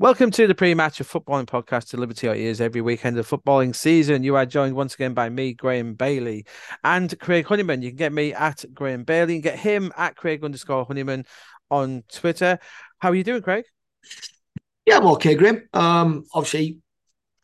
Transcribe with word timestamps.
Welcome 0.00 0.30
to 0.30 0.46
the 0.46 0.54
pre-match 0.54 0.98
of 1.00 1.10
footballing 1.10 1.44
podcast 1.44 1.90
delivered 1.90 2.16
to 2.16 2.28
your 2.28 2.34
ears 2.34 2.58
every 2.62 2.80
weekend 2.80 3.18
of 3.18 3.28
footballing 3.28 3.76
season. 3.76 4.22
You 4.22 4.34
are 4.34 4.46
joined 4.46 4.74
once 4.74 4.94
again 4.94 5.12
by 5.12 5.28
me, 5.28 5.52
Graeme 5.52 5.92
Bailey, 5.92 6.46
and 6.82 7.14
Craig 7.20 7.44
Honeyman. 7.44 7.82
You 7.82 7.90
can 7.90 7.98
get 7.98 8.12
me 8.14 8.32
at 8.32 8.64
Graeme 8.72 9.04
Bailey 9.04 9.34
and 9.34 9.42
get 9.42 9.58
him 9.58 9.92
at 9.98 10.16
Craig 10.16 10.42
underscore 10.42 10.86
Honeyman 10.86 11.26
on 11.70 12.02
Twitter. 12.10 12.58
How 12.98 13.10
are 13.10 13.14
you 13.14 13.22
doing, 13.22 13.42
Craig? 13.42 13.66
Yeah, 14.86 14.96
I'm 14.96 15.06
okay, 15.08 15.34
Graeme. 15.34 15.68
Um, 15.74 16.24
obviously, 16.32 16.78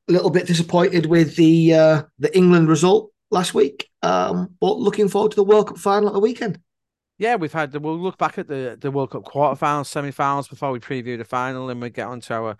a 0.09 0.13
little 0.13 0.31
bit 0.31 0.47
disappointed 0.47 1.05
with 1.05 1.37
the 1.37 1.75
uh, 1.75 2.03
the 2.19 2.35
England 2.35 2.71
result 2.71 3.13
last 3.31 3.53
week, 3.53 3.91
um, 4.01 4.55
but 4.63 4.79
looking 4.79 5.09
forward 5.09 5.33
to 5.33 5.37
the 5.37 5.45
World 5.45 5.69
Cup 5.69 5.77
final 5.77 6.09
at 6.09 6.15
the 6.15 6.21
weekend. 6.21 6.59
Yeah, 7.19 7.37
we've 7.37 7.53
had. 7.53 7.75
We'll 7.75 7.99
look 7.99 8.19
back 8.19 8.39
at 8.39 8.49
the 8.49 8.77
the 8.81 8.91
World 8.91 9.11
Cup 9.11 9.25
quarterfinals, 9.25 9.87
semi-finals 9.87 10.49
before 10.49 10.73
we 10.73 10.81
preview 10.81 11.17
the 11.17 11.25
final, 11.25 11.71
and 11.71 11.81
we 11.81 11.91
get 11.91 12.07
onto 12.07 12.35
our 12.35 12.57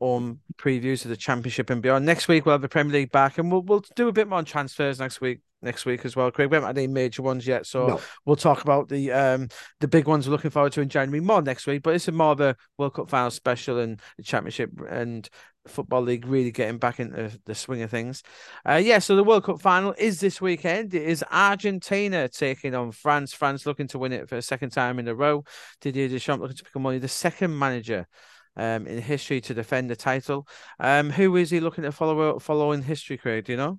um 0.00 0.40
previews 0.56 1.04
of 1.04 1.10
the 1.10 1.16
Championship 1.16 1.70
and 1.70 1.80
beyond. 1.80 2.04
Next 2.04 2.26
week 2.26 2.44
we'll 2.44 2.54
have 2.54 2.62
the 2.62 2.68
Premier 2.68 2.92
League 2.92 3.12
back, 3.12 3.38
and 3.38 3.50
we'll 3.50 3.62
we'll 3.62 3.84
do 3.94 4.08
a 4.08 4.12
bit 4.12 4.28
more 4.28 4.38
on 4.38 4.44
transfers 4.44 4.98
next 4.98 5.20
week. 5.20 5.40
Next 5.64 5.86
week 5.86 6.04
as 6.04 6.16
well, 6.16 6.32
Craig. 6.32 6.50
We 6.50 6.56
haven't 6.56 6.66
had 6.66 6.78
any 6.78 6.88
major 6.88 7.22
ones 7.22 7.46
yet, 7.46 7.66
so 7.66 7.86
no. 7.86 8.00
we'll 8.26 8.34
talk 8.34 8.64
about 8.64 8.88
the 8.88 9.12
um 9.12 9.48
the 9.78 9.86
big 9.86 10.08
ones 10.08 10.26
we're 10.26 10.32
looking 10.32 10.50
forward 10.50 10.72
to 10.72 10.80
in 10.80 10.88
January 10.88 11.20
more 11.20 11.40
next 11.40 11.68
week. 11.68 11.82
But 11.84 11.94
it's 11.94 12.08
a 12.08 12.12
more 12.12 12.32
of 12.32 12.40
a 12.40 12.56
World 12.78 12.94
Cup 12.94 13.08
final 13.08 13.30
special 13.30 13.78
and 13.78 14.00
the 14.16 14.24
Championship 14.24 14.72
and 14.90 15.28
Football 15.66 16.02
League 16.02 16.26
really 16.26 16.50
getting 16.50 16.78
back 16.78 16.98
into 17.00 17.38
the 17.44 17.54
swing 17.54 17.82
of 17.82 17.90
things. 17.90 18.22
Uh, 18.68 18.80
yeah, 18.82 18.98
so 18.98 19.16
the 19.16 19.24
World 19.24 19.44
Cup 19.44 19.60
final 19.60 19.94
is 19.96 20.20
this 20.20 20.40
weekend. 20.40 20.94
It 20.94 21.02
is 21.02 21.24
Argentina 21.30 22.28
taking 22.28 22.74
on 22.74 22.92
France. 22.92 23.32
France 23.32 23.66
looking 23.66 23.86
to 23.88 23.98
win 23.98 24.12
it 24.12 24.28
for 24.28 24.36
a 24.36 24.42
second 24.42 24.70
time 24.70 24.98
in 24.98 25.08
a 25.08 25.14
row. 25.14 25.44
Didier 25.80 26.08
Deschamps 26.08 26.42
looking 26.42 26.56
to 26.56 26.64
become 26.64 26.86
only 26.86 26.98
the 26.98 27.08
second 27.08 27.56
manager 27.56 28.06
um, 28.56 28.86
in 28.86 29.00
history 29.00 29.40
to 29.42 29.54
defend 29.54 29.90
the 29.90 29.96
title. 29.96 30.46
Um, 30.80 31.10
who 31.10 31.36
is 31.36 31.50
he 31.50 31.60
looking 31.60 31.84
to 31.84 31.92
follow 31.92 32.38
follow 32.38 32.72
in 32.72 32.82
history, 32.82 33.16
Craig? 33.16 33.44
Do 33.44 33.52
you 33.52 33.58
know? 33.58 33.78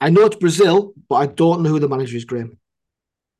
I 0.00 0.10
know 0.10 0.26
it's 0.26 0.36
Brazil, 0.36 0.92
but 1.08 1.16
I 1.16 1.26
don't 1.26 1.62
know 1.62 1.70
who 1.70 1.78
the 1.78 1.88
manager 1.88 2.16
is, 2.16 2.24
Graeme. 2.24 2.58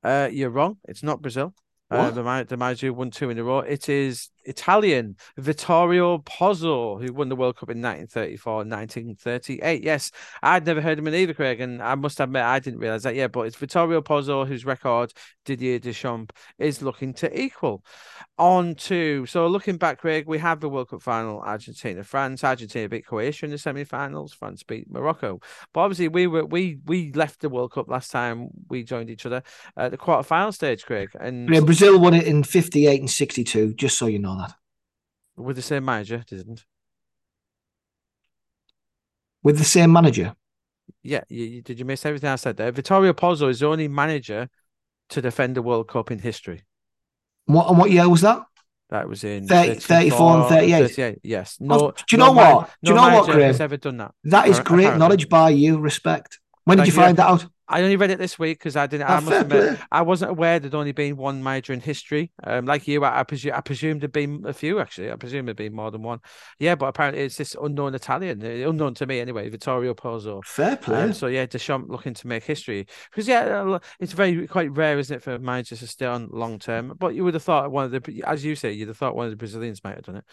Uh, 0.02 0.28
you're 0.32 0.50
wrong. 0.50 0.78
It's 0.88 1.02
not 1.02 1.20
Brazil. 1.20 1.54
Uh, 1.90 2.10
the, 2.10 2.46
the 2.48 2.56
manager 2.56 2.92
won 2.92 3.10
two 3.10 3.30
in 3.30 3.38
a 3.38 3.44
row. 3.44 3.60
It 3.60 3.88
is 3.88 4.30
Italian 4.46 5.16
Vittorio 5.36 6.18
Pozzo, 6.18 7.00
who 7.00 7.12
won 7.12 7.28
the 7.28 7.36
World 7.36 7.56
Cup 7.56 7.70
in 7.70 7.82
1934 7.82 8.54
1938. 8.56 9.82
Yes, 9.82 10.10
I'd 10.42 10.66
never 10.66 10.80
heard 10.80 10.98
of 10.98 11.06
him 11.06 11.14
either, 11.14 11.34
Craig, 11.34 11.60
and 11.60 11.82
I 11.82 11.94
must 11.94 12.20
admit 12.20 12.42
I 12.42 12.58
didn't 12.58 12.80
realize 12.80 13.02
that 13.02 13.14
yet. 13.14 13.32
But 13.32 13.42
it's 13.42 13.56
Vittorio 13.56 14.00
Pozzo 14.00 14.46
whose 14.46 14.64
record 14.64 15.12
Didier 15.44 15.78
Deschamps 15.78 16.34
is 16.58 16.82
looking 16.82 17.14
to 17.14 17.40
equal. 17.40 17.84
On 18.38 18.74
to 18.74 19.24
so 19.26 19.46
looking 19.46 19.78
back, 19.78 19.98
Craig, 19.98 20.26
we 20.26 20.38
have 20.38 20.60
the 20.60 20.68
World 20.68 20.90
Cup 20.90 21.02
final: 21.02 21.40
Argentina, 21.40 22.04
France. 22.04 22.44
Argentina 22.44 22.88
beat 22.88 23.06
Croatia 23.06 23.46
in 23.46 23.50
the 23.50 23.58
semi-finals. 23.58 24.34
France 24.34 24.62
beat 24.62 24.90
Morocco. 24.90 25.40
But 25.72 25.80
obviously, 25.80 26.08
we 26.08 26.26
were 26.26 26.44
we 26.44 26.78
we 26.84 27.12
left 27.12 27.40
the 27.40 27.48
World 27.48 27.72
Cup 27.72 27.88
last 27.88 28.10
time 28.10 28.48
we 28.68 28.82
joined 28.84 29.10
each 29.10 29.24
other 29.26 29.42
at 29.76 29.90
the 29.90 29.96
quarter-final 29.96 30.52
stage, 30.52 30.84
Craig, 30.84 31.10
and 31.18 31.48
yeah, 31.48 31.60
Brazil 31.60 31.98
won 31.98 32.14
it 32.14 32.26
in 32.26 32.42
58 32.42 33.00
and 33.00 33.10
62. 33.10 33.74
Just 33.74 33.98
so 33.98 34.06
you 34.06 34.18
know 34.18 34.35
that. 34.38 34.54
With 35.36 35.56
the 35.56 35.62
same 35.62 35.84
manager, 35.84 36.24
didn't? 36.26 36.64
With 39.42 39.58
the 39.58 39.64
same 39.64 39.92
manager? 39.92 40.34
Yeah, 41.02 41.22
you, 41.28 41.44
you, 41.44 41.62
did 41.62 41.78
you 41.78 41.84
miss 41.84 42.04
everything 42.04 42.30
I 42.30 42.36
said 42.36 42.56
there? 42.56 42.70
Vittorio 42.72 43.12
Pozzo 43.12 43.48
is 43.48 43.60
the 43.60 43.66
only 43.66 43.88
manager 43.88 44.48
to 45.10 45.22
defend 45.22 45.54
the 45.56 45.62
World 45.62 45.88
Cup 45.88 46.10
in 46.10 46.18
history. 46.18 46.64
What 47.44 47.68
and 47.68 47.78
what 47.78 47.90
year 47.90 48.08
was 48.08 48.22
that? 48.22 48.42
That 48.90 49.08
was 49.08 49.24
in 49.24 49.46
30, 49.46 49.80
34 49.80 50.36
and 50.36 50.48
38. 50.48 50.78
38. 50.80 51.18
Yes. 51.22 51.56
No, 51.60 51.92
do 51.92 52.04
you 52.12 52.18
know 52.18 52.26
no 52.26 52.32
what? 52.32 52.60
Man, 52.60 52.70
do 52.82 52.90
you 52.90 52.96
know 52.96 53.02
what, 53.02 53.26
Graeme? 53.26 53.46
Has 53.46 53.60
ever 53.60 53.76
done 53.76 53.96
that. 53.96 54.12
That 54.24 54.48
is 54.48 54.60
great 54.60 54.84
Apparently. 54.84 54.98
knowledge 54.98 55.28
by 55.28 55.50
you. 55.50 55.78
Respect. 55.78 56.38
When 56.64 56.78
did 56.78 56.86
you 56.86 56.92
find 56.92 57.16
that 57.16 57.28
out? 57.28 57.46
I 57.68 57.82
only 57.82 57.96
read 57.96 58.10
it 58.10 58.18
this 58.18 58.38
week 58.38 58.58
because 58.58 58.76
I 58.76 58.86
didn't. 58.86 59.08
I, 59.10 59.20
must 59.20 59.42
admit, 59.42 59.78
I 59.90 60.02
wasn't 60.02 60.30
aware 60.30 60.58
there'd 60.58 60.74
only 60.74 60.92
been 60.92 61.16
one 61.16 61.42
major 61.42 61.72
in 61.72 61.80
history. 61.80 62.32
Um, 62.44 62.64
like 62.64 62.86
you, 62.86 63.04
I, 63.04 63.20
I 63.20 63.22
presume 63.24 63.54
I 63.54 63.60
presumed 63.60 64.02
there'd 64.02 64.12
been 64.12 64.44
a 64.46 64.52
few. 64.52 64.78
Actually, 64.78 65.10
I 65.10 65.16
presume 65.16 65.46
there'd 65.46 65.56
been 65.56 65.74
more 65.74 65.90
than 65.90 66.02
one. 66.02 66.20
Yeah, 66.58 66.76
but 66.76 66.86
apparently 66.86 67.24
it's 67.24 67.36
this 67.36 67.56
unknown 67.60 67.94
Italian, 67.94 68.42
uh, 68.42 68.68
unknown 68.68 68.94
to 68.94 69.06
me 69.06 69.20
anyway, 69.20 69.48
Vittorio 69.48 69.94
Pozzo. 69.94 70.44
Fair 70.44 70.76
play. 70.76 71.02
Um, 71.02 71.12
so 71.12 71.26
yeah, 71.26 71.46
Deschamps 71.46 71.90
looking 71.90 72.14
to 72.14 72.26
make 72.26 72.44
history 72.44 72.86
because 73.10 73.26
yeah, 73.26 73.78
it's 73.98 74.12
very 74.12 74.46
quite 74.46 74.70
rare, 74.76 74.98
isn't 74.98 75.16
it, 75.16 75.22
for 75.22 75.38
managers 75.38 75.80
to 75.80 75.86
stay 75.88 76.06
on 76.06 76.28
long 76.30 76.58
term? 76.58 76.94
But 76.98 77.14
you 77.14 77.24
would 77.24 77.34
have 77.34 77.42
thought 77.42 77.72
one 77.72 77.86
of 77.86 77.90
the, 77.90 78.22
as 78.26 78.44
you 78.44 78.54
say, 78.54 78.72
you'd 78.72 78.88
have 78.88 78.96
thought 78.96 79.16
one 79.16 79.26
of 79.26 79.32
the 79.32 79.36
Brazilians 79.36 79.82
might 79.82 79.96
have 79.96 80.04
done 80.04 80.16
it 80.16 80.24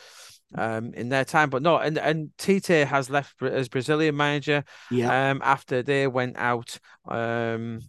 um, 0.55 0.93
in 0.93 1.09
their 1.09 1.25
time. 1.25 1.49
But 1.49 1.61
no, 1.61 1.77
and 1.77 1.97
and 1.97 2.29
Tite 2.37 2.87
has 2.87 3.09
left 3.09 3.41
as 3.41 3.69
Brazilian 3.69 4.15
manager. 4.15 4.63
Yeah. 4.91 5.31
Um, 5.31 5.41
after 5.43 5.83
they 5.83 6.07
went 6.07 6.37
out 6.37 6.79
um 7.23 7.79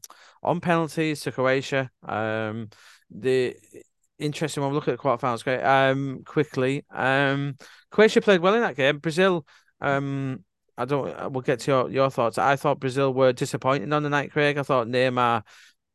on 0.42 0.60
penalties 0.60 1.22
to 1.22 1.32
Croatia. 1.32 1.90
Um, 2.02 2.68
the 3.10 3.56
interesting 4.18 4.62
one. 4.62 4.72
Look 4.72 4.88
at 4.88 4.92
the 4.92 5.02
quarterfinals. 5.02 5.42
Great. 5.42 5.62
Um, 5.62 6.22
quickly. 6.24 6.84
Um, 6.90 7.56
Croatia 7.90 8.20
played 8.20 8.40
well 8.40 8.54
in 8.54 8.60
that 8.60 8.76
game. 8.76 8.98
Brazil. 8.98 9.46
Um, 9.80 10.44
I 10.76 10.84
don't. 10.84 11.32
We'll 11.32 11.42
get 11.42 11.60
to 11.60 11.70
your, 11.70 11.90
your 11.90 12.10
thoughts. 12.10 12.38
I 12.38 12.56
thought 12.56 12.80
Brazil 12.80 13.14
were 13.14 13.32
disappointing 13.32 13.92
on 13.92 14.02
the 14.02 14.10
night, 14.10 14.32
Craig. 14.32 14.58
I 14.58 14.62
thought 14.62 14.88
Neymar 14.88 15.42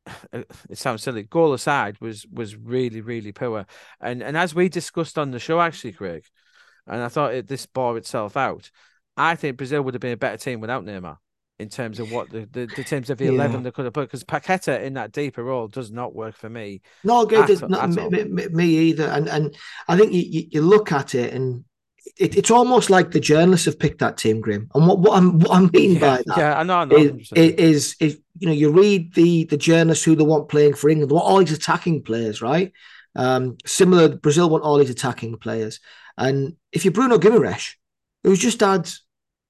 it 0.34 0.78
sounds 0.78 1.04
silly. 1.04 1.24
Goal 1.24 1.54
aside 1.54 2.00
was 2.00 2.26
was 2.32 2.56
really 2.56 3.02
really 3.02 3.32
poor, 3.32 3.66
and 4.00 4.24
and 4.24 4.38
as 4.38 4.56
we 4.56 4.70
discussed 4.70 5.18
on 5.18 5.32
the 5.32 5.40
show, 5.40 5.60
actually, 5.60 5.94
Craig, 5.94 6.24
and 6.88 7.02
I 7.02 7.10
thought 7.10 7.34
it, 7.34 7.48
this 7.48 7.66
bore 7.66 7.98
itself 7.98 8.38
out. 8.38 8.72
I 9.18 9.36
think 9.36 9.58
Brazil 9.58 9.82
would 9.82 9.94
have 9.94 10.02
been 10.02 10.14
a 10.14 10.18
better 10.18 10.38
team 10.38 10.62
without 10.62 10.86
Neymar 10.86 11.18
in 11.60 11.68
terms 11.68 12.00
of 12.00 12.12
what 12.12 12.30
the, 12.30 12.48
the, 12.52 12.66
the 12.78 12.84
terms 12.84 13.10
of 13.10 13.18
the 13.18 13.26
yeah. 13.26 13.32
11 13.32 13.64
they 13.64 13.72
could 13.72 13.86
have 13.86 13.94
put 13.94 14.08
because 14.08 14.24
Paqueta 14.24 14.82
in 14.82 14.94
that 14.94 15.12
deeper 15.12 15.44
role 15.44 15.68
does 15.68 15.92
not 15.92 16.16
work 16.16 16.36
for 16.36 16.50
me. 16.50 16.82
No, 17.04 17.26
good. 17.26 17.70
Not 17.70 17.90
me, 17.90 18.24
me, 18.24 18.48
me, 18.48 18.66
either. 18.66 19.08
And 19.08 19.28
and 19.28 19.56
I 19.88 19.98
think 19.98 20.14
you, 20.14 20.48
you 20.50 20.62
look 20.62 20.92
at 20.92 21.14
it 21.16 21.34
and 21.34 21.66
it, 22.18 22.38
it's 22.38 22.50
almost 22.50 22.90
like 22.90 23.12
the 23.12 23.20
journalists 23.20 23.66
have 23.66 23.78
picked 23.78 24.00
that 24.00 24.18
team, 24.18 24.40
Grim. 24.40 24.70
And 24.74 24.88
what, 24.88 25.00
what, 25.00 25.18
I'm, 25.18 25.40
what 25.40 25.52
I 25.52 25.60
mean 25.78 25.94
yeah, 25.94 26.00
by 26.00 26.24
that 26.26 26.38
yeah, 26.38 26.58
I 26.58 26.64
know, 26.64 26.78
I 26.78 26.86
know 26.86 26.96
is, 26.96 27.32
is, 27.36 27.96
is, 28.00 28.20
you 28.40 28.48
know, 28.48 28.54
you 28.54 28.72
read 28.72 29.14
the 29.14 29.44
the 29.46 29.58
journalists 29.58 30.06
who 30.06 30.16
they 30.16 30.24
want 30.24 30.50
playing 30.50 30.76
for 30.76 30.90
England, 30.90 31.12
they 31.12 31.16
want 31.16 31.28
all 31.28 31.40
these 31.40 31.52
attacking 31.52 32.04
players, 32.04 32.42
right? 32.42 32.72
Um, 33.16 33.58
similar, 33.66 34.16
Brazil 34.16 34.50
want 34.50 34.64
all 34.64 34.78
these 34.78 34.90
attacking 34.90 35.38
players. 35.38 35.82
And 36.18 36.56
if 36.72 36.86
you're 36.86 36.94
Bruno 36.94 37.18
Guimaraes, 37.18 37.74
who's 38.24 38.40
just 38.40 38.62
had 38.62 38.90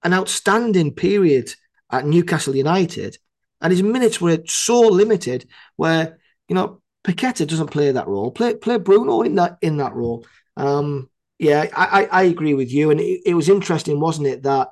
an 0.04 0.14
outstanding 0.14 0.94
period 0.94 1.54
at 1.92 2.06
Newcastle 2.06 2.56
United, 2.56 3.18
and 3.62 3.72
his 3.72 3.84
minutes 3.84 4.22
were 4.22 4.40
so 4.46 4.80
limited, 4.82 5.48
where 5.76 6.20
you 6.48 6.56
know 6.56 6.82
Paqueta 7.04 7.48
doesn't 7.48 7.72
play 7.72 7.92
that 7.92 8.08
role. 8.08 8.32
Play 8.32 8.56
play 8.56 8.78
Bruno 8.78 9.22
in 9.22 9.36
that 9.36 9.58
in 9.62 9.78
that 9.78 9.94
role. 9.94 10.26
Um, 10.58 11.10
yeah, 11.38 11.68
I, 11.76 12.02
I, 12.02 12.06
I 12.06 12.24
agree 12.24 12.54
with 12.54 12.72
you, 12.72 12.92
and 12.92 13.00
it, 13.00 13.22
it 13.26 13.34
was 13.34 13.50
interesting, 13.50 14.00
wasn't 14.00 14.28
it, 14.28 14.44
that 14.44 14.70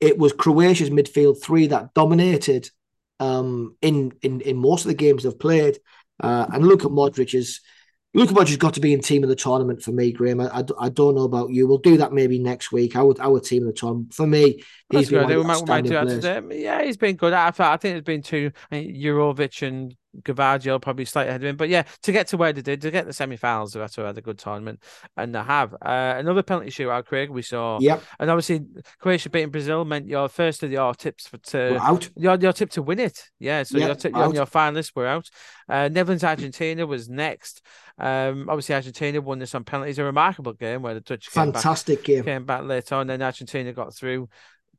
it 0.00 0.18
was 0.18 0.32
Croatia's 0.32 0.90
midfield 0.90 1.42
three 1.42 1.66
that 1.68 1.94
dominated 1.94 2.70
um, 3.18 3.76
in 3.82 4.12
in 4.22 4.40
in 4.42 4.56
most 4.56 4.84
of 4.84 4.88
the 4.88 4.94
games 4.94 5.24
they've 5.24 5.38
played, 5.38 5.78
uh, 6.22 6.46
and 6.52 6.66
look 6.66 6.84
at 6.84 6.90
Modric's 6.90 7.60
Luka 8.16 8.32
Modric's 8.32 8.56
got 8.56 8.72
to 8.72 8.80
be 8.80 8.94
in 8.94 9.00
team 9.00 9.22
of 9.22 9.28
the 9.28 9.36
tournament 9.36 9.82
for 9.82 9.92
me, 9.92 10.10
Graeme. 10.10 10.40
I, 10.40 10.46
I, 10.46 10.64
I, 10.80 10.88
don't 10.88 11.14
know 11.14 11.24
about 11.24 11.50
you. 11.50 11.68
We'll 11.68 11.76
do 11.76 11.98
that 11.98 12.14
maybe 12.14 12.38
next 12.38 12.72
week. 12.72 12.96
Our, 12.96 13.14
our 13.20 13.40
team 13.40 13.64
of 13.64 13.74
the 13.74 13.78
tournament. 13.78 14.14
For 14.14 14.26
me, 14.26 14.62
he's 14.90 15.10
been 15.10 15.28
we 15.28 15.36
might, 15.42 15.60
we 15.60 15.66
might 15.66 15.84
do 15.84 15.90
that 15.90 16.08
today. 16.08 16.62
Yeah, 16.62 16.82
he's 16.82 16.96
been 16.96 17.16
good. 17.16 17.34
I, 17.34 17.48
I 17.48 17.50
think 17.50 17.80
there's 17.80 18.02
been 18.02 18.22
two, 18.22 18.52
Jurovic 18.72 19.66
and 19.66 19.94
Gvardiol 20.22 20.80
probably 20.80 21.04
slightly 21.04 21.30
ahead 21.30 21.42
of 21.42 21.48
him. 21.48 21.56
But 21.56 21.68
yeah, 21.68 21.84
to 22.02 22.12
get 22.12 22.28
to 22.28 22.36
where 22.36 22.52
they 22.52 22.62
did, 22.62 22.80
to 22.82 22.90
get 22.90 23.06
the 23.06 23.12
semi-finals, 23.12 23.72
they've 23.72 23.82
had 23.82 23.94
had 23.94 24.18
a 24.18 24.22
good 24.22 24.38
tournament, 24.38 24.82
and 25.16 25.34
they 25.34 25.42
have. 25.42 25.74
Uh, 25.74 26.14
another 26.16 26.42
penalty 26.42 26.70
shootout, 26.70 27.06
Craig. 27.06 27.30
We 27.30 27.42
saw. 27.42 27.78
Yep. 27.80 28.02
And 28.18 28.30
obviously, 28.30 28.62
Croatia 28.98 29.30
beating 29.30 29.50
Brazil 29.50 29.84
meant 29.84 30.08
your 30.08 30.28
first 30.28 30.62
of 30.62 30.70
your 30.70 30.94
tips 30.94 31.26
for 31.26 31.38
to 31.38 31.56
we're 31.72 31.78
out. 31.78 32.08
Your 32.16 32.36
your 32.36 32.52
tip 32.52 32.70
to 32.70 32.82
win 32.82 32.98
it. 32.98 33.22
Yeah. 33.38 33.62
So 33.62 33.78
yep, 33.78 33.86
your 33.88 33.96
tip 33.96 34.16
on 34.16 34.34
your 34.34 34.46
finalists 34.46 34.94
were 34.94 35.06
out. 35.06 35.28
Uh, 35.68 35.88
Netherlands 35.88 36.24
Argentina 36.24 36.86
was 36.86 37.08
next. 37.08 37.62
Um, 37.98 38.48
obviously 38.48 38.74
Argentina 38.74 39.20
won 39.20 39.38
this 39.38 39.54
on 39.54 39.64
penalties. 39.64 39.98
A 39.98 40.04
remarkable 40.04 40.52
game 40.52 40.82
where 40.82 40.94
the 40.94 41.00
Dutch 41.00 41.28
fantastic 41.28 42.04
came 42.04 42.16
back, 42.16 42.24
game 42.24 42.34
came 42.34 42.44
back 42.44 42.64
later 42.64 42.94
on. 42.96 43.06
Then 43.06 43.22
Argentina 43.22 43.72
got 43.72 43.94
through 43.94 44.28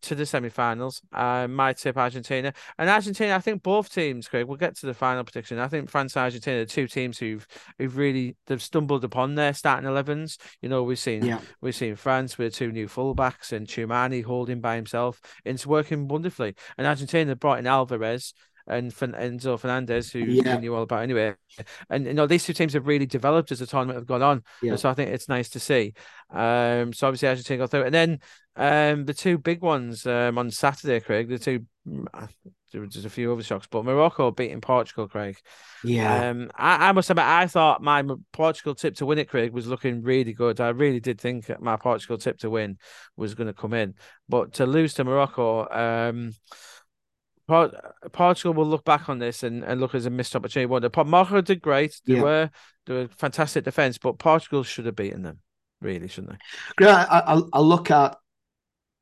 to 0.04 0.16
the 0.16 0.26
semi-finals. 0.26 1.02
Uh, 1.14 1.48
my 1.48 1.74
tip 1.74 1.98
Argentina 1.98 2.54
and 2.78 2.90
Argentina. 2.90 3.36
I 3.36 3.40
think 3.40 3.64
both 3.64 3.94
teams, 3.94 4.28
Craig. 4.28 4.46
We'll 4.46 4.58
get 4.58 4.76
to 4.78 4.86
the 4.86 4.94
final 4.94 5.24
prediction. 5.24 5.60
I 5.60 5.68
think 5.68 5.90
France 5.90 6.16
and 6.16 6.24
Argentina 6.24 6.62
are 6.62 6.66
two 6.66 6.88
teams 6.88 7.18
who've 7.18 7.46
who've 7.78 7.98
really 7.98 8.36
they've 8.48 8.62
stumbled 8.62 9.04
upon 9.04 9.36
their 9.36 9.54
starting 9.54 9.90
11s. 9.90 10.38
You 10.62 10.70
know, 10.70 10.84
we've 10.84 11.00
seen 11.00 11.26
yeah. 11.26 11.40
we've 11.62 11.76
seen 11.76 11.96
France 11.96 12.38
with 12.38 12.54
two 12.54 12.72
new 12.72 12.88
fullbacks 12.88 13.52
and 13.52 13.68
Tchouameni 13.68 14.24
holding 14.24 14.62
by 14.62 14.76
himself. 14.76 15.22
It's 15.46 15.66
working 15.66 16.08
wonderfully. 16.08 16.56
And 16.78 16.88
Argentina 16.88 17.36
brought 17.36 17.60
in 17.60 17.68
Alvarez 17.68 18.34
and 18.68 18.92
Enzo 18.92 19.60
Fernandez, 19.60 20.12
who 20.12 20.20
Yeah. 20.20 20.56
we 20.56 20.62
knew 20.62 20.76
all 20.76 20.84
about 20.84 21.04
anyway. 21.04 21.36
And 21.90 22.06
you 22.06 22.14
know, 22.14 22.28
these 22.28 22.46
two 22.46 22.54
teams 22.54 22.74
have 22.74 22.88
really 22.88 23.06
developed 23.06 23.52
as 23.52 23.60
the 23.60 23.68
tournament 23.68 23.98
have 23.98 24.08
gone 24.08 24.22
on. 24.22 24.44
Yeah. 24.62 24.76
So 24.76 24.90
I 24.90 24.94
think 24.94 25.10
it's 25.12 25.30
nice 25.30 25.50
to 25.50 25.60
see. 25.60 25.94
Um, 26.30 26.94
so 26.94 27.08
obviously 27.08 27.30
Argentina 27.30 27.60
got 27.60 27.72
through, 27.72 27.84
and 27.84 27.94
then 27.94 28.20
um, 28.56 29.06
the 29.06 29.14
two 29.14 29.38
big 29.38 29.62
ones 29.62 30.06
um 30.06 30.38
on 30.38 30.52
Saturday, 30.52 31.00
Craig. 31.00 31.30
The 31.30 31.40
two. 31.40 31.66
There 32.74 32.82
was 32.82 33.06
a 33.06 33.10
few 33.10 33.32
other 33.32 33.44
shocks, 33.44 33.66
but 33.72 33.86
Morocco 33.86 34.30
beating 34.30 34.60
Portugal, 34.60 35.08
Craig. 35.08 35.38
Yeah. 35.86 36.30
Um, 36.30 36.52
I, 36.54 36.90
I 36.90 36.92
must 36.92 37.10
admit, 37.10 37.24
I 37.26 37.48
thought 37.48 37.82
my 37.82 38.04
Portugal 38.34 38.76
tip 38.76 38.98
to 38.98 39.06
win 39.06 39.20
it, 39.20 39.30
Craig, 39.30 39.54
was 39.54 39.68
looking 39.68 40.02
really 40.04 40.34
good. 40.34 40.60
I 40.60 40.70
really 40.70 41.00
did 41.00 41.20
think 41.20 41.50
my 41.62 41.78
Portugal 41.78 42.18
tip 42.18 42.40
to 42.40 42.50
win 42.50 42.78
was 43.16 43.36
going 43.36 43.48
to 43.48 43.54
come 43.54 43.74
in, 43.74 43.94
but 44.28 44.52
to 44.56 44.66
lose 44.66 44.94
to 44.96 45.06
Morocco, 45.06 45.66
um, 45.70 46.34
Portugal 47.48 48.54
will 48.54 48.66
look 48.68 48.84
back 48.84 49.10
on 49.10 49.20
this 49.20 49.44
and, 49.44 49.64
and 49.64 49.80
look 49.80 49.96
as 49.96 50.06
a 50.06 50.10
missed 50.10 50.36
opportunity. 50.36 50.66
Wonder, 50.66 50.90
Morocco 51.06 51.42
did 51.42 51.62
great. 51.62 52.00
They 52.06 52.16
Yeah. 52.16 52.22
were 52.22 52.50
they 52.86 52.94
were 52.94 53.08
fantastic 53.08 53.64
defense, 53.64 53.98
but 53.98 54.18
Portugal 54.20 54.64
should 54.64 54.86
have 54.86 54.96
beaten 54.96 55.22
them, 55.24 55.40
really, 55.82 56.08
shouldn't 56.08 56.34
they? 56.34 56.40
Great. 56.76 56.90
I, 56.90 57.20
I, 57.26 57.42
I 57.54 57.60
look 57.60 57.92
at 57.92 58.18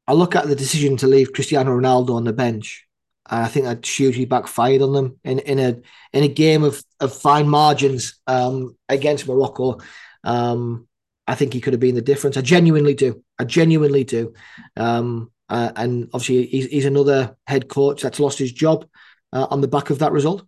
I 0.08 0.14
look 0.14 0.36
at 0.36 0.48
the 0.48 0.56
decision 0.56 0.98
to 0.98 1.08
leave 1.08 1.34
Cristiano 1.34 1.72
Ronaldo 1.72 2.16
on 2.16 2.24
the 2.24 2.34
bench. 2.34 2.86
And 3.28 3.44
I 3.44 3.48
think 3.48 3.66
that 3.66 3.86
hugely 3.86 4.26
backfired 4.26 4.84
on 4.84 4.94
them 4.94 5.20
in, 5.24 5.40
in 5.40 5.58
a 5.60 5.78
in 6.14 6.24
a 6.24 6.28
game 6.28 6.64
of, 6.64 6.84
of 7.00 7.12
fine 7.14 7.50
margins 7.50 8.20
um, 8.28 8.78
against 8.88 9.28
Morocco. 9.28 9.80
Um, 10.24 10.88
I 11.28 11.34
think 11.34 11.54
he 11.54 11.62
could 11.62 11.74
have 11.74 11.80
been 11.80 11.96
the 11.96 12.02
difference. 12.04 12.38
I 12.38 12.42
genuinely 12.42 12.94
do. 12.94 13.24
I 13.40 13.46
genuinely 13.46 14.04
do. 14.04 14.34
Um, 14.78 15.32
uh, 15.50 15.72
and 15.76 16.10
obviously, 16.14 16.48
he's, 16.48 16.66
he's 16.68 16.86
another 16.86 17.38
head 17.48 17.68
coach 17.68 18.02
that's 18.02 18.20
lost 18.20 18.40
his 18.40 18.52
job 18.52 18.86
uh, 19.34 19.48
on 19.50 19.62
the 19.62 19.68
back 19.68 19.90
of 19.90 20.00
that 20.00 20.12
result. 20.12 20.46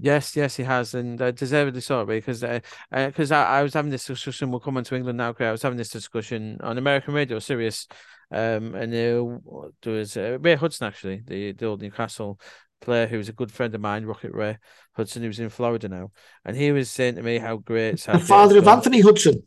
Yes, 0.00 0.36
yes, 0.36 0.56
he 0.56 0.62
has, 0.62 0.94
and 0.94 1.20
uh, 1.20 1.32
deservedly 1.32 1.80
so, 1.80 2.04
because 2.04 2.40
because 2.40 3.32
uh, 3.32 3.34
uh, 3.34 3.38
I, 3.38 3.58
I 3.58 3.62
was 3.62 3.74
having 3.74 3.90
this 3.90 4.04
discussion. 4.04 4.50
We'll 4.50 4.60
come 4.60 4.76
on 4.76 4.84
to 4.84 4.94
England 4.94 5.18
now. 5.18 5.34
I 5.38 5.50
was 5.50 5.62
having 5.62 5.78
this 5.78 5.88
discussion 5.88 6.58
on 6.62 6.78
American 6.78 7.14
radio, 7.14 7.40
Sirius, 7.40 7.88
um, 8.30 8.74
and 8.76 8.92
uh, 8.92 9.68
there 9.82 9.92
was 9.92 10.16
uh, 10.16 10.38
Ray 10.40 10.54
Hudson 10.54 10.86
actually, 10.86 11.22
the 11.26 11.52
the 11.52 11.66
old 11.66 11.82
Newcastle 11.82 12.38
player 12.80 13.08
who 13.08 13.18
was 13.18 13.28
a 13.28 13.32
good 13.32 13.50
friend 13.50 13.74
of 13.74 13.80
mine, 13.80 14.04
Rocket 14.04 14.32
Ray 14.32 14.58
Hudson, 14.92 15.22
who's 15.22 15.40
in 15.40 15.48
Florida 15.48 15.88
now, 15.88 16.12
and 16.44 16.56
he 16.56 16.70
was 16.70 16.90
saying 16.90 17.16
to 17.16 17.22
me 17.22 17.38
how 17.38 17.56
great 17.56 17.98
The 18.00 18.20
father 18.20 18.58
of. 18.58 18.68
Anthony 18.68 19.00
Hudson. 19.00 19.42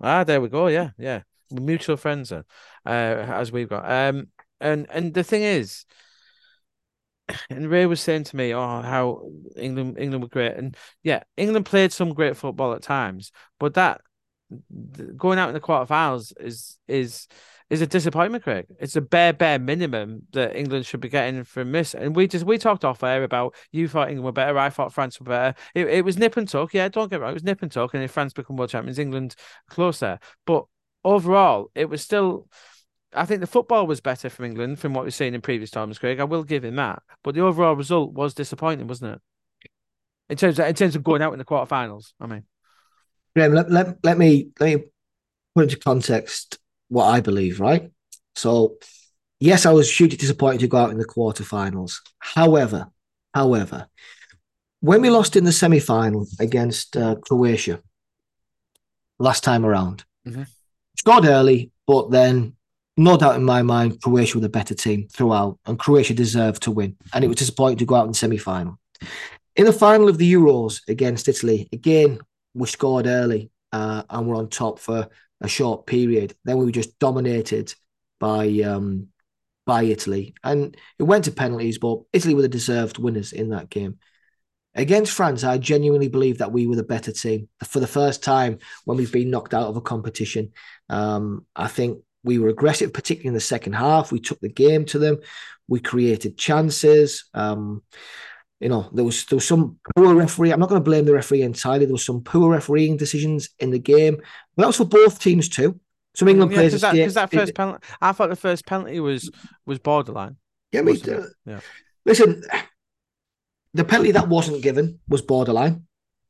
Ah, 0.00 0.24
there 0.24 0.40
we 0.40 0.48
go. 0.48 0.66
Yeah, 0.66 0.90
yeah, 0.98 1.22
mutual 1.50 1.96
friends, 1.96 2.32
uh, 2.32 2.42
uh, 2.84 2.88
as 2.88 3.52
we've 3.52 3.68
got. 3.68 3.90
Um, 3.90 4.28
and 4.60 4.86
and 4.90 5.14
the 5.14 5.24
thing 5.24 5.42
is, 5.42 5.84
and 7.50 7.70
Ray 7.70 7.86
was 7.86 8.00
saying 8.00 8.24
to 8.24 8.36
me, 8.36 8.54
"Oh, 8.54 8.82
how 8.82 9.30
England 9.56 9.98
England 9.98 10.22
were 10.22 10.28
great," 10.28 10.56
and 10.56 10.76
yeah, 11.02 11.22
England 11.36 11.66
played 11.66 11.92
some 11.92 12.14
great 12.14 12.36
football 12.36 12.72
at 12.72 12.82
times, 12.82 13.32
but 13.58 13.74
that 13.74 14.00
going 15.16 15.38
out 15.38 15.48
in 15.48 15.54
the 15.54 15.60
quarterfinals 15.60 16.32
is 16.40 16.78
is 16.88 17.26
is 17.68 17.80
a 17.80 17.86
disappointment, 17.86 18.44
Craig. 18.44 18.66
It's 18.78 18.94
a 18.94 19.00
bare 19.00 19.32
bare 19.32 19.58
minimum 19.58 20.22
that 20.32 20.56
England 20.56 20.86
should 20.86 21.00
be 21.00 21.08
getting 21.08 21.42
from 21.42 21.72
this. 21.72 21.94
And 21.94 22.14
we 22.14 22.28
just 22.28 22.44
we 22.44 22.58
talked 22.58 22.84
off 22.84 23.02
air 23.02 23.24
about 23.24 23.54
you 23.72 23.88
thought 23.88 24.08
England 24.08 24.24
were 24.24 24.32
better, 24.32 24.56
I 24.58 24.70
thought 24.70 24.92
France 24.92 25.18
were 25.18 25.26
better. 25.26 25.58
It, 25.74 25.88
it 25.88 26.04
was 26.04 26.16
nip 26.16 26.36
and 26.36 26.48
tuck, 26.48 26.74
yeah. 26.74 26.88
Don't 26.88 27.10
get 27.10 27.20
wrong, 27.20 27.30
it 27.30 27.34
was 27.34 27.44
nip 27.44 27.62
and 27.62 27.72
tuck, 27.72 27.94
and 27.94 28.04
if 28.04 28.12
France 28.12 28.32
become 28.32 28.56
world 28.56 28.70
champions, 28.70 28.98
England 28.98 29.34
closer. 29.68 30.18
But 30.46 30.66
overall, 31.06 31.70
it 31.74 31.88
was 31.88 32.02
still. 32.02 32.48
I 33.14 33.24
think 33.24 33.40
the 33.40 33.46
football 33.46 33.86
was 33.86 34.00
better 34.00 34.28
from 34.28 34.44
England 34.44 34.78
from 34.78 34.92
what 34.92 35.04
we've 35.04 35.14
seen 35.14 35.34
in 35.34 35.40
previous 35.40 35.70
times, 35.70 35.98
Craig. 35.98 36.20
I 36.20 36.24
will 36.24 36.44
give 36.44 36.64
him 36.64 36.76
that. 36.76 37.02
But 37.22 37.34
the 37.34 37.40
overall 37.40 37.74
result 37.74 38.12
was 38.12 38.34
disappointing, 38.34 38.88
wasn't 38.88 39.14
it? 39.14 39.20
In 40.28 40.36
terms 40.36 40.58
of, 40.58 40.66
in 40.66 40.74
terms 40.74 40.96
of 40.96 41.04
going 41.04 41.22
out 41.22 41.32
in 41.32 41.38
the 41.38 41.44
quarterfinals, 41.44 42.12
I 42.20 42.26
mean. 42.26 42.42
Graeme, 43.34 43.54
let, 43.54 43.70
let, 43.70 44.04
let 44.04 44.18
me 44.18 44.48
let 44.60 44.74
me 44.74 44.84
put 45.54 45.64
into 45.64 45.78
context 45.78 46.58
what 46.88 47.06
I 47.06 47.20
believe, 47.20 47.60
right? 47.60 47.90
So, 48.34 48.76
yes, 49.40 49.64
I 49.64 49.72
was 49.72 49.90
hugely 49.90 50.18
disappointed 50.18 50.60
to 50.60 50.68
go 50.68 50.78
out 50.78 50.90
in 50.90 50.98
the 50.98 51.06
quarterfinals. 51.06 52.00
However, 52.18 52.88
however, 53.32 53.86
when 54.80 55.00
we 55.00 55.10
lost 55.10 55.36
in 55.36 55.44
the 55.44 55.52
semi 55.52 55.80
final 55.80 56.26
against 56.38 56.96
uh, 56.96 57.14
Croatia 57.16 57.80
last 59.18 59.42
time 59.44 59.64
around, 59.64 60.04
Mhm. 60.26 60.46
Scored 60.98 61.24
early, 61.24 61.70
but 61.86 62.10
then 62.10 62.56
no 62.96 63.16
doubt 63.16 63.36
in 63.36 63.44
my 63.44 63.62
mind, 63.62 64.00
Croatia 64.00 64.38
were 64.38 64.42
the 64.42 64.48
better 64.48 64.74
team 64.74 65.08
throughout, 65.08 65.58
and 65.66 65.78
Croatia 65.78 66.14
deserved 66.14 66.62
to 66.62 66.70
win. 66.70 66.96
And 67.12 67.24
it 67.24 67.28
was 67.28 67.36
disappointing 67.36 67.78
to 67.78 67.84
go 67.84 67.94
out 67.94 68.06
in 68.06 68.14
semi 68.14 68.38
final. 68.38 68.78
In 69.54 69.66
the 69.66 69.72
final 69.72 70.08
of 70.08 70.18
the 70.18 70.32
Euros 70.32 70.80
against 70.88 71.28
Italy, 71.28 71.68
again, 71.72 72.18
we 72.54 72.66
scored 72.66 73.06
early 73.06 73.50
uh, 73.72 74.02
and 74.08 74.26
were 74.26 74.36
on 74.36 74.48
top 74.48 74.78
for 74.78 75.08
a 75.40 75.48
short 75.48 75.86
period. 75.86 76.34
Then 76.44 76.56
we 76.56 76.64
were 76.64 76.70
just 76.70 76.98
dominated 76.98 77.74
by 78.18 78.46
um, 78.60 79.08
by 79.66 79.82
Italy, 79.82 80.34
and 80.44 80.76
it 80.98 81.02
went 81.02 81.24
to 81.24 81.32
penalties. 81.32 81.78
But 81.78 82.00
Italy 82.12 82.34
were 82.34 82.42
the 82.42 82.48
deserved 82.48 82.98
winners 82.98 83.32
in 83.32 83.50
that 83.50 83.68
game. 83.68 83.98
Against 84.76 85.12
France, 85.12 85.42
I 85.42 85.56
genuinely 85.56 86.08
believe 86.08 86.38
that 86.38 86.52
we 86.52 86.66
were 86.66 86.76
the 86.76 86.82
better 86.82 87.10
team 87.10 87.48
for 87.64 87.80
the 87.80 87.86
first 87.86 88.22
time 88.22 88.58
when 88.84 88.98
we've 88.98 89.12
been 89.12 89.30
knocked 89.30 89.54
out 89.54 89.68
of 89.68 89.76
a 89.76 89.80
competition. 89.80 90.52
Um, 90.90 91.46
I 91.56 91.66
think 91.66 92.02
we 92.22 92.38
were 92.38 92.48
aggressive, 92.48 92.92
particularly 92.92 93.28
in 93.28 93.34
the 93.34 93.40
second 93.40 93.72
half. 93.72 94.12
We 94.12 94.20
took 94.20 94.38
the 94.40 94.50
game 94.50 94.84
to 94.86 94.98
them. 94.98 95.18
We 95.66 95.80
created 95.80 96.36
chances. 96.36 97.24
Um, 97.32 97.82
you 98.60 98.68
know, 98.68 98.90
there 98.92 99.04
was 99.04 99.24
there 99.26 99.36
was 99.36 99.46
some 99.46 99.78
poor 99.96 100.14
referee. 100.14 100.52
I'm 100.52 100.60
not 100.60 100.68
going 100.68 100.80
to 100.80 100.84
blame 100.84 101.06
the 101.06 101.14
referee 101.14 101.42
entirely. 101.42 101.86
There 101.86 101.92
was 101.94 102.04
some 102.04 102.22
poor 102.22 102.50
refereeing 102.50 102.98
decisions 102.98 103.50
in 103.58 103.70
the 103.70 103.78
game. 103.78 104.16
But 104.16 104.62
that 104.62 104.66
was 104.66 104.76
for 104.76 104.84
both 104.84 105.20
teams 105.20 105.48
too. 105.48 105.80
Some 106.14 106.28
England 106.28 106.52
yeah, 106.52 106.56
players 106.56 106.74
because 106.74 107.14
that, 107.14 107.30
that 107.30 107.38
first 107.38 107.54
penalty, 107.54 107.86
I 108.00 108.12
thought 108.12 108.30
the 108.30 108.36
first 108.36 108.66
penalty 108.66 109.00
was 109.00 109.30
was 109.64 109.78
borderline. 109.78 110.36
Yeah, 110.72 110.82
me 110.82 110.98
too. 110.98 111.26
Yeah. 111.44 111.60
Listen, 112.04 112.42
the 113.76 113.84
penalty 113.84 114.12
that 114.12 114.28
wasn't 114.28 114.62
given 114.62 115.00
was 115.08 115.22
borderline. 115.22 115.86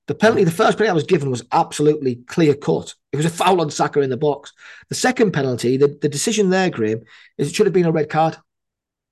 The 0.09 0.15
penalty, 0.15 0.45
the 0.45 0.51
first 0.51 0.79
penalty 0.79 0.91
that 0.91 0.95
was 0.95 1.05
given 1.05 1.31
was 1.31 1.45
absolutely 1.51 2.17
clear 2.27 2.55
cut. 2.55 2.95
It 3.13 3.17
was 3.17 3.27
a 3.27 3.31
foul 3.31 3.61
on 3.61 3.71
Saka 3.71 4.01
in 4.01 4.11
the 4.11 4.17
box. 4.17 4.53
The 4.89 4.95
second 4.95 5.33
penalty, 5.33 5.77
the, 5.77 5.99
the 6.01 6.09
decision 6.09 6.51
there, 6.51 6.71
Graeme, 6.71 7.03
is 7.39 7.49
it 7.49 7.55
should 7.55 7.67
have 7.67 7.73
been 7.73 7.87
a 7.87 7.93
red 7.93 8.09
card. 8.09 8.37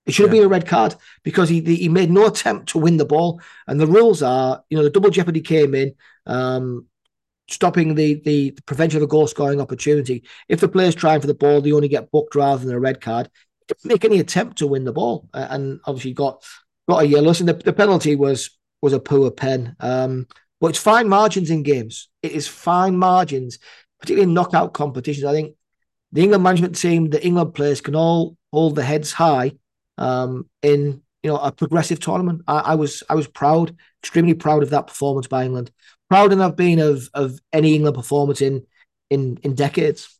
It 0.07 0.13
should 0.13 0.25
have 0.25 0.31
been 0.31 0.45
a 0.45 0.49
red 0.49 0.67
card 0.67 0.95
because 1.23 1.49
he 1.49 1.61
he 1.61 1.89
made 1.89 2.11
no 2.11 2.27
attempt 2.27 2.69
to 2.71 2.79
win 2.79 2.99
the 2.99 3.07
ball. 3.07 3.41
And 3.67 3.81
the 3.81 3.87
rules 3.87 4.23
are, 4.23 4.63
you 4.69 4.77
know, 4.77 4.85
the 4.85 4.91
double 4.91 5.11
jeopardy 5.11 5.41
came 5.41 5.75
in, 5.75 5.95
um, 6.27 6.87
stopping 7.49 7.95
the, 7.95 8.15
the 8.15 8.51
the 8.51 8.63
prevention 8.63 8.99
of 8.99 9.05
a 9.05 9.07
goal 9.09 9.27
scoring 9.27 9.61
opportunity. 9.61 10.25
If 10.49 10.61
the 10.61 10.69
player's 10.69 10.95
trying 10.95 11.21
for 11.21 11.27
the 11.27 11.35
ball, 11.35 11.61
they 11.61 11.73
only 11.73 11.89
get 11.89 12.11
booked 12.11 12.35
rather 12.35 12.65
than 12.65 12.75
a 12.75 12.81
red 12.81 13.01
card. 13.01 13.31
He 13.61 13.65
didn't 13.69 13.91
make 13.91 14.05
any 14.05 14.21
attempt 14.21 14.59
to 14.59 14.67
win 14.67 14.85
the 14.85 14.93
ball, 14.93 15.29
uh, 15.33 15.47
and 15.49 15.81
obviously 15.87 16.13
got 16.13 16.45
got 16.89 17.03
a 17.03 17.07
yellow. 17.07 17.33
So 17.33 17.45
the, 17.45 17.55
the 17.55 17.73
penalty 17.73 18.17
was 18.17 18.51
was 18.83 18.93
a 18.93 19.01
poor 19.01 19.31
pen. 19.31 19.77
Um, 19.81 20.27
but 20.61 20.69
it's 20.69 20.79
fine 20.79 21.09
margins 21.09 21.51
in 21.51 21.63
games. 21.63 22.09
It 22.23 22.33
is 22.33 22.47
fine 22.47 22.97
margins, 22.97 23.59
particularly 24.01 24.29
in 24.29 24.35
knockout 24.35 24.73
competitions. 24.73 25.25
I 25.25 25.33
think 25.33 25.57
the 26.13 26.23
England 26.23 26.43
management 26.43 26.77
team, 26.77 27.11
the 27.11 27.25
England 27.25 27.55
players 27.55 27.81
can 27.81 27.95
all 27.95 28.37
hold 28.53 28.77
their 28.77 28.85
heads 28.85 29.13
high 29.13 29.53
um, 29.99 30.49
in 30.63 31.03
you 31.23 31.31
know 31.31 31.39
a 31.39 31.51
progressive 31.51 32.01
tournament. 32.01 32.43
I, 32.47 32.59
I 32.59 32.75
was 32.77 33.03
I 33.09 33.15
was 33.15 33.27
proud, 33.27 33.77
extremely 34.03 34.35
proud 34.35 34.63
of 34.63 34.71
that 34.71 34.87
performance 34.87 35.27
by 35.27 35.45
England. 35.45 35.71
Proud 36.09 36.31
than 36.31 36.41
I've 36.41 36.57
been 36.57 36.79
of 36.79 37.09
of 37.15 37.39
any 37.53 37.75
England 37.75 37.97
performance 37.97 38.41
in 38.41 38.67
in 39.11 39.39
in 39.43 39.55
decades. 39.55 40.19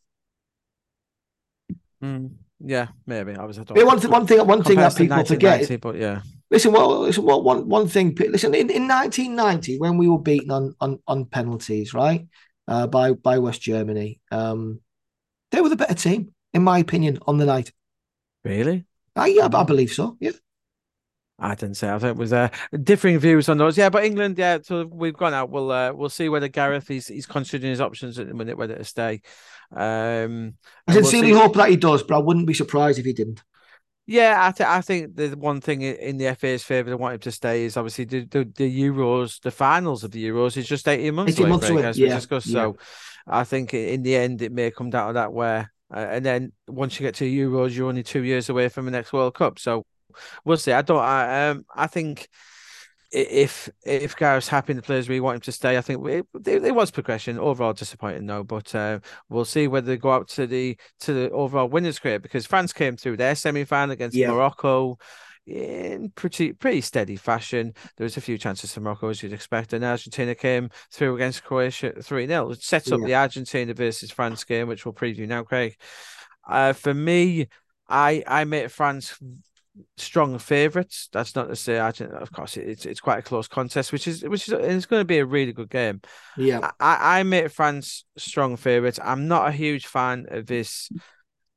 Mm, 2.03 2.33
yeah, 2.61 2.89
maybe. 3.07 3.35
I 3.35 3.45
was. 3.45 3.59
I 3.59 3.63
one, 3.63 4.01
th- 4.01 4.11
one 4.11 4.27
thing, 4.27 4.47
one 4.47 4.63
thing 4.63 4.79
that 4.79 4.97
people 4.97 5.25
forget. 5.25 5.61
1990, 5.61 5.77
but 5.77 5.97
yeah, 5.97 6.21
Listen, 6.51 6.73
well, 6.73 7.01
listen. 7.01 7.25
Well, 7.25 7.43
one 7.43 7.69
one 7.69 7.89
thing. 7.89 8.15
Listen, 8.15 8.55
in, 8.55 8.71
in 8.71 8.87
1990, 8.87 9.79
when 9.79 9.97
we 9.97 10.09
were 10.09 10.19
beaten 10.19 10.51
on 10.51 10.75
on 10.81 11.01
on 11.07 11.25
penalties, 11.25 11.95
right, 11.95 12.27
uh, 12.69 12.87
by 12.87 13.13
by 13.13 13.39
West 13.39 13.61
Germany, 13.61 14.21
um, 14.31 14.81
they 15.51 15.61
were 15.61 15.69
the 15.69 15.77
better 15.77 15.95
team, 15.95 16.35
in 16.53 16.63
my 16.63 16.79
opinion, 16.79 17.19
on 17.27 17.39
the 17.39 17.47
night. 17.47 17.73
really. 18.45 18.85
I, 19.17 19.27
yeah, 19.29 19.49
I 19.53 19.63
believe 19.63 19.93
so. 19.93 20.17
Yeah. 20.21 20.33
I 21.39 21.55
didn't 21.55 21.77
say. 21.77 21.91
I 21.91 21.99
think 21.99 22.17
it 22.17 22.17
was 22.17 22.33
uh, 22.33 22.49
differing 22.83 23.19
views 23.19 23.49
on 23.49 23.59
those. 23.59 23.77
Yeah, 23.77 23.91
but 23.91 24.05
England, 24.05 24.39
yeah. 24.39 24.59
So 24.63 24.87
we've 24.87 25.17
gone 25.17 25.35
out. 25.35 25.51
We'll 25.51 25.71
uh, 25.71 25.93
we'll 25.93 26.09
see 26.09 26.29
whether 26.29 26.49
Gareth 26.49 26.87
he's 26.87 27.09
he's 27.09 27.27
considering 27.27 27.71
his 27.71 27.81
options 27.81 28.19
at 28.19 28.29
the 28.29 28.35
minute 28.35 28.57
whether 28.57 28.77
to 28.77 28.85
stay. 28.85 29.21
Um, 29.73 29.81
I 29.81 29.83
and 29.83 30.55
we'll 30.89 31.05
sincerely 31.05 31.33
hope 31.33 31.55
that 31.55 31.71
he 31.71 31.77
does, 31.77 32.03
but 32.05 32.15
I 32.15 32.19
wouldn't 32.19 32.47
be 32.47 32.55
surprised 32.55 32.99
if 32.99 33.05
he 33.05 33.13
didn't. 33.13 33.43
Yeah, 34.07 34.37
I, 34.39 34.53
th- 34.53 34.69
I 34.69 34.81
think 34.83 35.17
the 35.17 35.29
one 35.31 35.63
thing 35.63 35.81
in 35.81 36.19
the 36.19 36.35
FA's 36.35 36.63
favour 36.63 36.91
they 36.91 36.97
want 36.97 37.15
him 37.15 37.21
to 37.21 37.33
stay 37.33 37.65
is 37.65 37.77
obviously 37.77 38.05
the, 38.05 38.25
the, 38.27 38.45
the 38.55 38.83
Euros, 38.83 39.41
the 39.41 39.51
finals 39.51 40.05
of 40.05 40.11
the 40.11 40.23
Euros 40.29 40.59
is 40.59 40.69
just 40.69 40.87
18 40.87 41.15
months 41.15 41.33
18 41.33 41.43
away, 41.43 41.51
months 41.51 41.69
away, 41.71 41.85
as 41.85 41.99
we 41.99 42.07
yeah, 42.07 42.15
discussed. 42.15 42.49
yeah. 42.49 42.53
So 42.53 42.77
I 43.27 43.45
think 43.45 43.73
in 43.73 44.03
the 44.03 44.15
end 44.15 44.43
it 44.43 44.53
may 44.53 44.71
come 44.71 44.91
down 44.91 45.09
to 45.09 45.13
that 45.15 45.33
where, 45.33 45.73
uh, 45.95 45.99
and 45.99 46.25
then 46.25 46.53
once 46.69 47.01
you 47.01 47.07
get 47.07 47.15
to 47.17 47.25
Euros, 47.25 47.75
you're 47.75 47.89
only 47.89 48.03
two 48.03 48.25
years 48.25 48.51
away 48.51 48.69
from 48.69 48.85
the 48.85 48.91
next 48.91 49.13
World 49.13 49.35
Cup. 49.35 49.59
So 49.59 49.87
we'll 50.45 50.59
see. 50.59 50.73
I 50.73 50.83
don't. 50.83 50.99
I 50.99 51.49
um. 51.49 51.65
I 51.75 51.87
think 51.87 52.29
if 53.15 53.69
if 53.85 54.17
Gareth's 54.17 54.49
happy 54.49 54.73
in 54.73 54.77
the 54.77 54.83
players 54.83 55.09
we 55.09 55.21
want 55.21 55.37
him 55.37 55.41
to 55.43 55.53
stay, 55.53 55.79
I 55.79 55.81
think 55.81 56.07
it, 56.07 56.27
it, 56.47 56.75
was 56.75 56.91
progression. 56.91 57.39
Overall, 57.39 57.73
disappointing 57.73 58.27
though, 58.27 58.43
but 58.43 58.75
uh, 58.75 58.99
we'll 59.29 59.45
see 59.45 59.69
whether 59.69 59.87
they 59.87 59.97
go 59.97 60.13
out 60.13 60.29
to 60.31 60.47
the 60.47 60.77
to 61.01 61.13
the 61.13 61.31
overall 61.31 61.69
winners' 61.69 62.01
grade 62.01 62.23
because 62.23 62.45
France 62.45 62.73
came 62.73 62.97
through 62.97 63.17
their 63.17 63.37
semi 63.37 63.65
final 63.65 63.93
against 63.93 64.17
yeah. 64.17 64.31
Morocco 64.31 64.99
in 65.47 66.11
pretty 66.17 66.53
pretty 66.53 66.81
steady 66.81 67.17
fashion. 67.17 67.73
There 67.97 68.05
was 68.05 68.17
a 68.17 68.21
few 68.21 68.37
chances 68.37 68.75
for 68.75 68.81
Morocco 68.81 69.09
as 69.09 69.23
you'd 69.23 69.33
expect, 69.33 69.73
and 69.73 69.85
Argentina 69.85 70.35
came 70.35 70.71
through 70.91 71.15
against 71.15 71.45
Croatia 71.45 71.93
three 72.03 72.27
0 72.27 72.51
It 72.51 72.63
sets 72.63 72.91
up 72.91 73.01
yeah. 73.01 73.07
the 73.07 73.15
Argentina 73.15 73.75
versus 73.75 74.11
France 74.11 74.43
game, 74.43 74.67
which 74.67 74.85
we'll 74.85 74.95
preview 74.95 75.29
now, 75.29 75.45
Craig. 75.45 75.77
Uh, 76.49 76.73
for 76.73 76.93
me, 76.93 77.47
I 77.89 78.25
I 78.27 78.45
made 78.45 78.73
France 78.73 79.17
strong 79.97 80.39
favourites. 80.39 81.09
That's 81.13 81.35
not 81.35 81.49
to 81.49 81.57
say, 81.57 81.79
of 81.79 82.33
course, 82.33 82.57
it's 82.57 82.87
it's 82.87 83.01
quite 83.01 83.19
a 83.19 83.23
close 83.23 83.49
contest, 83.49 83.93
which 83.93 84.07
is 84.07 84.23
which 84.23 84.49
is 84.49 84.55
it's 84.55 84.87
going 84.87 85.01
to 85.01 85.07
be 85.07 85.19
a 85.19 85.27
really 85.27 85.53
good 85.53 85.71
game. 85.71 86.01
Yeah, 86.37 86.71
I 86.81 87.21
I 87.21 87.23
made 87.23 87.53
France 87.53 88.05
strong 88.17 88.57
favourites. 88.57 89.01
I'm 89.03 89.29
not 89.29 89.49
a 89.49 89.53
huge 89.53 89.87
fan 89.87 90.27
of 90.31 90.47
this 90.47 90.91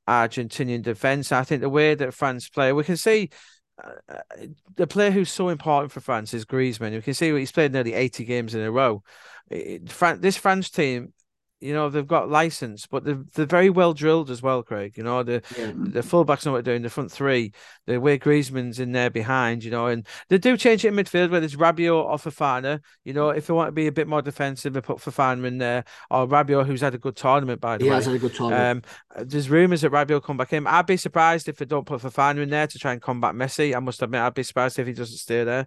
Argentinian 0.07 0.81
defence. 0.81 1.31
I 1.31 1.43
think 1.43 1.61
the 1.61 1.69
way 1.69 1.95
that 1.95 2.13
France 2.13 2.49
play, 2.49 2.73
we 2.73 2.83
can 2.83 2.97
see. 2.97 3.29
Uh, 3.83 4.15
the 4.75 4.87
player 4.87 5.11
who's 5.11 5.31
so 5.31 5.49
important 5.49 5.91
for 5.91 5.99
France 5.99 6.33
is 6.33 6.45
Griezmann. 6.45 6.93
You 6.93 7.01
can 7.01 7.13
see 7.13 7.31
he's 7.37 7.51
played 7.51 7.73
nearly 7.73 7.93
80 7.93 8.25
games 8.25 8.55
in 8.55 8.61
a 8.61 8.71
row. 8.71 9.03
It, 9.51 9.87
this 10.19 10.35
France 10.35 10.71
team 10.71 11.13
you 11.59 11.73
know 11.73 11.89
they've 11.89 12.07
got 12.07 12.29
license, 12.29 12.85
but 12.85 13.03
they're, 13.03 13.23
they're 13.33 13.45
very 13.45 13.69
well 13.69 13.93
drilled 13.93 14.29
as 14.29 14.41
well, 14.41 14.61
Craig. 14.61 14.93
You 14.95 15.03
know 15.03 15.23
the 15.23 15.41
yeah. 15.57 15.71
the 15.75 16.01
fullbacks 16.01 16.45
know 16.45 16.51
what 16.51 16.63
they're 16.63 16.73
doing. 16.73 16.83
The 16.83 16.89
front 16.89 17.11
three, 17.11 17.51
the 17.87 17.99
way 17.99 18.19
Griezmann's 18.19 18.79
in 18.79 18.91
there 18.91 19.09
behind, 19.09 19.63
you 19.63 19.71
know, 19.71 19.87
and 19.87 20.05
they 20.29 20.37
do 20.37 20.55
change 20.55 20.85
it 20.85 20.89
in 20.89 20.95
midfield 20.95 21.31
whether 21.31 21.45
it's 21.45 21.55
Rabiot 21.55 22.05
or 22.05 22.17
Fofana. 22.17 22.81
You 23.03 23.13
know, 23.13 23.29
if 23.29 23.47
they 23.47 23.53
want 23.53 23.69
to 23.69 23.71
be 23.71 23.87
a 23.87 23.91
bit 23.91 24.07
more 24.07 24.21
defensive, 24.21 24.73
they 24.73 24.81
put 24.81 24.97
Fofana 24.97 25.45
in 25.45 25.57
there 25.57 25.83
or 26.11 26.27
Rabiot, 26.27 26.67
who's 26.67 26.81
had 26.81 26.93
a 26.93 26.99
good 26.99 27.15
tournament 27.15 27.59
by 27.59 27.77
the 27.77 27.85
he 27.85 27.89
way. 27.89 27.95
He 27.95 27.95
has 27.95 28.05
had 28.05 28.15
a 28.15 28.19
good 28.19 28.35
tournament. 28.35 28.85
Um, 29.15 29.25
there's 29.25 29.49
rumours 29.49 29.81
that 29.81 29.91
Rabiot 29.91 30.23
come 30.23 30.37
back 30.37 30.53
in. 30.53 30.67
I'd 30.67 30.85
be 30.85 30.97
surprised 30.97 31.49
if 31.49 31.57
they 31.57 31.65
don't 31.65 31.85
put 31.85 32.01
Fofana 32.01 32.41
in 32.43 32.49
there 32.49 32.67
to 32.67 32.79
try 32.79 32.93
and 32.93 33.01
combat 33.01 33.33
Messi. 33.33 33.75
I 33.75 33.79
must 33.79 34.01
admit, 34.01 34.21
I'd 34.21 34.33
be 34.33 34.43
surprised 34.43 34.77
if 34.77 34.85
he 34.85 34.93
doesn't 34.93 35.17
stay 35.17 35.43
there. 35.43 35.65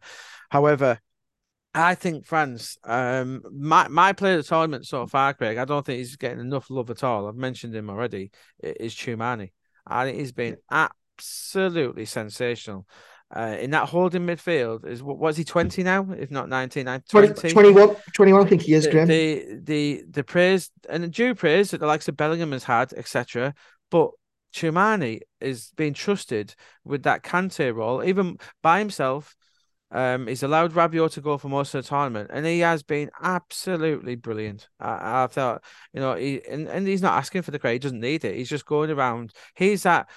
However, 0.50 1.00
I 1.74 1.94
think 1.94 2.26
France, 2.26 2.78
um, 2.84 3.42
my 3.52 3.86
my 3.88 4.12
player 4.12 4.38
of 4.38 4.44
the 4.44 4.48
tournament 4.48 4.86
so 4.86 5.06
far, 5.06 5.34
Craig, 5.34 5.56
I 5.56 5.64
don't 5.64 5.86
think 5.86 5.98
he's 5.98 6.16
getting 6.16 6.40
enough 6.40 6.68
love 6.68 6.90
at 6.90 7.04
all. 7.04 7.28
I've 7.28 7.36
mentioned 7.36 7.74
him 7.74 7.90
already. 7.90 8.32
Is 8.58 8.94
Tchouameni. 8.94 9.50
and 9.86 10.16
he's 10.16 10.32
been 10.32 10.56
absolutely 10.70 12.06
sensational. 12.06 12.86
Uh, 13.34 13.56
in 13.60 13.70
that 13.70 13.88
holding 13.88 14.26
midfield 14.26 14.84
is 14.84 15.04
what 15.04 15.16
was 15.16 15.36
he 15.36 15.44
20 15.44 15.84
now 15.84 16.04
if 16.18 16.32
not 16.32 16.48
19 16.48 16.84
20, 16.84 17.28
20 17.28 17.50
21 17.52 17.96
21 18.12 18.44
I 18.44 18.48
think 18.48 18.62
he 18.62 18.74
is 18.74 18.88
Graeme. 18.88 19.06
the 19.06 19.46
the 19.62 20.02
the 20.10 20.24
praise 20.24 20.68
and 20.88 21.04
the 21.04 21.08
due 21.08 21.36
praise 21.36 21.70
that 21.70 21.78
the 21.78 21.86
likes 21.86 22.08
of 22.08 22.16
Bellingham 22.16 22.50
has 22.50 22.64
had 22.64 22.92
etc 22.92 23.54
but 23.88 24.10
Tchouameni 24.52 25.20
is 25.40 25.70
being 25.76 25.94
trusted 25.94 26.56
with 26.84 27.04
that 27.04 27.22
Kante 27.22 27.72
role 27.72 28.02
even 28.02 28.36
by 28.64 28.80
himself 28.80 29.36
um, 29.92 30.26
he's 30.26 30.42
allowed 30.42 30.72
Rabiot 30.72 31.12
to 31.12 31.20
go 31.20 31.36
for 31.36 31.48
most 31.48 31.74
of 31.74 31.82
the 31.82 31.88
tournament, 31.88 32.30
and 32.32 32.46
he 32.46 32.60
has 32.60 32.82
been 32.82 33.10
absolutely 33.20 34.14
brilliant. 34.14 34.68
I, 34.78 35.24
I 35.24 35.26
thought, 35.26 35.64
you 35.92 36.00
know, 36.00 36.14
he 36.14 36.40
and, 36.48 36.68
and 36.68 36.86
he's 36.86 37.02
not 37.02 37.18
asking 37.18 37.42
for 37.42 37.50
the 37.50 37.58
credit; 37.58 37.74
he 37.74 37.78
doesn't 37.80 38.00
need 38.00 38.24
it. 38.24 38.36
He's 38.36 38.48
just 38.48 38.66
going 38.66 38.90
around. 38.90 39.32
He's 39.54 39.82
that. 39.82 40.08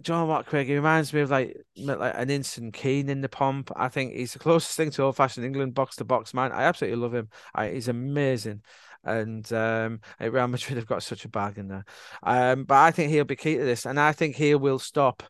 John 0.00 0.28
Watt 0.28 0.46
Craig, 0.46 0.66
he 0.66 0.74
reminds 0.74 1.12
me 1.12 1.20
of 1.20 1.30
like 1.30 1.54
like 1.76 2.14
an 2.16 2.30
instant 2.30 2.72
Keane 2.72 3.10
in 3.10 3.20
the 3.20 3.28
pomp. 3.28 3.70
I 3.76 3.88
think 3.88 4.14
he's 4.14 4.32
the 4.32 4.38
closest 4.38 4.76
thing 4.76 4.90
to 4.92 5.02
old 5.02 5.16
fashioned 5.16 5.44
England 5.44 5.74
box 5.74 5.96
to 5.96 6.04
box 6.04 6.32
man. 6.32 6.52
I 6.52 6.62
absolutely 6.62 6.98
love 6.98 7.14
him. 7.14 7.28
I, 7.54 7.68
he's 7.68 7.88
amazing. 7.88 8.62
And 9.04 9.52
um, 9.52 10.00
Real 10.18 10.48
Madrid 10.48 10.78
have 10.78 10.86
got 10.86 11.02
such 11.02 11.26
a 11.26 11.28
bargain 11.28 11.68
there. 11.68 11.84
Um, 12.22 12.64
but 12.64 12.76
I 12.76 12.90
think 12.90 13.10
he'll 13.10 13.24
be 13.24 13.36
key 13.36 13.58
to 13.58 13.64
this, 13.64 13.84
and 13.84 14.00
I 14.00 14.12
think 14.12 14.36
he 14.36 14.54
will 14.54 14.78
stop 14.78 15.22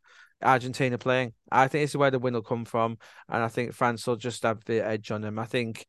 Argentina 0.44 0.98
playing. 0.98 1.32
I 1.50 1.68
think 1.68 1.84
this 1.84 1.90
is 1.90 1.96
where 1.96 2.10
the 2.10 2.18
win 2.18 2.34
will 2.34 2.42
come 2.42 2.64
from, 2.64 2.98
and 3.28 3.42
I 3.42 3.48
think 3.48 3.72
France 3.72 4.06
will 4.06 4.16
just 4.16 4.42
have 4.42 4.64
the 4.64 4.84
edge 4.84 5.10
on 5.10 5.22
them. 5.22 5.38
I 5.38 5.46
think 5.46 5.86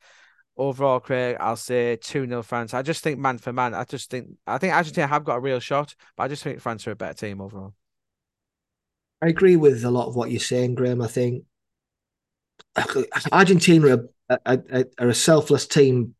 overall, 0.58 1.00
Craig, 1.00 1.38
I'll 1.40 1.56
say 1.56 1.98
2 1.98 2.28
0 2.28 2.44
France. 2.44 2.74
I 2.74 2.82
just 2.82 3.04
think 3.04 3.20
man 3.20 3.38
for 3.38 3.54
man, 3.54 3.74
I 3.74 3.84
just 3.84 4.10
think 4.10 4.30
I 4.48 4.58
think 4.58 4.74
Argentina 4.74 5.08
have 5.08 5.24
got 5.24 5.38
a 5.38 5.42
real 5.42 5.60
shot, 5.60 5.96
but 6.16 6.24
I 6.24 6.28
just 6.28 6.44
think 6.44 6.60
France 6.62 6.88
are 6.88 6.92
a 6.92 6.96
better 6.96 7.14
team 7.14 7.42
overall. 7.42 7.74
I 9.22 9.28
agree 9.28 9.56
with 9.56 9.84
a 9.84 9.92
lot 9.92 10.08
of 10.08 10.16
what 10.16 10.32
you're 10.32 10.40
saying, 10.40 10.76
Graeme. 10.76 11.02
I 11.02 11.08
think 11.08 11.46
Argentina 13.32 14.04
are, 14.30 14.40
are, 14.46 14.86
are 15.00 15.10
a 15.10 15.14
selfless 15.14 15.68
team 15.68 16.16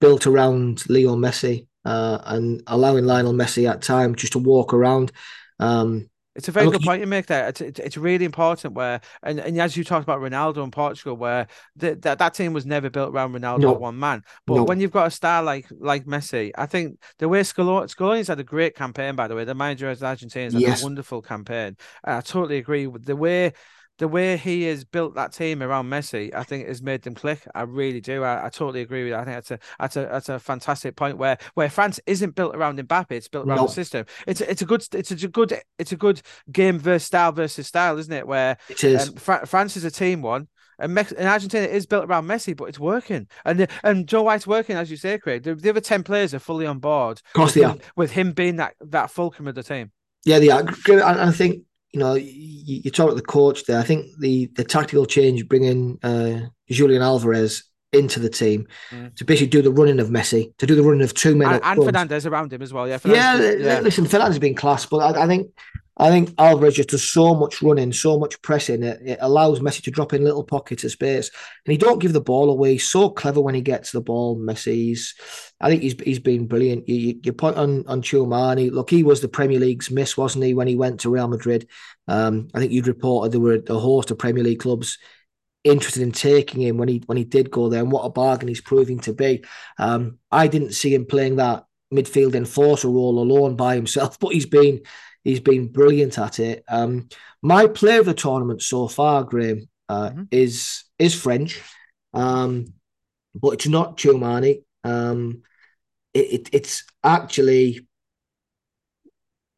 built 0.00 0.26
around 0.26 0.88
Leo 0.88 1.16
Messi 1.16 1.66
uh, 1.84 2.18
and 2.24 2.62
allowing 2.66 3.04
Lionel 3.04 3.32
Messi 3.32 3.68
at 3.70 3.82
time 3.82 4.14
just 4.14 4.32
to 4.32 4.38
walk 4.38 4.72
around. 4.72 5.12
Um, 5.58 6.08
it's 6.38 6.46
a 6.46 6.52
very 6.52 6.70
good 6.70 6.82
point 6.82 7.00
you 7.00 7.06
make 7.08 7.26
there. 7.26 7.48
It's, 7.48 7.60
it's, 7.60 7.80
it's 7.80 7.96
really 7.96 8.24
important 8.24 8.74
where, 8.74 9.00
and, 9.24 9.40
and 9.40 9.60
as 9.60 9.76
you 9.76 9.82
talked 9.82 10.04
about 10.04 10.20
Ronaldo 10.20 10.62
in 10.62 10.70
Portugal, 10.70 11.16
where 11.16 11.48
the, 11.74 11.96
that 11.96 12.20
that 12.20 12.34
team 12.34 12.52
was 12.52 12.64
never 12.64 12.88
built 12.88 13.12
around 13.12 13.32
Ronaldo 13.32 13.58
no. 13.58 13.72
one 13.72 13.98
man. 13.98 14.22
But 14.46 14.54
no. 14.54 14.62
when 14.62 14.78
you've 14.78 14.92
got 14.92 15.08
a 15.08 15.10
star 15.10 15.42
like 15.42 15.66
like 15.80 16.06
Messi, 16.06 16.52
I 16.56 16.66
think 16.66 17.00
the 17.18 17.28
way 17.28 17.40
Scaloni, 17.40 17.92
Scaloni's 17.92 18.28
had 18.28 18.38
a 18.38 18.44
great 18.44 18.76
campaign, 18.76 19.16
by 19.16 19.26
the 19.26 19.34
way. 19.34 19.44
The 19.44 19.56
manager 19.56 19.90
of 19.90 19.98
the 19.98 20.06
Argentinians 20.06 20.52
had 20.52 20.62
yes. 20.62 20.80
a 20.80 20.84
wonderful 20.84 21.22
campaign. 21.22 21.76
And 22.04 22.16
I 22.16 22.20
totally 22.20 22.58
agree 22.58 22.86
with 22.86 23.04
the 23.04 23.16
way 23.16 23.52
the 23.98 24.08
way 24.08 24.36
he 24.36 24.62
has 24.64 24.84
built 24.84 25.14
that 25.16 25.32
team 25.32 25.62
around 25.62 25.90
Messi, 25.90 26.32
I 26.34 26.44
think 26.44 26.66
has 26.66 26.82
made 26.82 27.02
them 27.02 27.14
click. 27.14 27.46
I 27.54 27.62
really 27.62 28.00
do. 28.00 28.24
I, 28.24 28.46
I 28.46 28.48
totally 28.48 28.80
agree 28.80 29.04
with 29.04 29.12
that. 29.12 29.20
I 29.20 29.24
think 29.24 29.34
that's 29.36 29.50
a 29.50 29.58
that's 29.78 29.96
a 29.96 30.00
that's 30.00 30.28
a 30.28 30.38
fantastic 30.38 30.96
point 30.96 31.18
where 31.18 31.38
where 31.54 31.68
France 31.68 32.00
isn't 32.06 32.34
built 32.34 32.54
around 32.54 32.78
Mbappe, 32.78 33.12
it's 33.12 33.28
built 33.28 33.46
around 33.46 33.56
no. 33.56 33.66
the 33.66 33.72
system. 33.72 34.06
It's 34.26 34.40
a, 34.40 34.50
it's 34.50 34.62
a 34.62 34.66
good 34.66 34.84
it's 34.92 35.10
a 35.10 35.28
good 35.28 35.60
it's 35.78 35.92
a 35.92 35.96
good 35.96 36.22
game 36.50 36.78
versus 36.78 37.06
style 37.06 37.32
versus 37.32 37.66
style, 37.66 37.98
isn't 37.98 38.12
it? 38.12 38.26
Where 38.26 38.56
it 38.68 38.82
is. 38.82 39.08
Um, 39.08 39.14
Fra- 39.16 39.46
France 39.46 39.76
is 39.76 39.84
a 39.84 39.90
team 39.90 40.22
one. 40.22 40.48
And, 40.80 40.94
Mex- 40.94 41.10
and 41.10 41.26
Argentina 41.26 41.66
is 41.66 41.86
built 41.86 42.04
around 42.04 42.26
Messi, 42.26 42.56
but 42.56 42.66
it's 42.66 42.78
working. 42.78 43.26
And 43.44 43.58
the, 43.58 43.68
and 43.82 44.06
Joe 44.06 44.22
White's 44.22 44.46
working, 44.46 44.76
as 44.76 44.92
you 44.92 44.96
say, 44.96 45.18
Craig. 45.18 45.42
The, 45.42 45.56
the 45.56 45.70
other 45.70 45.80
ten 45.80 46.04
players 46.04 46.34
are 46.34 46.38
fully 46.38 46.66
on 46.66 46.78
board. 46.78 47.18
Of 47.18 47.32
course, 47.32 47.56
with, 47.56 47.64
him, 47.64 47.80
with 47.96 48.12
him 48.12 48.30
being 48.30 48.56
that 48.56 48.74
that 48.80 49.10
fulcrum 49.10 49.48
of 49.48 49.56
the 49.56 49.64
team. 49.64 49.90
Yeah, 50.24 50.38
they 50.38 50.50
are. 50.50 50.60
And 50.60 51.02
I 51.02 51.32
think 51.32 51.64
you 51.92 52.00
know, 52.00 52.14
you, 52.14 52.82
you 52.84 52.90
talk 52.90 53.06
about 53.06 53.16
the 53.16 53.22
coach 53.22 53.64
there. 53.64 53.78
I 53.78 53.82
think 53.82 54.06
the 54.18 54.46
the 54.56 54.64
tactical 54.64 55.06
change, 55.06 55.48
bringing 55.48 55.98
uh, 56.02 56.40
Julian 56.68 57.02
Alvarez 57.02 57.64
into 57.92 58.20
the 58.20 58.28
team 58.28 58.66
mm. 58.90 59.14
to 59.16 59.24
basically 59.24 59.48
do 59.48 59.62
the 59.62 59.72
running 59.72 59.98
of 59.98 60.08
Messi, 60.08 60.54
to 60.58 60.66
do 60.66 60.74
the 60.74 60.82
running 60.82 61.02
of 61.02 61.14
two 61.14 61.34
men, 61.34 61.54
and, 61.54 61.64
and 61.64 61.84
Fernandez 61.84 62.26
around 62.26 62.52
him 62.52 62.62
as 62.62 62.72
well. 62.72 62.86
Yeah, 62.86 62.98
yeah, 63.04 63.36
yeah. 63.36 63.80
Listen, 63.80 64.04
Fernandez 64.04 64.34
has 64.34 64.38
been 64.38 64.54
class, 64.54 64.84
but 64.84 64.98
I, 64.98 65.24
I, 65.24 65.26
think 65.26 65.50
I 65.98 66.10
think 66.10 66.32
Alvarez 66.38 66.74
just 66.74 66.90
does 66.90 67.10
so 67.10 67.34
much 67.34 67.60
running, 67.60 67.92
so 67.92 68.18
much 68.18 68.40
pressing. 68.42 68.82
It, 68.84 69.00
it, 69.02 69.18
allows 69.20 69.58
Messi 69.58 69.82
to 69.82 69.90
drop 69.90 70.12
in 70.12 70.22
little 70.22 70.44
pockets 70.44 70.84
of 70.84 70.92
space, 70.92 71.30
and 71.66 71.72
he 71.72 71.76
don't 71.76 72.00
give 72.00 72.12
the 72.12 72.20
ball 72.20 72.50
away. 72.50 72.72
He's 72.72 72.88
so 72.88 73.10
clever 73.10 73.40
when 73.40 73.54
he 73.54 73.60
gets 73.60 73.90
the 73.90 74.00
ball. 74.00 74.38
Messi's, 74.38 75.14
I 75.60 75.68
think 75.68 75.82
he's 75.82 76.00
he's 76.00 76.20
been 76.20 76.46
brilliant. 76.46 76.88
You, 76.88 76.94
you, 76.94 77.20
you 77.24 77.32
point 77.32 77.56
on 77.56 77.84
on 77.88 78.02
Tchouameni. 78.02 78.70
Look, 78.70 78.90
he 78.90 79.02
was 79.02 79.20
the 79.20 79.28
Premier 79.28 79.58
League's 79.58 79.90
miss, 79.90 80.16
wasn't 80.16 80.44
he, 80.44 80.54
when 80.54 80.68
he 80.68 80.76
went 80.76 81.00
to 81.00 81.10
Real 81.10 81.28
Madrid? 81.28 81.68
Um, 82.06 82.48
I 82.54 82.60
think 82.60 82.72
you'd 82.72 82.86
reported 82.86 83.32
there 83.32 83.40
were 83.40 83.62
a 83.68 83.78
host 83.78 84.10
of 84.10 84.18
Premier 84.18 84.44
League 84.44 84.60
clubs 84.60 84.98
interested 85.64 86.02
in 86.02 86.12
taking 86.12 86.62
him 86.62 86.78
when 86.78 86.88
he 86.88 87.02
when 87.06 87.18
he 87.18 87.24
did 87.24 87.50
go 87.50 87.68
there, 87.68 87.82
and 87.82 87.92
what 87.92 88.04
a 88.04 88.10
bargain 88.10 88.48
he's 88.48 88.60
proving 88.60 89.00
to 89.00 89.12
be. 89.12 89.44
Um, 89.78 90.18
I 90.30 90.46
didn't 90.46 90.72
see 90.72 90.94
him 90.94 91.06
playing 91.06 91.36
that 91.36 91.64
midfield 91.92 92.34
enforcer 92.34 92.88
role 92.88 93.18
alone 93.18 93.56
by 93.56 93.74
himself, 93.74 94.18
but 94.20 94.32
he's 94.32 94.46
been 94.46 94.82
He's 95.28 95.40
been 95.40 95.68
brilliant 95.68 96.18
at 96.18 96.38
it. 96.38 96.64
Um, 96.68 97.10
my 97.42 97.66
player 97.66 98.00
of 98.00 98.06
the 98.06 98.14
tournament 98.14 98.62
so 98.62 98.88
far, 98.88 99.24
Graeme, 99.24 99.68
uh, 99.86 100.08
mm-hmm. 100.08 100.22
is 100.30 100.84
is 100.98 101.14
French, 101.14 101.60
um, 102.14 102.72
but 103.34 103.50
it's 103.50 103.68
not 103.68 103.98
Tchouameni. 103.98 104.62
Um, 104.84 105.42
it, 106.14 106.32
it, 106.32 106.48
it's 106.54 106.84
actually 107.04 107.86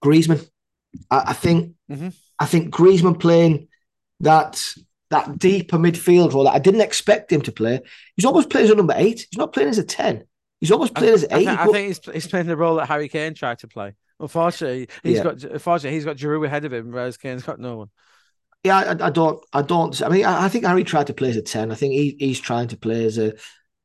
Griezmann. 0.04 0.44
I, 1.08 1.22
I 1.26 1.32
think 1.34 1.74
mm-hmm. 1.88 2.08
I 2.40 2.46
think 2.46 2.74
Griezmann 2.74 3.20
playing 3.20 3.68
that 4.18 4.60
that 5.10 5.38
deeper 5.38 5.78
midfield 5.78 6.32
role 6.32 6.44
that 6.44 6.54
I 6.54 6.58
didn't 6.58 6.80
expect 6.80 7.30
him 7.30 7.42
to 7.42 7.52
play. 7.52 7.80
He's 8.16 8.24
almost 8.24 8.50
playing 8.50 8.64
as 8.64 8.72
a 8.72 8.74
number 8.74 8.94
eight. 8.96 9.24
He's 9.30 9.38
not 9.38 9.52
playing 9.52 9.68
as 9.68 9.78
a 9.78 9.84
ten. 9.84 10.24
He's 10.58 10.72
almost 10.72 10.96
playing 10.96 11.12
I, 11.12 11.14
as 11.14 11.24
eight. 11.30 11.32
I 11.32 11.36
think, 11.36 11.60
I 11.60 11.66
think 11.66 11.86
he's, 11.86 12.00
he's 12.12 12.26
playing 12.26 12.48
the 12.48 12.56
role 12.56 12.74
that 12.74 12.88
Harry 12.88 13.08
Kane 13.08 13.34
tried 13.34 13.60
to 13.60 13.68
play. 13.68 13.94
Unfortunately, 14.20 14.88
he's 15.02 15.16
yeah. 15.16 15.22
got 15.24 15.42
unfortunately 15.42 15.96
he's 15.96 16.04
got 16.04 16.16
Giroud 16.16 16.46
ahead 16.46 16.64
of 16.64 16.72
him, 16.72 16.92
whereas 16.92 17.16
Kane's 17.16 17.42
got 17.42 17.58
no 17.58 17.78
one. 17.78 17.88
Yeah, 18.62 18.78
I, 18.78 19.06
I 19.06 19.10
don't, 19.10 19.42
I 19.54 19.62
don't. 19.62 20.02
I 20.02 20.08
mean, 20.10 20.26
I, 20.26 20.44
I, 20.44 20.48
think 20.50 20.66
Harry 20.66 20.84
tried 20.84 21.06
to 21.06 21.14
play 21.14 21.30
as 21.30 21.36
a 21.36 21.42
ten. 21.42 21.72
I 21.72 21.74
think 21.74 21.94
he, 21.94 22.16
he's 22.18 22.38
trying 22.38 22.68
to 22.68 22.76
play 22.76 23.06
as 23.06 23.16
a, 23.16 23.32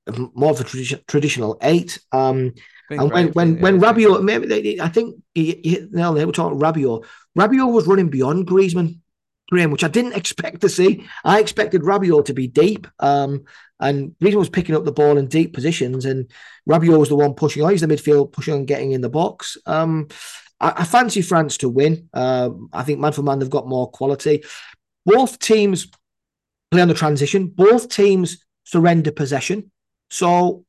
a 0.07 0.19
more 0.33 0.51
of 0.51 0.59
a 0.59 0.65
tradi- 0.65 1.07
traditional 1.07 1.57
eight. 1.61 1.99
Um, 2.11 2.53
and 2.89 3.11
when 3.11 3.27
when 3.29 3.61
when 3.61 3.79
Rabiot, 3.79 4.21
maybe 4.23 4.47
they, 4.47 4.79
I 4.79 4.89
think 4.89 5.15
he, 5.33 5.61
he, 5.63 5.87
no, 5.91 6.13
they 6.13 6.25
were 6.25 6.33
talking 6.33 6.59
Rabiot. 6.59 7.05
Rabiot 7.37 7.71
was 7.71 7.87
running 7.87 8.09
beyond 8.09 8.47
Griezmann 8.47 8.99
Graeme, 9.49 9.71
which 9.71 9.83
I 9.83 9.87
didn't 9.87 10.13
expect 10.13 10.61
to 10.61 10.69
see. 10.69 11.05
I 11.23 11.39
expected 11.39 11.81
Rabiot 11.81 12.25
to 12.25 12.33
be 12.33 12.47
deep. 12.47 12.87
Um, 12.99 13.45
and 13.79 14.15
Reason 14.21 14.39
was 14.39 14.49
picking 14.49 14.75
up 14.75 14.85
the 14.85 14.91
ball 14.91 15.17
in 15.17 15.27
deep 15.27 15.53
positions, 15.53 16.05
and 16.05 16.31
Rabiot 16.67 16.97
was 16.97 17.09
the 17.09 17.15
one 17.15 17.33
pushing 17.33 17.63
on. 17.63 17.71
He's 17.71 17.81
the 17.81 17.87
midfield 17.87 18.31
pushing 18.31 18.53
on, 18.53 18.65
getting 18.65 18.91
in 18.91 19.01
the 19.01 19.09
box. 19.09 19.57
Um, 19.65 20.07
I, 20.59 20.73
I, 20.77 20.83
fancy 20.85 21.21
France 21.21 21.57
to 21.57 21.69
win. 21.69 22.09
Um, 22.13 22.69
I 22.71 22.83
think 22.83 22.99
man 22.99 23.11
for 23.11 23.21
man, 23.21 23.39
they've 23.39 23.49
got 23.49 23.67
more 23.67 23.89
quality. 23.91 24.43
Both 25.05 25.39
teams 25.39 25.87
play 26.71 26.81
on 26.81 26.87
the 26.87 26.93
transition. 26.93 27.47
Both 27.47 27.89
teams 27.89 28.43
surrender 28.63 29.11
possession. 29.11 29.71
So 30.09 30.65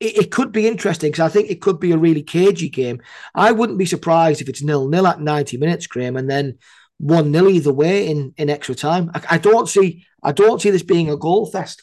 it, 0.00 0.16
it 0.18 0.30
could 0.30 0.52
be 0.52 0.66
interesting 0.68 1.10
because 1.10 1.28
I 1.28 1.32
think 1.32 1.50
it 1.50 1.60
could 1.60 1.80
be 1.80 1.92
a 1.92 1.98
really 1.98 2.22
cagey 2.22 2.68
game. 2.68 3.02
I 3.34 3.52
wouldn't 3.52 3.78
be 3.78 3.86
surprised 3.86 4.40
if 4.40 4.48
it's 4.48 4.62
nil 4.62 4.88
nil 4.88 5.06
at 5.06 5.20
90 5.20 5.56
minutes, 5.56 5.86
Graeme, 5.86 6.16
and 6.16 6.30
then 6.30 6.58
one 6.98 7.30
nil 7.30 7.48
either 7.48 7.72
way 7.72 8.08
in, 8.08 8.32
in 8.36 8.50
extra 8.50 8.74
time. 8.74 9.10
I, 9.14 9.22
I 9.32 9.38
don't 9.38 9.68
see 9.68 10.04
I 10.22 10.32
don't 10.32 10.60
see 10.60 10.70
this 10.70 10.82
being 10.82 11.10
a 11.10 11.16
goal 11.16 11.46
fest. 11.46 11.82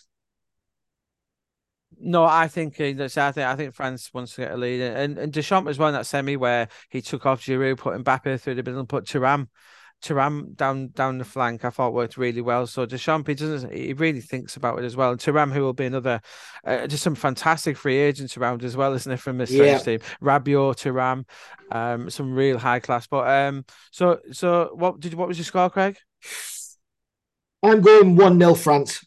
No, 2.00 2.25
I 2.25 2.50
think 2.50 2.82
uh, 2.82 2.84
I 2.84 3.08
think 3.08 3.38
I 3.38 3.55
think 3.55 3.74
France 3.74 4.13
wants 4.13 4.36
to 4.36 4.41
get 4.41 4.51
a 4.51 4.58
lead, 4.58 4.82
and 4.82 5.17
and 5.17 5.32
Deschamps 5.32 5.67
was 5.67 5.79
one 5.79 5.93
that 5.93 6.05
semi 6.05 6.36
where 6.36 6.67
he 6.89 7.01
took 7.01 7.25
off 7.25 7.41
Giroud, 7.41 7.77
put 7.77 7.98
Mbappe 8.03 8.41
through 8.41 8.55
the 8.55 8.63
middle, 8.63 8.79
and 8.82 8.89
put 8.89 9.05
Thuram 9.05 9.48
Thuram 10.04 10.56
down 10.56 10.90
down 10.90 11.18
the 11.18 11.26
flank, 11.26 11.64
I 11.64 11.70
thought 11.70 11.94
worked 11.94 12.18
really 12.18 12.42
well. 12.42 12.68
So 12.68 12.86
Deschamps, 12.86 13.28
he 13.28 13.36
doesn't, 13.36 13.74
he 13.74 13.94
really 13.94 14.22
thinks 14.22 14.58
about 14.58 14.80
it 14.80 14.86
as 14.86 14.96
well. 14.96 15.12
And 15.12 15.20
Thuram, 15.20 15.52
who 15.52 15.62
will 15.62 15.74
be 15.74 15.86
another, 15.86 16.22
uh, 16.66 16.88
just 16.88 17.04
some 17.04 17.16
fantastic 17.16 17.78
free 17.78 17.98
agents 17.98 18.36
around 18.36 18.64
as 18.64 18.76
well, 18.76 18.94
isn't 18.94 19.12
it, 19.12 19.20
from 19.20 19.38
this 19.38 19.52
yeah. 19.52 19.78
team? 19.78 20.00
Rabiot, 20.22 20.76
Thuram, 20.76 21.26
um, 21.72 22.10
some 22.10 22.34
real 22.34 22.58
high 22.58 22.80
class. 22.80 23.08
But 23.08 23.28
um, 23.28 23.66
so 23.92 24.20
so 24.32 24.72
what 24.74 25.00
did 25.00 25.14
what 25.14 25.28
was 25.28 25.38
your 25.38 25.46
score, 25.46 25.70
Craig? 25.70 25.98
I'm 27.64 27.82
going 27.82 28.18
one 28.18 28.38
0 28.38 28.56
France. 28.56 29.06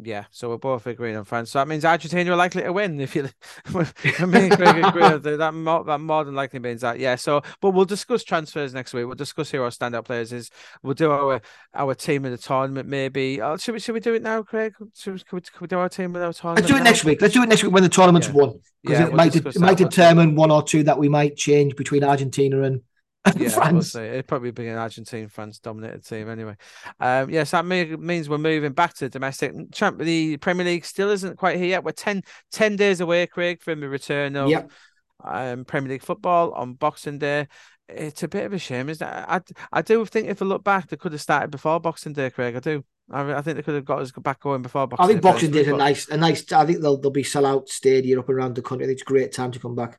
Yeah, 0.00 0.24
so 0.30 0.48
we're 0.48 0.58
both 0.58 0.86
agreeing 0.86 1.16
on 1.16 1.24
France. 1.24 1.50
So 1.50 1.58
that 1.58 1.66
means 1.66 1.84
Argentina 1.84 2.32
are 2.32 2.36
likely 2.36 2.62
to 2.62 2.72
win. 2.72 3.00
If 3.00 3.16
you, 3.16 3.22
me 3.74 3.84
and 4.16 4.52
Craig 4.52 4.84
agree 4.84 5.36
that 5.36 5.52
more, 5.54 5.82
that 5.84 5.98
more 5.98 6.24
than 6.24 6.34
likely 6.34 6.60
means 6.60 6.82
that. 6.82 7.00
Yeah. 7.00 7.16
So, 7.16 7.42
but 7.60 7.70
we'll 7.70 7.84
discuss 7.84 8.22
transfers 8.22 8.72
next 8.72 8.94
week. 8.94 9.06
We'll 9.06 9.16
discuss 9.16 9.50
who 9.50 9.62
our 9.62 9.70
standout 9.70 10.04
players 10.04 10.32
is. 10.32 10.50
We'll 10.82 10.94
do 10.94 11.10
our 11.10 11.40
our 11.74 11.94
team 11.94 12.24
of 12.24 12.30
the 12.30 12.38
tournament. 12.38 12.88
Maybe. 12.88 13.42
Oh, 13.42 13.56
should 13.56 13.72
we 13.72 13.80
should 13.80 13.94
we 13.94 14.00
do 14.00 14.14
it 14.14 14.22
now, 14.22 14.42
Craig? 14.42 14.74
Should 14.94 15.14
we, 15.14 15.20
we, 15.32 15.40
we 15.60 15.66
do 15.66 15.78
our 15.78 15.88
team 15.88 16.14
of 16.14 16.22
our 16.22 16.32
tournament? 16.32 16.58
Let's 16.64 16.68
do 16.68 16.76
it 16.76 16.78
now? 16.78 16.84
next 16.84 17.04
week. 17.04 17.20
Let's 17.20 17.34
do 17.34 17.42
it 17.42 17.48
next 17.48 17.64
week 17.64 17.72
when 17.72 17.82
the 17.82 17.88
tournament's 17.88 18.28
yeah. 18.28 18.34
won. 18.34 18.60
Because 18.82 19.00
yeah, 19.00 19.06
it 19.06 19.08
we'll 19.08 19.16
might 19.16 19.36
it 19.36 19.60
might 19.60 19.78
determine 19.78 20.36
one 20.36 20.52
or 20.52 20.62
two 20.62 20.84
that 20.84 20.98
we 20.98 21.08
might 21.08 21.36
change 21.36 21.74
between 21.74 22.04
Argentina 22.04 22.62
and 22.62 22.82
yeah, 23.36 23.48
France. 23.48 23.94
We'll 23.94 24.04
It'd 24.04 24.26
probably 24.26 24.50
be 24.50 24.68
an 24.68 24.78
Argentine 24.78 25.28
France 25.28 25.58
dominated 25.58 26.04
team 26.04 26.28
anyway. 26.28 26.56
Um, 27.00 27.30
yes, 27.30 27.50
that 27.50 27.64
may, 27.64 27.84
means 27.84 28.28
we're 28.28 28.38
moving 28.38 28.72
back 28.72 28.94
to 28.94 29.08
domestic. 29.08 29.52
Champ, 29.72 29.98
the 29.98 30.36
Premier 30.38 30.64
League 30.64 30.84
still 30.84 31.10
isn't 31.10 31.36
quite 31.36 31.56
here 31.56 31.66
yet. 31.66 31.84
We're 31.84 31.92
10, 31.92 32.22
10 32.52 32.76
days 32.76 33.00
away, 33.00 33.26
Craig, 33.26 33.60
from 33.62 33.80
the 33.80 33.88
return 33.88 34.36
of 34.36 34.50
yep. 34.50 34.70
um, 35.24 35.64
Premier 35.64 35.92
League 35.92 36.02
football 36.02 36.52
on 36.52 36.74
Boxing 36.74 37.18
Day. 37.18 37.48
It's 37.88 38.22
a 38.22 38.28
bit 38.28 38.44
of 38.44 38.52
a 38.52 38.58
shame, 38.58 38.88
isn't 38.88 39.06
it? 39.06 39.10
I, 39.10 39.40
I 39.72 39.82
do 39.82 40.04
think 40.04 40.28
if 40.28 40.42
I 40.42 40.44
look 40.44 40.62
back, 40.62 40.88
they 40.88 40.96
could 40.96 41.12
have 41.12 41.20
started 41.20 41.50
before 41.50 41.80
Boxing 41.80 42.12
Day, 42.12 42.30
Craig. 42.30 42.54
I 42.54 42.60
do. 42.60 42.84
I, 43.10 43.32
I 43.32 43.42
think 43.42 43.56
they 43.56 43.62
could 43.62 43.74
have 43.74 43.86
got 43.86 44.00
us 44.00 44.12
back 44.12 44.40
going 44.40 44.60
before 44.60 44.86
Boxing 44.86 45.04
I 45.04 45.08
think 45.08 45.22
Boxing 45.22 45.50
Day 45.50 45.60
is 45.60 45.68
a 45.68 45.76
nice, 45.76 46.08
a 46.08 46.16
nice. 46.16 46.52
I 46.52 46.66
think 46.66 46.80
they'll, 46.82 46.98
they'll 46.98 47.10
be 47.10 47.22
sell 47.22 47.46
out 47.46 47.68
stadium 47.68 48.20
up 48.20 48.28
and 48.28 48.38
around 48.38 48.54
the 48.54 48.62
country. 48.62 48.84
I 48.84 48.88
think 48.88 49.00
it's 49.00 49.10
a 49.10 49.12
great 49.12 49.32
time 49.32 49.50
to 49.52 49.58
come 49.58 49.74
back. 49.74 49.98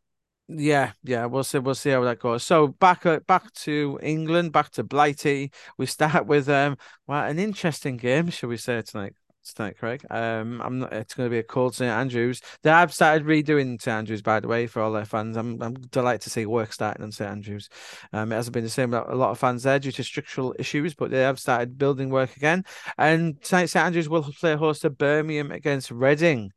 Yeah, 0.51 0.94
yeah, 1.03 1.25
we'll 1.27 1.44
see. 1.44 1.60
We'll 1.60 1.75
see 1.75 1.91
how 1.91 2.03
that 2.06 2.20
goes. 2.20 2.44
So 2.44 2.70
back 2.70 3.06
uh, 3.06 3.20
back 3.27 3.53
to 3.53 4.00
England, 4.01 4.51
back 4.51 4.72
to 4.72 4.84
Blighty. 4.84 5.51
We 5.77 5.86
start 5.86 6.25
with 6.25 6.50
um, 6.50 6.75
well, 7.06 7.24
an 7.24 7.38
interesting 7.38 7.98
game, 7.98 8.29
shall 8.32 8.50
we 8.50 8.58
say 8.58 8.82
tonight? 8.82 9.13
Tonight, 9.56 9.77
Craig. 9.77 10.06
Um, 10.10 10.60
I'm 10.62 10.79
not. 10.79 10.91
It's 10.94 11.13
going 11.13 11.27
to 11.27 11.32
be 11.32 11.38
a 11.38 11.44
cold 11.44 11.75
St 11.75 11.89
Andrews. 11.89 12.41
They 12.63 12.72
have 12.72 12.91
started 12.91 13.27
redoing 13.27 13.79
St 13.79 14.00
Andrews, 14.00 14.24
by 14.24 14.39
the 14.39 14.48
way, 14.48 14.65
for 14.65 14.82
all 14.82 14.91
their 14.91 15.06
fans. 15.06 15.38
I'm 15.38 15.62
I'm 15.62 15.75
delighted 15.75 16.22
to 16.22 16.29
see 16.32 16.48
work 16.48 16.74
starting 16.74 17.03
on 17.03 17.12
St 17.12 17.29
Andrews. 17.29 17.70
Um, 18.12 18.32
it 18.32 18.36
hasn't 18.36 18.53
been 18.56 18.63
the 18.63 18.70
same. 18.72 18.94
A 18.96 19.15
lot 19.15 19.29
of 19.29 19.38
fans 19.38 19.63
there 19.63 19.78
due 19.78 19.91
to 19.91 20.04
structural 20.04 20.56
issues, 20.58 20.95
but 20.95 21.12
they 21.12 21.21
have 21.21 21.39
started 21.39 21.78
building 21.78 22.10
work 22.10 22.36
again. 22.38 22.65
And 22.97 23.39
tonight, 23.43 23.67
St 23.67 23.86
Andrews 23.86 24.10
will 24.10 24.24
play 24.24 24.56
host 24.56 24.82
to 24.82 24.89
Birmingham 24.89 25.52
against 25.52 25.91
Reading 25.91 26.52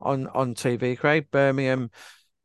on 0.00 0.28
on 0.28 0.54
TV. 0.54 0.96
Craig, 0.96 1.30
Birmingham 1.32 1.90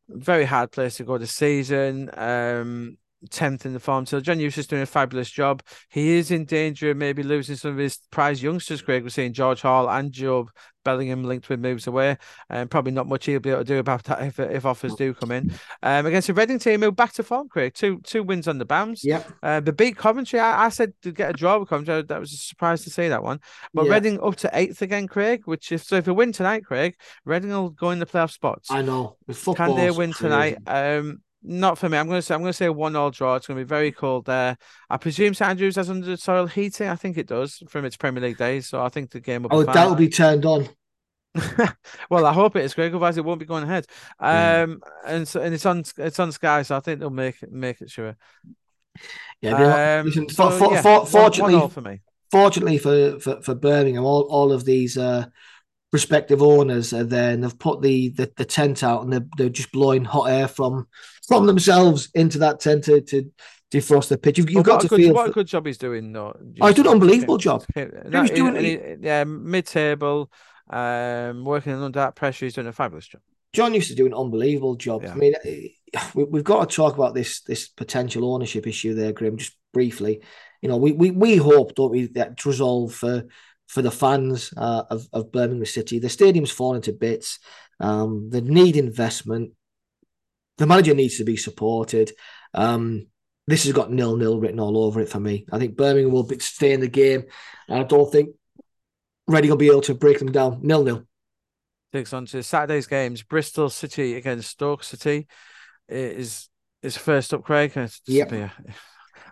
very 0.09 0.45
hard 0.45 0.71
place 0.71 0.97
to 0.97 1.03
go 1.03 1.17
this 1.17 1.31
season. 1.31 2.09
Um, 2.17 2.97
10th 3.27 3.65
in 3.65 3.73
the 3.73 3.79
form. 3.79 4.05
So 4.05 4.19
John 4.19 4.39
Eustace 4.39 4.63
is 4.63 4.67
doing 4.67 4.81
a 4.81 4.87
fabulous 4.87 5.29
job. 5.29 5.61
He 5.89 6.17
is 6.17 6.31
in 6.31 6.45
danger 6.45 6.91
of 6.91 6.97
maybe 6.97 7.23
losing 7.23 7.55
some 7.55 7.71
of 7.71 7.77
his 7.77 7.97
prize 8.11 8.41
youngsters, 8.41 8.81
Craig. 8.81 9.03
We're 9.03 9.09
seeing 9.09 9.33
George 9.33 9.61
Hall 9.61 9.89
and 9.89 10.11
Job 10.11 10.49
Bellingham 10.83 11.23
linked 11.23 11.49
with 11.49 11.59
moves 11.59 11.87
away, 11.87 12.17
and 12.49 12.69
probably 12.69 12.91
not 12.91 13.07
much 13.07 13.25
he'll 13.25 13.39
be 13.39 13.49
able 13.49 13.59
to 13.59 13.65
do 13.65 13.77
about 13.79 14.03
that 14.05 14.23
if, 14.23 14.39
if 14.39 14.65
offers 14.65 14.95
do 14.95 15.13
come 15.13 15.31
in. 15.31 15.51
Um, 15.83 16.05
against 16.05 16.29
a 16.29 16.33
Reading 16.33 16.59
team 16.59 16.81
who 16.81 16.91
back 16.91 17.13
to 17.13 17.23
form, 17.23 17.49
Craig. 17.49 17.73
Two 17.73 17.99
two 18.03 18.23
wins 18.23 18.47
on 18.47 18.57
the 18.57 18.65
bounce. 18.65 19.03
Yeah. 19.03 19.23
Uh, 19.43 19.59
the 19.59 19.73
beat 19.73 19.97
Coventry. 19.97 20.39
I, 20.39 20.65
I, 20.65 20.69
said 20.69 20.93
to 21.03 21.11
get 21.11 21.29
a 21.29 21.33
draw 21.33 21.57
with 21.57 21.69
Coventry. 21.69 22.03
That 22.03 22.19
was 22.19 22.33
a 22.33 22.37
surprise 22.37 22.83
to 22.83 22.89
see 22.89 23.07
that 23.09 23.23
one. 23.23 23.39
But 23.73 23.85
yeah. 23.85 23.93
Reading 23.93 24.19
up 24.21 24.35
to 24.37 24.49
eighth 24.53 24.81
again, 24.81 25.07
Craig. 25.07 25.41
Which 25.45 25.71
if 25.71 25.83
so, 25.83 25.97
if 25.97 26.05
they 26.05 26.11
win 26.11 26.31
tonight, 26.31 26.65
Craig, 26.65 26.95
Reading 27.25 27.51
will 27.51 27.69
go 27.69 27.91
in 27.91 27.99
the 27.99 28.05
playoff 28.05 28.31
spots. 28.31 28.71
I 28.71 28.81
know. 28.81 29.17
Can 29.55 29.75
they 29.75 29.91
win 29.91 30.13
crazy. 30.13 30.23
tonight? 30.23 30.57
Um, 30.65 31.21
not 31.41 31.77
for 31.77 31.89
me. 31.89 31.97
I'm 31.97 32.07
going 32.07 32.17
to 32.17 32.21
say 32.21 32.35
I'm 32.35 32.41
going 32.41 32.49
to 32.49 32.57
say 32.57 32.69
one 32.69 32.95
all 32.95 33.11
draw. 33.11 33.35
It's 33.35 33.47
going 33.47 33.57
to 33.57 33.63
be 33.63 33.67
very 33.67 33.91
cold 33.91 34.25
there. 34.25 34.57
I 34.89 34.97
presume 34.97 35.33
St 35.33 35.49
Andrews 35.51 35.75
has 35.75 35.89
under 35.89 36.17
soil 36.17 36.47
heating. 36.47 36.89
I 36.89 36.95
think 36.95 37.17
it 37.17 37.27
does 37.27 37.63
from 37.69 37.85
its 37.85 37.97
Premier 37.97 38.21
League 38.21 38.37
days. 38.37 38.67
So 38.67 38.81
I 38.81 38.89
think 38.89 39.11
the 39.11 39.19
game 39.19 39.43
will. 39.43 39.49
Oh, 39.51 39.63
that 39.63 39.87
will 39.87 39.95
be 39.95 40.09
turned 40.09 40.45
on. 40.45 40.67
well, 42.09 42.25
I 42.25 42.33
hope 42.33 42.55
it 42.55 42.65
is, 42.65 42.73
Greg. 42.73 42.91
Otherwise, 42.91 43.17
it 43.17 43.25
won't 43.25 43.39
be 43.39 43.45
going 43.45 43.63
ahead. 43.63 43.85
Um, 44.19 44.81
yeah. 45.05 45.15
and 45.15 45.27
so 45.27 45.41
and 45.41 45.53
it's 45.53 45.65
on 45.65 45.83
it's 45.97 46.19
on 46.19 46.31
Sky, 46.31 46.63
so 46.63 46.75
I 46.75 46.79
think 46.79 46.99
they'll 46.99 47.09
make 47.09 47.41
it 47.43 47.51
make 47.51 47.81
it 47.81 47.89
sure. 47.89 48.17
Yeah, 49.41 49.99
um, 49.99 50.07
listen, 50.07 50.27
so, 50.29 50.49
for, 50.49 50.57
for, 50.57 50.73
yeah, 50.73 51.05
fortunately 51.05 51.53
one, 51.53 51.61
one 51.61 51.69
for 51.69 51.81
me. 51.81 52.01
Fortunately 52.31 52.77
for, 52.77 53.19
for 53.19 53.41
for 53.41 53.55
Birmingham, 53.55 54.03
all, 54.03 54.23
all 54.23 54.51
of 54.51 54.65
these 54.65 54.97
uh, 54.97 55.27
respective 55.91 56.41
owners 56.41 56.93
are 56.93 57.03
there 57.03 57.31
and 57.31 57.43
they've 57.43 57.59
put 57.59 57.81
the, 57.81 58.09
the, 58.09 58.31
the 58.37 58.45
tent 58.45 58.83
out 58.83 59.03
and 59.03 59.11
they're, 59.11 59.25
they're 59.37 59.49
just 59.49 59.71
blowing 59.71 60.05
hot 60.05 60.25
air 60.25 60.47
from 60.47 60.87
from 61.27 61.45
themselves 61.45 62.09
into 62.15 62.39
that 62.39 62.59
tent 62.59 62.83
to, 62.85 63.01
to 63.01 63.31
defrost 63.71 64.09
the 64.09 64.17
pitch. 64.17 64.37
You've, 64.37 64.49
you've 64.49 64.63
got 64.63 64.81
to 64.81 64.87
good, 64.87 64.97
feel 64.97 65.13
what 65.13 65.29
a 65.29 65.31
good 65.31 65.47
job 65.47 65.65
he's 65.65 65.77
doing. 65.77 66.11
though. 66.11 66.35
oh, 66.61 66.67
he's 66.67 66.75
done 66.75 66.87
an 66.87 66.93
unbelievable 66.93 67.37
job. 67.37 67.63
He 67.73 67.85
was 67.85 68.31
doing 68.31 68.55
he, 68.55 68.79
yeah 68.99 69.23
mid 69.23 69.65
table, 69.67 70.31
um, 70.69 71.45
working 71.45 71.73
under 71.73 71.99
that 71.99 72.15
pressure. 72.15 72.45
He's 72.45 72.55
doing 72.55 72.67
a 72.67 72.73
fabulous 72.73 73.07
job. 73.07 73.21
John 73.53 73.73
used 73.73 73.89
to 73.89 73.95
do 73.95 74.05
an 74.05 74.13
unbelievable 74.13 74.75
job. 74.75 75.03
Yeah. 75.03 75.11
I 75.11 75.15
mean, 75.15 75.33
eh, 75.43 75.67
we, 76.13 76.37
have 76.37 76.43
got 76.43 76.69
to 76.69 76.75
talk 76.75 76.95
about 76.95 77.13
this 77.13 77.41
this 77.41 77.67
potential 77.67 78.33
ownership 78.33 78.67
issue 78.67 78.93
there, 78.93 79.11
Grim, 79.11 79.37
just 79.37 79.55
briefly. 79.73 80.21
You 80.61 80.69
know, 80.69 80.77
we 80.77 80.91
we, 80.91 81.11
we 81.11 81.35
hope, 81.37 81.75
don't 81.75 81.91
we, 81.91 82.07
that 82.07 82.37
to 82.37 82.49
resolve 82.49 82.93
for 82.93 83.25
for 83.69 83.83
the 83.83 83.91
fans 83.91 84.51
uh, 84.57 84.83
of, 84.89 85.07
of 85.13 85.31
Birmingham 85.31 85.65
City. 85.65 85.99
The 85.99 86.09
stadium's 86.09 86.51
falling 86.51 86.81
to 86.81 86.91
bits. 86.91 87.37
Um, 87.79 88.29
they 88.31 88.41
need 88.41 88.75
investment. 88.75 89.51
The 90.57 90.65
manager 90.65 90.95
needs 90.95 91.17
to 91.17 91.23
be 91.23 91.37
supported. 91.37 92.11
Um, 92.55 93.05
this 93.47 93.63
has 93.63 93.73
got 93.73 93.91
nil 93.91 94.17
nil 94.17 94.39
written 94.39 94.59
all 94.59 94.83
over 94.83 94.99
it 94.99 95.09
for 95.09 95.19
me. 95.19 95.45
I 95.51 95.59
think 95.59 95.77
Birmingham 95.77 96.11
will 96.11 96.27
stay 96.39 96.73
in 96.73 96.81
the 96.81 96.87
game. 96.87 97.23
I 97.69 97.83
don't 97.83 98.11
think 98.11 98.31
Reading 99.27 99.51
will 99.51 99.57
be 99.57 99.67
able 99.67 99.81
to 99.81 99.93
break 99.93 100.17
them 100.17 100.31
down. 100.31 100.61
Nil 100.63 100.83
nil. 100.83 101.03
Takes 101.93 102.13
on 102.13 102.25
to 102.27 102.41
Saturday's 102.41 102.87
games. 102.87 103.21
Bristol 103.21 103.69
City 103.69 104.15
against 104.15 104.49
Stoke 104.49 104.83
City 104.83 105.27
is 105.87 106.49
is 106.81 106.97
first 106.97 107.35
up, 107.35 107.43
Craig. 107.43 107.71
Yeah 108.07 108.49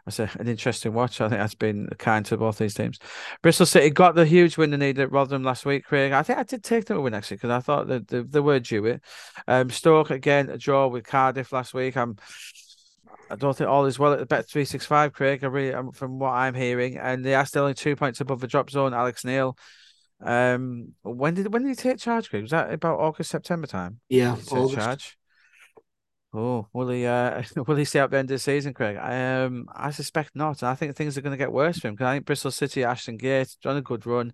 that's 0.07 0.19
a, 0.19 0.29
an 0.39 0.47
interesting 0.47 0.93
watch. 0.93 1.19
I 1.19 1.27
think 1.27 1.39
that's 1.39 1.53
been 1.53 1.89
kind 1.97 2.25
to 2.27 2.37
both 2.37 2.57
these 2.57 2.73
teams. 2.73 2.97
Bristol 3.41 3.65
City 3.65 3.89
got 3.89 4.15
the 4.15 4.25
huge 4.25 4.57
win 4.57 4.71
they 4.71 4.77
needed 4.77 5.01
at 5.01 5.11
Rotherham 5.11 5.43
last 5.43 5.65
week, 5.65 5.83
Craig. 5.83 6.13
I 6.13 6.23
think 6.23 6.39
I 6.39 6.43
did 6.43 6.63
take 6.63 6.85
them 6.85 6.97
a 6.97 7.01
win 7.01 7.13
actually 7.13 7.37
because 7.37 7.49
I 7.49 7.59
thought 7.59 7.87
that 7.87 8.07
they, 8.07 8.21
they 8.21 8.39
were 8.39 8.59
due 8.59 8.85
it. 8.85 9.01
Um, 9.47 9.69
Stoke 9.69 10.09
again 10.09 10.49
a 10.49 10.57
draw 10.57 10.87
with 10.87 11.05
Cardiff 11.05 11.51
last 11.51 11.73
week. 11.73 11.97
I'm. 11.97 12.15
I 13.29 13.35
don't 13.35 13.57
think 13.57 13.69
all 13.69 13.85
is 13.85 13.99
well 13.99 14.13
at 14.13 14.19
the 14.19 14.25
bet 14.25 14.47
three 14.47 14.63
six 14.63 14.85
five, 14.85 15.11
Craig. 15.11 15.43
I 15.43 15.47
really, 15.47 15.91
from 15.91 16.19
what 16.19 16.31
I'm 16.31 16.55
hearing, 16.55 16.97
and 16.97 17.25
they 17.25 17.35
are 17.35 17.45
still 17.45 17.63
only 17.63 17.73
two 17.73 17.97
points 17.97 18.21
above 18.21 18.39
the 18.39 18.47
drop 18.47 18.69
zone. 18.69 18.93
Alex 18.93 19.25
Neil. 19.25 19.57
Um, 20.21 20.93
when 21.03 21.33
did 21.33 21.51
when 21.51 21.63
did 21.63 21.69
he 21.69 21.75
take 21.75 21.99
charge, 21.99 22.29
Craig? 22.29 22.43
Was 22.43 22.51
that 22.51 22.71
about 22.71 22.99
August 22.99 23.29
September 23.29 23.67
time? 23.67 23.99
Yeah, 24.07 24.37
August. 24.51 24.75
charge. 24.75 25.16
Oh, 26.33 26.67
will 26.73 26.89
he? 26.89 27.05
Uh, 27.05 27.43
will 27.67 27.75
he 27.75 27.85
stay 27.85 27.99
up 27.99 28.11
the 28.11 28.17
end 28.17 28.29
of 28.31 28.35
the 28.35 28.39
season, 28.39 28.73
Craig? 28.73 28.97
I, 28.97 29.43
Um, 29.43 29.67
I 29.73 29.91
suspect 29.91 30.35
not. 30.35 30.61
And 30.61 30.69
I 30.69 30.75
think 30.75 30.95
things 30.95 31.17
are 31.17 31.21
going 31.21 31.31
to 31.31 31.37
get 31.37 31.51
worse 31.51 31.79
for 31.79 31.87
him 31.87 31.95
because 31.95 32.07
I 32.07 32.13
think 32.15 32.25
Bristol 32.25 32.51
City, 32.51 32.83
Ashton 32.83 33.17
Gate, 33.17 33.55
done 33.61 33.77
a 33.77 33.81
good 33.81 34.05
run. 34.05 34.33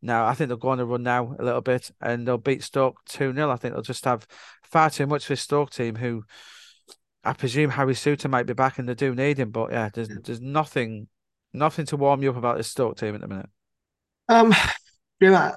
Now 0.00 0.26
I 0.26 0.34
think 0.34 0.48
they'll 0.48 0.56
go 0.56 0.68
on 0.68 0.80
a 0.80 0.86
run 0.86 1.02
now 1.02 1.34
a 1.38 1.44
little 1.44 1.60
bit, 1.60 1.90
and 2.00 2.26
they'll 2.26 2.38
beat 2.38 2.62
Stoke 2.62 3.00
two 3.06 3.32
0 3.32 3.50
I 3.50 3.56
think 3.56 3.74
they'll 3.74 3.82
just 3.82 4.04
have 4.04 4.26
far 4.62 4.90
too 4.90 5.06
much 5.06 5.26
for 5.26 5.32
this 5.32 5.42
Stoke 5.42 5.70
team, 5.70 5.96
who 5.96 6.24
I 7.24 7.32
presume 7.32 7.70
Harry 7.70 7.94
Souttar 7.94 8.30
might 8.30 8.46
be 8.46 8.52
back, 8.52 8.78
and 8.78 8.88
they 8.88 8.94
do 8.94 9.14
need 9.14 9.38
him. 9.38 9.50
But 9.50 9.72
yeah, 9.72 9.88
there's 9.92 10.08
there's 10.08 10.40
nothing 10.40 11.08
Nothing 11.52 11.86
to 11.86 11.96
warm 11.96 12.22
you 12.22 12.30
up 12.30 12.36
about 12.36 12.56
this 12.56 12.68
Stoke 12.68 12.98
team 12.98 13.14
at 13.14 13.20
the 13.20 13.28
minute. 13.28 13.48
Um, 14.28 14.52
yeah, 15.20 15.52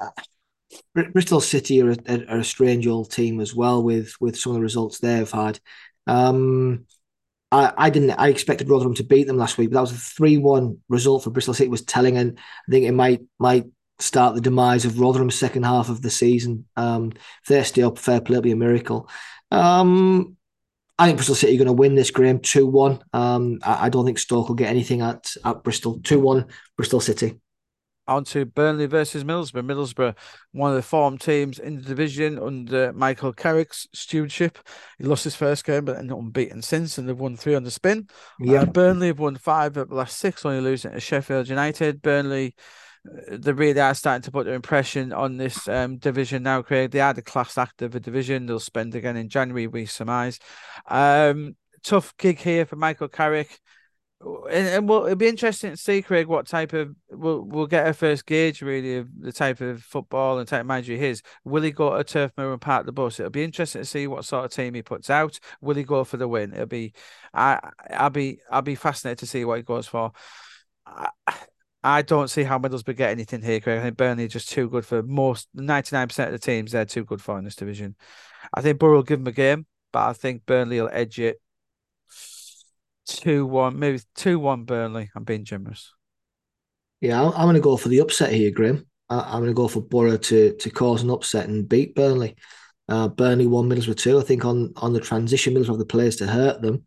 Bristol 0.94 1.42
City 1.42 1.82
are 1.82 1.92
a, 1.92 2.26
are 2.28 2.40
a, 2.40 2.44
strange 2.44 2.88
old 2.88 3.12
team 3.12 3.40
as 3.40 3.56
well 3.56 3.82
with 3.84 4.14
with 4.20 4.38
some 4.38 4.52
of 4.52 4.56
the 4.56 4.62
results 4.62 5.00
they've 5.00 5.30
had. 5.30 5.60
Um, 6.08 6.86
I, 7.52 7.74
I 7.78 7.90
didn't. 7.90 8.12
I 8.12 8.30
expected 8.30 8.70
Rotherham 8.70 8.96
to 8.96 9.04
beat 9.04 9.28
them 9.28 9.38
last 9.38 9.58
week, 9.58 9.70
but 9.70 9.76
that 9.76 9.82
was 9.82 9.92
a 9.92 9.96
three-one 9.96 10.80
result 10.90 11.24
for 11.24 11.30
Bristol 11.30 11.54
City. 11.54 11.70
Was 11.70 11.84
telling, 11.84 12.18
and 12.18 12.38
I 12.38 12.72
think 12.72 12.86
it 12.86 12.94
might 12.94 13.22
might 13.40 13.66
start 14.00 14.36
the 14.36 14.42
demise 14.42 14.86
of 14.86 15.00
Rotherham's 15.00 15.36
second 15.36 15.64
half 15.64 15.90
of 15.90 16.02
the 16.02 16.10
season. 16.10 16.66
Um, 16.76 17.12
if 17.14 17.48
they 17.48 17.64
stay 17.64 17.84
up, 17.84 17.98
fair 17.98 18.22
play, 18.22 18.36
it'll 18.36 18.44
be 18.44 18.52
a 18.52 18.56
miracle. 18.56 19.10
Um, 19.52 20.38
I 20.98 21.08
think 21.08 21.18
Bristol 21.18 21.36
City 21.36 21.56
are 21.56 21.58
going 21.58 21.68
to 21.68 21.74
win 21.74 21.96
this, 21.96 22.12
Graeme, 22.12 22.40
2 22.40 22.66
1. 22.68 23.00
Um, 23.14 23.60
I, 23.64 23.88
I, 23.88 23.90
don't 23.90 24.06
think 24.06 24.20
Stoke 24.20 24.48
will 24.48 24.56
get 24.56 24.70
anything 24.70 25.02
at, 25.02 25.34
at 25.44 25.64
Bristol. 25.64 26.00
2 26.04 26.20
1, 26.20 26.46
Bristol 26.78 27.00
City. 27.00 27.41
On 28.12 28.24
to 28.26 28.46
Burnley 28.46 28.86
versus 28.86 29.24
Middlesbrough. 29.24 29.66
Middlesbrough, 29.66 30.16
one 30.52 30.72
of 30.72 30.76
the 30.76 30.82
form 30.82 31.18
teams 31.18 31.60
in 31.60 31.78
the 31.78 31.82
division 31.82 32.38
under 32.38 32.92
Michael 32.94 33.34
Carrick's 33.34 33.88
stewardship. 33.94 34.60
He 34.98 35.06
lost 35.06 35.24
his 35.24 35.36
first 35.36 35.66
game, 35.66 35.86
but 35.86 35.98
ended 35.98 36.18
unbeaten 36.18 36.62
since, 36.62 36.98
and 36.98 37.08
they've 37.08 37.18
won 37.18 37.38
three 37.38 37.56
on 37.56 37.64
the 37.64 37.72
spin. 37.72 38.08
Yeah. 38.40 38.62
Uh, 38.62 38.66
Burnley 38.66 39.08
have 39.08 39.20
won 39.20 39.36
five 39.38 39.78
of 39.78 39.90
the 39.90 39.96
last 39.96 40.18
six, 40.18 40.46
only 40.46 40.62
losing 40.62 40.92
to 40.92 41.00
Sheffield 41.00 41.48
United. 41.48 42.02
Burnley 42.02 42.56
they 43.04 43.52
really 43.52 43.80
are 43.80 43.96
starting 43.96 44.22
to 44.22 44.32
put 44.32 44.46
their 44.46 44.54
impression 44.54 45.12
on 45.12 45.38
this 45.38 45.68
um, 45.68 45.98
division 45.98 46.44
now, 46.44 46.62
Craig. 46.62 46.92
They 46.92 47.00
are 47.00 47.14
the 47.14 47.22
class 47.22 47.58
act 47.58 47.82
of 47.82 47.96
a 47.96 48.00
division. 48.00 48.46
They'll 48.46 48.60
spend 48.60 48.94
again 48.94 49.18
in 49.18 49.30
January, 49.30 49.68
we 49.68 49.86
surmise. 49.86 50.40
Um, 50.88 51.56
tough 51.84 52.16
gig 52.18 52.40
here 52.40 52.66
for 52.66 52.76
Michael 52.76 53.08
Carrick. 53.08 53.60
And, 54.24 54.68
and 54.68 54.90
well, 54.90 55.06
it'll 55.06 55.16
be 55.16 55.28
interesting 55.28 55.72
to 55.72 55.78
see, 55.78 56.02
Craig, 56.02 56.28
what 56.28 56.46
type 56.46 56.74
of 56.74 56.96
we'll 57.10 57.42
we'll 57.42 57.68
get 57.68 57.88
a 57.88 57.94
first 57.94 58.26
gauge 58.26 58.62
really 58.62 58.98
of 58.98 59.08
the 59.20 59.32
type 59.32 59.62
of 59.62 59.82
football 59.82 60.38
and 60.38 60.48
type 60.48 60.62
of 60.62 60.68
manager 60.68 60.94
he 60.94 61.06
is. 61.06 61.24
Will 61.44 61.64
he 61.64 61.72
go 61.72 61.98
to 61.98 62.04
Turf 62.04 62.32
Moor 62.38 62.52
and 62.52 62.62
park 62.62 62.86
the 62.86 62.92
bus? 62.92 63.20
It'll 63.20 63.32
be 63.32 63.44
interesting 63.44 63.82
to 63.82 63.86
see 63.86 64.08
what 64.08 64.26
sort 64.26 64.46
of 64.46 64.52
team 64.52 64.76
he 64.76 64.84
puts 64.84 65.10
out. 65.10 65.40
Will 65.60 65.76
he 65.76 65.84
go 65.84 66.04
for 66.04 66.18
the 66.18 66.28
win? 66.28 66.54
It'll 66.54 66.68
be 66.68 66.94
I 67.34 67.60
I'll 67.90 68.12
be 68.12 68.40
I'll 68.52 68.62
be 68.62 68.76
fascinated 68.76 69.20
to 69.20 69.28
see 69.28 69.44
what 69.44 69.58
he 69.58 69.64
goes 69.64 69.88
for. 69.88 70.12
I, 70.86 71.10
I 71.84 72.02
don't 72.04 72.30
see 72.30 72.44
how 72.44 72.60
Middlesbrough 72.60 72.96
get 72.96 73.10
anything 73.10 73.42
here, 73.42 73.60
Craig. 73.60 73.80
I 73.80 73.82
think 73.82 73.98
Burnley 73.98 74.26
are 74.26 74.28
just 74.28 74.50
too 74.50 74.70
good 74.70 74.86
for 74.86 75.02
most 75.02 75.48
99% 75.58 76.26
of 76.26 76.32
the 76.32 76.38
teams 76.38 76.72
they're 76.72 76.86
too 76.86 77.06
good 77.06 77.22
for 77.22 77.40
in 77.40 77.44
this 77.44 77.56
division. 77.56 77.96
I 78.54 78.62
think 78.62 78.78
Borough 78.78 78.98
will 78.98 79.04
give 79.04 79.20
them 79.20 79.28
a 79.28 79.32
game, 79.32 79.66
but 79.92 80.08
I 80.08 80.14
think 80.14 80.46
Burnley 80.46 80.80
will 80.80 80.90
edge 80.92 81.20
it 81.20 81.42
2 83.08 83.46
1, 83.46 83.78
maybe 83.78 84.00
2 84.16 84.40
1 84.40 84.64
Burnley. 84.66 85.10
I'm 85.16 85.24
being 85.24 85.46
generous. 85.46 85.94
Yeah, 87.00 87.22
I'm 87.22 87.46
going 87.46 87.56
to 87.56 87.62
go 87.62 87.78
for 87.78 87.90
the 87.90 88.00
upset 88.00 88.32
here, 88.32 88.52
Grim. 88.52 88.86
I'm 89.10 89.42
going 89.42 89.50
to 89.50 89.54
go 89.54 89.68
for 89.68 89.82
Borough 89.82 90.18
to 90.18 90.56
to 90.56 90.70
cause 90.70 91.04
an 91.04 91.10
upset 91.10 91.50
and 91.50 91.68
beat 91.68 91.96
Burnley. 91.96 92.36
Uh, 92.88 93.08
Burnley 93.10 93.48
one, 93.48 93.70
Middlesbrough 93.70 93.98
two. 93.98 94.20
I 94.20 94.24
think 94.24 94.46
on 94.46 94.72
on 94.78 94.94
the 94.94 95.02
transition, 95.02 95.54
Middlesbrough 95.54 95.68
have 95.68 95.78
the 95.80 95.86
players 95.86 96.16
to 96.18 96.28
hurt 96.28 96.62
them. 96.62 96.86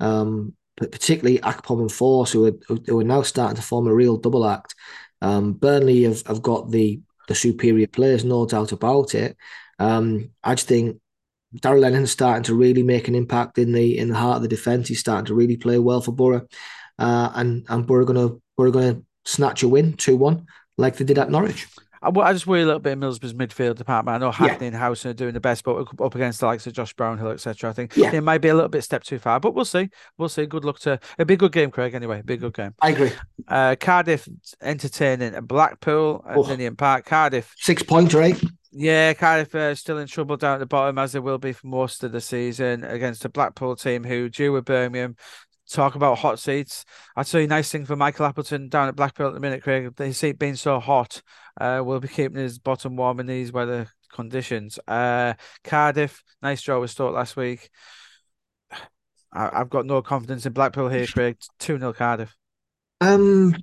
Um, 0.00 0.54
but 0.76 0.92
particularly 0.92 1.38
Akpom 1.38 1.80
and 1.80 1.90
Forss, 1.90 2.32
who 2.32 2.46
are, 2.46 2.78
who 2.86 3.00
are 3.00 3.04
now 3.04 3.22
starting 3.22 3.56
to 3.56 3.62
form 3.62 3.86
a 3.86 3.94
real 3.94 4.16
double 4.16 4.46
act. 4.46 4.74
Um, 5.20 5.52
Burnley 5.52 6.02
have, 6.02 6.26
have 6.26 6.42
got 6.42 6.70
the 6.70 7.00
the 7.28 7.34
superior 7.34 7.86
players, 7.86 8.24
no 8.24 8.46
doubt 8.46 8.72
about 8.72 9.14
it. 9.14 9.36
Um, 9.78 10.30
I 10.42 10.54
just 10.54 10.68
think 10.68 10.98
Darragh 11.60 11.80
Lenihan's 11.80 12.10
starting 12.10 12.42
to 12.44 12.54
really 12.54 12.82
make 12.82 13.08
an 13.08 13.14
impact 13.14 13.58
in 13.58 13.72
the 13.72 13.98
in 13.98 14.08
the 14.08 14.14
heart 14.14 14.36
of 14.36 14.42
the 14.42 14.48
defence. 14.48 14.88
He's 14.88 15.00
starting 15.00 15.26
to 15.26 15.34
really 15.34 15.56
play 15.56 15.78
well 15.78 16.00
for 16.00 16.12
Borough, 16.12 16.46
uh, 16.98 17.30
and 17.34 17.64
and 17.68 17.86
Borough 17.86 18.06
gonna 18.06 18.30
Borough 18.56 18.70
gonna 18.70 19.02
snatch 19.24 19.62
a 19.62 19.68
win 19.68 19.94
two 19.94 20.16
one 20.16 20.46
like 20.78 20.96
they 20.96 21.04
did 21.04 21.18
at 21.18 21.30
Norwich. 21.30 21.66
I, 22.02 22.08
I 22.08 22.32
just 22.32 22.46
worry 22.46 22.62
a 22.62 22.66
little 22.66 22.80
bit 22.80 22.92
in 22.92 23.00
Middlesbrough's 23.00 23.34
midfield 23.34 23.76
department. 23.76 24.16
I 24.16 24.18
know 24.18 24.32
Hackney 24.32 24.66
yeah. 24.66 24.72
and 24.72 24.76
Howson 24.76 25.12
are 25.12 25.14
doing 25.14 25.34
the 25.34 25.40
best, 25.40 25.62
but 25.62 25.86
up 26.00 26.14
against 26.14 26.40
the 26.40 26.46
likes 26.46 26.66
of 26.66 26.72
Josh 26.72 26.92
Brownhill, 26.94 27.30
etc. 27.30 27.70
I 27.70 27.72
think 27.72 27.96
yeah. 27.96 28.12
it 28.12 28.22
might 28.22 28.38
be 28.38 28.48
a 28.48 28.54
little 28.54 28.68
bit 28.68 28.82
step 28.82 29.04
too 29.04 29.18
far, 29.18 29.38
but 29.38 29.54
we'll 29.54 29.64
see. 29.64 29.88
We'll 30.18 30.28
see. 30.28 30.46
Good 30.46 30.64
luck 30.64 30.80
to 30.80 30.92
it'd 30.92 31.16
be 31.18 31.22
a 31.22 31.26
big 31.26 31.38
good 31.38 31.52
game, 31.52 31.70
Craig. 31.70 31.94
Anyway, 31.94 32.22
big 32.24 32.40
good 32.40 32.54
game. 32.54 32.74
I 32.80 32.90
agree. 32.90 33.12
Uh, 33.46 33.76
Cardiff 33.78 34.28
entertaining 34.60 35.40
Blackpool 35.46 36.24
at 36.28 36.36
oh. 36.36 36.42
Ninian 36.42 36.76
Park. 36.76 37.04
Cardiff 37.04 37.54
six 37.56 37.82
pointer, 37.82 38.18
right? 38.18 38.42
Yeah, 38.74 39.12
Cardiff 39.12 39.54
are 39.54 39.74
still 39.74 39.98
in 39.98 40.06
trouble 40.06 40.38
down 40.38 40.54
at 40.54 40.58
the 40.58 40.66
bottom, 40.66 40.98
as 40.98 41.12
they 41.12 41.20
will 41.20 41.38
be 41.38 41.52
for 41.52 41.66
most 41.66 42.02
of 42.04 42.12
the 42.12 42.22
season 42.22 42.84
against 42.84 43.24
a 43.24 43.28
Blackpool 43.28 43.76
team 43.76 44.02
who, 44.02 44.30
due 44.30 44.52
with 44.52 44.64
Birmingham, 44.64 45.16
talk 45.70 45.94
about 45.94 46.18
hot 46.18 46.38
seats. 46.38 46.86
I'd 47.14 47.26
say 47.26 47.44
a 47.44 47.46
nice 47.46 47.70
thing 47.70 47.84
for 47.84 47.96
Michael 47.96 48.24
Appleton 48.24 48.68
down 48.68 48.88
at 48.88 48.96
Blackpool 48.96 49.28
at 49.28 49.34
the 49.34 49.40
minute, 49.40 49.62
Craig. 49.62 49.92
His 49.98 50.16
seat 50.16 50.38
being 50.38 50.56
so 50.56 50.80
hot, 50.80 51.20
uh, 51.60 51.82
will 51.84 52.00
be 52.00 52.08
keeping 52.08 52.40
his 52.40 52.58
bottom 52.58 52.96
warm 52.96 53.20
in 53.20 53.26
these 53.26 53.52
weather 53.52 53.88
conditions. 54.12 54.78
Uh, 54.88 55.34
Cardiff, 55.64 56.22
nice 56.40 56.62
draw 56.62 56.80
with 56.80 56.90
Stoke 56.90 57.14
last 57.14 57.36
week. 57.36 57.68
I, 59.32 59.58
have 59.58 59.70
got 59.70 59.84
no 59.84 60.00
confidence 60.00 60.46
in 60.46 60.54
Blackpool 60.54 60.88
here, 60.88 61.06
Craig. 61.06 61.36
Two 61.58 61.78
0 61.78 61.92
Cardiff. 61.92 62.34
Um, 63.02 63.54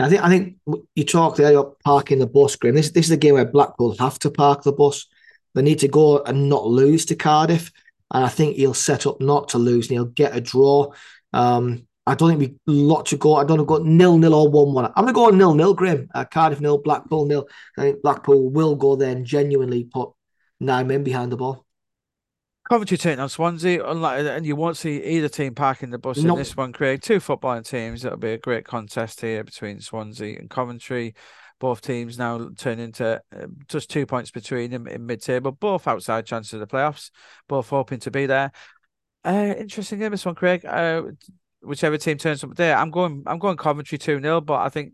I 0.00 0.08
think 0.08 0.22
I 0.22 0.28
think 0.28 0.56
you 0.94 1.04
talked 1.04 1.36
there 1.36 1.52
about 1.52 1.78
parking 1.80 2.18
the 2.18 2.26
bus, 2.26 2.56
Graeme. 2.56 2.74
This 2.74 2.90
this 2.90 3.06
is 3.06 3.10
a 3.10 3.16
game 3.16 3.34
where 3.34 3.44
Blackpool 3.44 3.96
have 3.98 4.18
to 4.20 4.30
park 4.30 4.62
the 4.62 4.72
bus. 4.72 5.06
They 5.54 5.62
need 5.62 5.80
to 5.80 5.88
go 5.88 6.22
and 6.22 6.48
not 6.48 6.66
lose 6.66 7.04
to 7.06 7.16
Cardiff. 7.16 7.70
And 8.12 8.24
I 8.24 8.28
think 8.28 8.56
he'll 8.56 8.74
set 8.74 9.06
up 9.06 9.20
not 9.20 9.50
to 9.50 9.58
lose 9.58 9.88
and 9.88 9.92
he'll 9.92 10.04
get 10.06 10.36
a 10.36 10.40
draw. 10.40 10.92
Um, 11.32 11.86
I 12.06 12.14
don't 12.14 12.30
think 12.30 12.58
we 12.66 12.72
lot 12.72 13.06
to 13.06 13.16
go. 13.16 13.36
I 13.36 13.44
don't 13.44 13.58
know, 13.58 13.64
go 13.64 13.78
nil 13.78 14.18
nil 14.18 14.34
or 14.34 14.48
one 14.48 14.72
one. 14.72 14.86
I'm 14.96 15.04
gonna 15.04 15.12
go 15.12 15.26
on 15.26 15.38
nil 15.38 15.54
nil, 15.54 15.74
Grim. 15.74 16.08
Uh, 16.14 16.24
Cardiff 16.24 16.60
nil, 16.60 16.78
Blackpool 16.78 17.26
nil. 17.26 17.48
I 17.78 17.82
think 17.82 18.02
Blackpool 18.02 18.50
will 18.50 18.74
go 18.74 18.96
there 18.96 19.10
and 19.10 19.24
genuinely 19.24 19.84
put 19.84 20.10
nine 20.60 20.86
men 20.86 21.04
behind 21.04 21.30
the 21.30 21.36
ball. 21.36 21.66
Coventry 22.70 22.98
taking 22.98 23.18
on 23.18 23.28
Swansea, 23.28 23.84
unlike, 23.84 24.24
and 24.24 24.46
you 24.46 24.54
won't 24.54 24.76
see 24.76 25.02
either 25.02 25.28
team 25.28 25.56
parking 25.56 25.90
the 25.90 25.98
bus 25.98 26.18
nope. 26.18 26.34
in 26.34 26.38
this 26.38 26.56
one, 26.56 26.72
Craig. 26.72 27.02
Two 27.02 27.18
footballing 27.18 27.68
teams. 27.68 28.04
It'll 28.04 28.16
be 28.16 28.34
a 28.34 28.38
great 28.38 28.64
contest 28.64 29.20
here 29.20 29.42
between 29.42 29.80
Swansea 29.80 30.38
and 30.38 30.48
Coventry. 30.48 31.16
Both 31.58 31.80
teams 31.80 32.16
now 32.16 32.50
turn 32.56 32.78
into 32.78 33.20
uh, 33.36 33.46
just 33.66 33.90
two 33.90 34.06
points 34.06 34.30
between 34.30 34.70
them 34.70 34.86
in 34.86 35.04
mid-table. 35.04 35.50
Both 35.50 35.88
outside 35.88 36.26
chances 36.26 36.52
of 36.52 36.60
the 36.60 36.68
playoffs. 36.68 37.10
Both 37.48 37.70
hoping 37.70 37.98
to 37.98 38.10
be 38.12 38.26
there. 38.26 38.52
Uh, 39.24 39.52
interesting 39.58 39.98
game 39.98 40.12
this 40.12 40.24
one, 40.24 40.36
Craig. 40.36 40.64
Uh, 40.64 41.02
whichever 41.62 41.98
team 41.98 42.18
turns 42.18 42.44
up 42.44 42.54
there, 42.54 42.76
I'm 42.76 42.92
going. 42.92 43.24
I'm 43.26 43.40
going 43.40 43.56
Coventry 43.56 43.98
two 43.98 44.20
0 44.20 44.42
but 44.42 44.60
I 44.60 44.68
think 44.68 44.92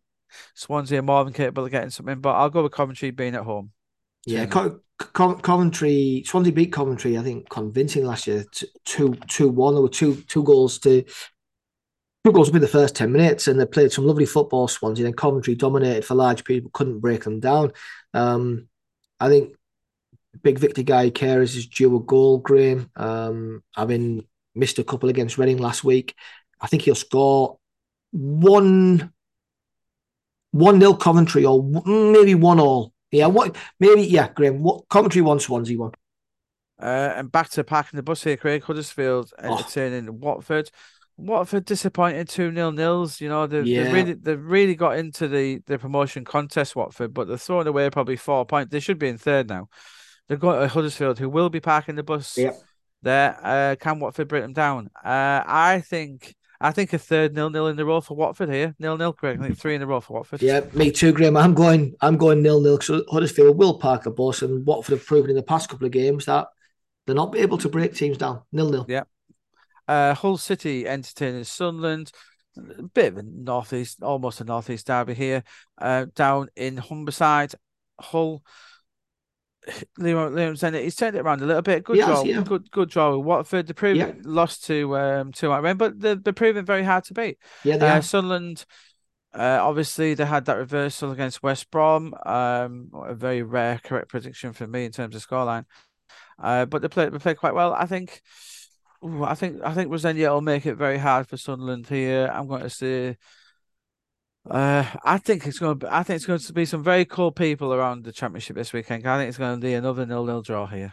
Swansea 0.54 1.00
are 1.00 1.02
more 1.02 1.24
than 1.24 1.34
capable 1.34 1.66
of 1.66 1.70
getting 1.70 1.90
something. 1.90 2.22
But 2.22 2.36
I'll 2.36 2.48
go 2.48 2.62
with 2.62 2.72
Coventry 2.72 3.10
being 3.10 3.34
at 3.34 3.42
home. 3.42 3.72
Yeah, 4.24 4.46
Co- 4.46 4.80
Co- 4.98 5.34
Coventry, 5.34 6.22
Swansea 6.26 6.52
beat 6.52 6.72
Coventry. 6.72 7.18
I 7.18 7.22
think 7.22 7.48
convincing 7.48 8.04
last 8.04 8.26
year, 8.26 8.44
two 8.84 9.14
two 9.28 9.48
one. 9.48 9.74
There 9.74 9.82
were 9.82 9.88
two 9.88 10.16
two 10.28 10.42
goals 10.42 10.78
to 10.80 11.04
Two 12.26 12.32
goals 12.32 12.48
within 12.48 12.62
the 12.62 12.66
first 12.66 12.96
10 12.96 13.12
minutes, 13.12 13.46
and 13.46 13.60
they 13.60 13.64
played 13.64 13.92
some 13.92 14.04
lovely 14.04 14.26
football, 14.26 14.66
Swansea. 14.66 15.06
And 15.06 15.16
Coventry 15.16 15.54
dominated 15.54 16.04
for 16.04 16.16
large 16.16 16.42
people, 16.42 16.72
couldn't 16.72 16.98
break 16.98 17.22
them 17.22 17.38
down. 17.38 17.70
Um, 18.14 18.66
I 19.20 19.28
think 19.28 19.54
big 20.42 20.58
Victor 20.58 20.82
Gyokeres 20.82 21.54
is 21.54 21.68
due 21.68 21.94
a 21.94 22.00
goal, 22.00 22.38
Graeme. 22.38 22.90
Um, 22.96 23.62
having 23.76 24.26
missed 24.56 24.80
a 24.80 24.82
couple 24.82 25.08
against 25.08 25.38
Reading 25.38 25.58
last 25.58 25.84
week, 25.84 26.16
I 26.60 26.66
think 26.66 26.82
he'll 26.82 26.96
score 26.96 27.60
one 28.10 29.12
one 30.50 30.80
nil 30.80 30.96
Coventry 30.96 31.44
or 31.44 31.62
maybe 31.62 32.34
one 32.34 32.58
all. 32.58 32.92
Yeah, 33.16 33.26
what 33.26 33.56
maybe 33.80 34.02
yeah, 34.02 34.28
Graeme. 34.28 34.62
What 34.62 34.88
Coventry 34.88 35.22
one, 35.22 35.40
Swansea 35.40 35.78
one. 35.78 35.92
Uh, 36.80 37.14
and 37.16 37.32
back 37.32 37.48
to 37.50 37.64
packing 37.64 37.96
the 37.96 38.02
bus 38.02 38.22
here, 38.22 38.36
Craig 38.36 38.62
Huddersfield 38.62 39.32
entertaining 39.38 40.08
oh. 40.08 40.12
Watford. 40.12 40.70
Watford 41.16 41.64
disappointed 41.64 42.28
two 42.28 42.50
nil 42.50 42.72
nils. 42.72 43.20
You 43.20 43.30
know 43.30 43.46
they've, 43.46 43.66
yeah. 43.66 43.84
they've 43.84 43.92
really 43.92 44.12
they've 44.12 44.44
really 44.44 44.74
got 44.74 44.98
into 44.98 45.28
the 45.28 45.60
the 45.66 45.78
promotion 45.78 46.24
contest. 46.24 46.76
Watford, 46.76 47.14
but 47.14 47.26
they're 47.28 47.38
throwing 47.38 47.66
away 47.66 47.88
probably 47.90 48.16
four 48.16 48.44
points. 48.44 48.70
They 48.70 48.80
should 48.80 48.98
be 48.98 49.08
in 49.08 49.16
third 49.16 49.48
now. 49.48 49.68
They've 50.28 50.40
got 50.40 50.62
a 50.62 50.68
Huddersfield 50.68 51.18
who 51.18 51.30
will 51.30 51.48
be 51.48 51.60
parking 51.60 51.94
the 51.94 52.02
bus. 52.02 52.36
Yep. 52.36 52.60
There, 53.02 53.38
uh, 53.42 53.76
can 53.78 54.00
Watford 54.00 54.28
break 54.28 54.42
them 54.42 54.52
down? 54.52 54.90
Uh, 55.02 55.42
I 55.46 55.82
think 55.86 56.34
I 56.60 56.72
think 56.72 56.92
a 56.92 56.98
third 56.98 57.34
nil 57.34 57.50
nil 57.50 57.68
in 57.68 57.76
the 57.76 57.84
row 57.84 58.00
for 58.00 58.16
Watford 58.16 58.48
here. 58.48 58.74
Nil 58.78 58.96
nil, 58.96 59.12
Craig. 59.12 59.38
I 59.40 59.44
think 59.44 59.58
three 59.58 59.74
in 59.74 59.82
a 59.82 59.86
row 59.86 60.00
for 60.00 60.14
Watford. 60.14 60.42
Yeah, 60.42 60.60
me 60.72 60.90
too, 60.90 61.12
Graeme. 61.12 61.36
I'm 61.36 61.54
going. 61.54 61.94
I'm 62.00 62.16
going 62.16 62.42
nil 62.42 62.60
nil. 62.60 62.80
So 62.80 63.04
Huddersfield 63.10 63.58
will 63.58 63.78
park 63.78 64.04
the 64.04 64.10
bus, 64.10 64.42
and 64.42 64.66
Watford 64.66 64.98
have 64.98 65.06
proven 65.06 65.30
in 65.30 65.36
the 65.36 65.42
past 65.42 65.68
couple 65.68 65.86
of 65.86 65.92
games 65.92 66.26
that 66.26 66.48
they're 67.06 67.14
not 67.14 67.36
able 67.36 67.58
to 67.58 67.68
break 67.68 67.94
teams 67.94 68.18
down. 68.18 68.42
Nil 68.52 68.70
nil. 68.70 68.86
Yeah. 68.88 69.04
Uh, 69.86 70.14
Hull 70.14 70.36
City 70.36 70.86
entertaining 70.86 71.44
Sunderland. 71.44 72.10
A 72.56 72.82
bit 72.84 73.12
of 73.12 73.18
a 73.18 73.22
northeast, 73.22 74.02
almost 74.02 74.40
a 74.40 74.44
northeast 74.44 74.86
derby 74.86 75.14
here. 75.14 75.44
Uh, 75.76 76.06
down 76.14 76.48
in 76.56 76.76
Humberside, 76.76 77.54
Hull. 78.00 78.42
Liam, 79.98 80.30
Liam 80.32 80.56
saying 80.56 80.74
he's 80.74 80.94
turned 80.94 81.16
it 81.16 81.20
around 81.20 81.42
a 81.42 81.46
little 81.46 81.62
bit. 81.62 81.84
Good 81.84 81.98
draw, 81.98 82.22
yeah. 82.24 82.42
good 82.42 82.70
good 82.70 82.88
draw. 82.90 83.16
with 83.16 83.26
Watford, 83.26 83.66
the 83.66 83.74
proven 83.74 83.96
Yeah. 84.08 84.12
lost 84.24 84.64
to 84.66 84.96
um 84.96 85.32
to 85.32 85.52
Iran, 85.52 85.76
but 85.76 85.98
they're, 86.00 86.14
they're 86.14 86.32
proving 86.32 86.64
very 86.64 86.82
hard 86.84 87.04
to 87.04 87.14
beat. 87.14 87.38
Yeah, 87.64 87.76
they 87.76 87.88
Uh, 87.88 87.98
are. 87.98 88.02
Sunderland, 88.02 88.64
uh, 89.34 89.58
obviously 89.60 90.14
they 90.14 90.24
had 90.24 90.44
that 90.44 90.56
reversal 90.56 91.10
against 91.10 91.42
West 91.42 91.70
Brom. 91.70 92.14
Um, 92.24 92.90
a 92.94 93.14
very 93.14 93.42
rare 93.42 93.80
correct 93.82 94.08
prediction 94.08 94.52
for 94.52 94.66
me 94.66 94.84
in 94.84 94.92
terms 94.92 95.14
of 95.16 95.26
scoreline. 95.26 95.64
Uh, 96.38 96.66
but 96.66 96.82
they 96.82 96.88
played 96.88 97.12
they 97.12 97.18
played 97.18 97.38
quite 97.38 97.54
well. 97.54 97.72
I 97.72 97.86
think. 97.86 98.22
ooh, 99.04 99.24
I 99.24 99.34
think 99.34 99.60
I 99.64 99.74
think 99.74 99.90
Rosenior 99.90 100.30
will 100.30 100.40
make 100.42 100.64
it 100.66 100.76
very 100.76 100.98
hard 100.98 101.28
for 101.28 101.36
Sunderland 101.36 101.86
here. 101.88 102.30
I'm 102.32 102.46
going 102.46 102.62
to 102.62 102.70
say. 102.70 103.16
Uh, 104.50 104.84
I 105.04 105.18
think 105.18 105.46
it's 105.46 105.58
going 105.58 105.78
to. 105.78 105.86
Be, 105.86 105.92
I 105.92 106.02
think 106.02 106.16
it's 106.16 106.26
going 106.26 106.38
to 106.38 106.52
be 106.52 106.64
some 106.64 106.82
very 106.82 107.04
cool 107.04 107.32
people 107.32 107.74
around 107.74 108.04
the 108.04 108.12
championship 108.12 108.56
this 108.56 108.72
weekend. 108.72 109.06
I 109.06 109.18
think 109.18 109.28
it's 109.28 109.38
going 109.38 109.60
to 109.60 109.64
be 109.64 109.74
another 109.74 110.06
nil-nil 110.06 110.42
draw 110.42 110.66
here. 110.66 110.92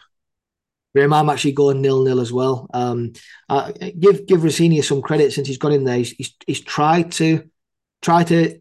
Graeme, 0.95 1.13
I'm 1.13 1.29
actually 1.29 1.53
going 1.53 1.81
nil 1.81 2.03
nil 2.03 2.19
as 2.19 2.31
well. 2.31 2.67
Um, 2.73 3.13
uh, 3.49 3.71
give 3.99 4.25
give 4.27 4.43
Rosenior 4.43 4.83
some 4.83 5.01
credit 5.01 5.33
since 5.33 5.47
he's 5.47 5.57
got 5.57 5.71
in 5.71 5.85
there. 5.85 5.97
He's, 5.97 6.11
he's 6.11 6.35
he's 6.45 6.61
tried 6.61 7.11
to 7.13 7.49
try 8.01 8.23
to 8.25 8.59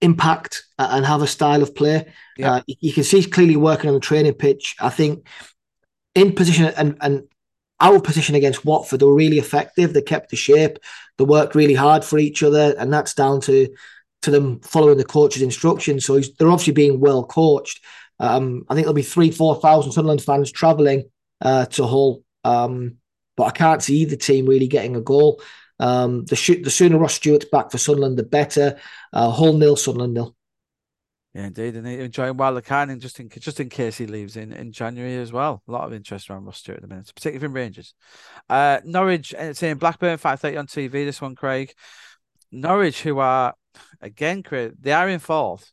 impact 0.00 0.64
and 0.78 1.04
have 1.04 1.22
a 1.22 1.26
style 1.26 1.62
of 1.62 1.74
play. 1.74 2.12
Yeah. 2.36 2.52
Uh, 2.52 2.62
you, 2.66 2.76
you 2.80 2.92
can 2.92 3.02
see 3.02 3.16
he's 3.18 3.26
clearly 3.26 3.56
working 3.56 3.88
on 3.88 3.94
the 3.94 4.00
training 4.00 4.34
pitch. 4.34 4.76
I 4.80 4.90
think 4.90 5.26
in 6.14 6.34
position 6.34 6.66
and 6.76 6.96
and 7.00 7.24
our 7.80 8.00
position 8.00 8.34
against 8.34 8.64
Watford, 8.64 9.00
they 9.00 9.06
were 9.06 9.14
really 9.14 9.38
effective. 9.38 9.92
They 9.92 10.02
kept 10.02 10.30
the 10.30 10.36
shape. 10.36 10.78
They 11.16 11.24
worked 11.24 11.54
really 11.54 11.74
hard 11.74 12.04
for 12.04 12.18
each 12.18 12.42
other, 12.42 12.74
and 12.78 12.92
that's 12.92 13.14
down 13.14 13.40
to 13.42 13.68
to 14.22 14.30
them 14.32 14.60
following 14.60 14.98
the 14.98 15.04
coach's 15.04 15.42
instructions. 15.42 16.04
So 16.04 16.18
they're 16.18 16.50
obviously 16.50 16.72
being 16.72 16.98
well 16.98 17.24
coached. 17.24 17.84
Um, 18.18 18.64
I 18.68 18.74
think 18.74 18.84
there'll 18.84 18.94
be 18.94 19.02
three, 19.02 19.30
four 19.30 19.54
thousand 19.56 19.92
Sunderland 19.92 20.22
fans 20.22 20.50
travelling 20.50 21.08
uh, 21.40 21.66
to 21.66 21.86
Hull, 21.86 22.22
um, 22.44 22.96
but 23.36 23.44
I 23.44 23.50
can't 23.50 23.82
see 23.82 23.98
either 23.98 24.16
team 24.16 24.46
really 24.46 24.66
getting 24.66 24.96
a 24.96 25.00
goal. 25.00 25.40
Um, 25.80 26.24
the, 26.24 26.34
sh- 26.34 26.62
the 26.62 26.70
sooner 26.70 26.98
Ross 26.98 27.14
Stewart's 27.14 27.44
back 27.44 27.70
for 27.70 27.78
Sunderland, 27.78 28.18
the 28.18 28.24
better. 28.24 28.78
Uh, 29.12 29.30
Hull 29.30 29.52
nil, 29.52 29.76
Sunderland 29.76 30.14
nil. 30.14 30.34
Yeah, 31.34 31.46
indeed, 31.46 31.76
and 31.76 31.86
enjoying 31.86 32.36
while 32.38 32.58
can, 32.62 32.88
and 32.90 33.00
just 33.00 33.20
in 33.20 33.28
just 33.28 33.60
in 33.60 33.68
case 33.68 33.98
he 33.98 34.06
leaves 34.06 34.36
in 34.36 34.52
in 34.52 34.72
January 34.72 35.16
as 35.18 35.30
well. 35.30 35.62
A 35.68 35.70
lot 35.72 35.84
of 35.84 35.92
interest 35.92 36.30
around 36.30 36.46
Ross 36.46 36.58
Stewart 36.58 36.76
at 36.78 36.82
the 36.82 36.88
minute, 36.88 37.12
particularly 37.14 37.46
from 37.46 37.52
Rangers. 37.52 37.94
Uh, 38.48 38.80
Norwich 38.84 39.34
entertaining 39.34 39.76
Blackburn 39.76 40.16
five 40.16 40.40
thirty 40.40 40.56
on 40.56 40.66
TV. 40.66 40.90
This 40.90 41.20
one, 41.20 41.34
Craig. 41.34 41.72
Norwich, 42.50 43.02
who 43.02 43.18
are 43.18 43.54
again, 44.00 44.42
Craig, 44.42 44.72
they 44.80 44.92
are 44.92 45.06
in 45.08 45.18
fourth, 45.18 45.70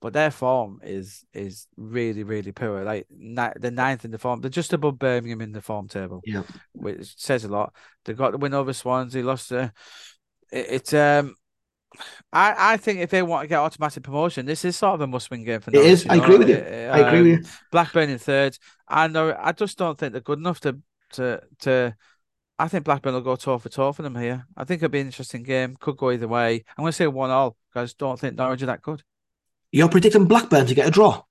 but 0.00 0.14
their 0.14 0.30
form 0.30 0.80
is 0.82 1.24
is 1.34 1.66
really 1.76 2.24
really 2.24 2.52
poor. 2.52 2.82
Like 2.82 3.06
ni- 3.10 3.52
the 3.60 3.70
ninth 3.70 4.06
in 4.06 4.10
the 4.10 4.18
form, 4.18 4.40
they're 4.40 4.50
just 4.50 4.72
above 4.72 4.98
Birmingham 4.98 5.42
in 5.42 5.52
the 5.52 5.60
form 5.60 5.86
table, 5.86 6.22
Yeah. 6.24 6.44
which 6.72 7.14
says 7.20 7.44
a 7.44 7.48
lot. 7.48 7.74
They 8.06 8.14
got 8.14 8.32
the 8.32 8.38
win 8.38 8.54
over 8.54 8.72
Swansea, 8.72 9.22
lost 9.22 9.50
the. 9.50 9.70
It, 10.50 10.66
it's 10.70 10.94
um. 10.94 11.34
I, 12.32 12.74
I 12.74 12.76
think 12.76 13.00
if 13.00 13.10
they 13.10 13.22
want 13.22 13.44
to 13.44 13.48
get 13.48 13.58
automatic 13.58 14.02
promotion, 14.02 14.46
this 14.46 14.64
is 14.64 14.76
sort 14.76 14.94
of 14.94 15.00
a 15.02 15.06
must-win 15.06 15.44
game 15.44 15.60
for 15.60 15.70
It 15.70 15.74
Norwich. 15.74 15.92
is. 15.92 16.06
I 16.08 16.16
agree 16.16 16.38
with 16.38 16.48
you. 16.48 16.56
Uh, 16.56 16.90
I 16.92 16.98
agree 17.00 17.22
with 17.22 17.38
um, 17.38 17.44
you. 17.44 17.50
Blackburn 17.70 18.10
in 18.10 18.18
third. 18.18 18.58
I 18.88 19.08
know. 19.08 19.36
I 19.38 19.52
just 19.52 19.78
don't 19.78 19.98
think 19.98 20.12
they're 20.12 20.20
good 20.20 20.38
enough 20.38 20.60
to 20.60 20.78
to 21.12 21.42
to. 21.60 21.94
I 22.58 22.68
think 22.68 22.84
Blackburn 22.84 23.14
will 23.14 23.20
go 23.20 23.36
toe 23.36 23.58
for 23.58 23.68
toe 23.68 23.92
for 23.92 24.02
them 24.02 24.14
here. 24.14 24.46
I 24.56 24.64
think 24.64 24.80
it'll 24.82 24.92
be 24.92 25.00
an 25.00 25.06
interesting 25.06 25.42
game. 25.42 25.76
Could 25.80 25.96
go 25.96 26.10
either 26.12 26.28
way. 26.28 26.64
I'm 26.76 26.82
going 26.82 26.92
to 26.92 26.96
say 26.96 27.06
one 27.08 27.30
all 27.30 27.56
because 27.72 27.92
I 27.92 27.94
don't 27.98 28.18
think 28.18 28.36
Norwich 28.36 28.62
are 28.62 28.66
that 28.66 28.82
good. 28.82 29.02
You're 29.72 29.88
predicting 29.88 30.26
Blackburn 30.26 30.66
to 30.66 30.74
get 30.74 30.86
a 30.86 30.90
draw. 30.92 31.22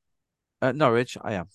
Uh, 0.62 0.74
Norwich, 0.74 1.18
I 1.22 1.34
am. 1.34 1.48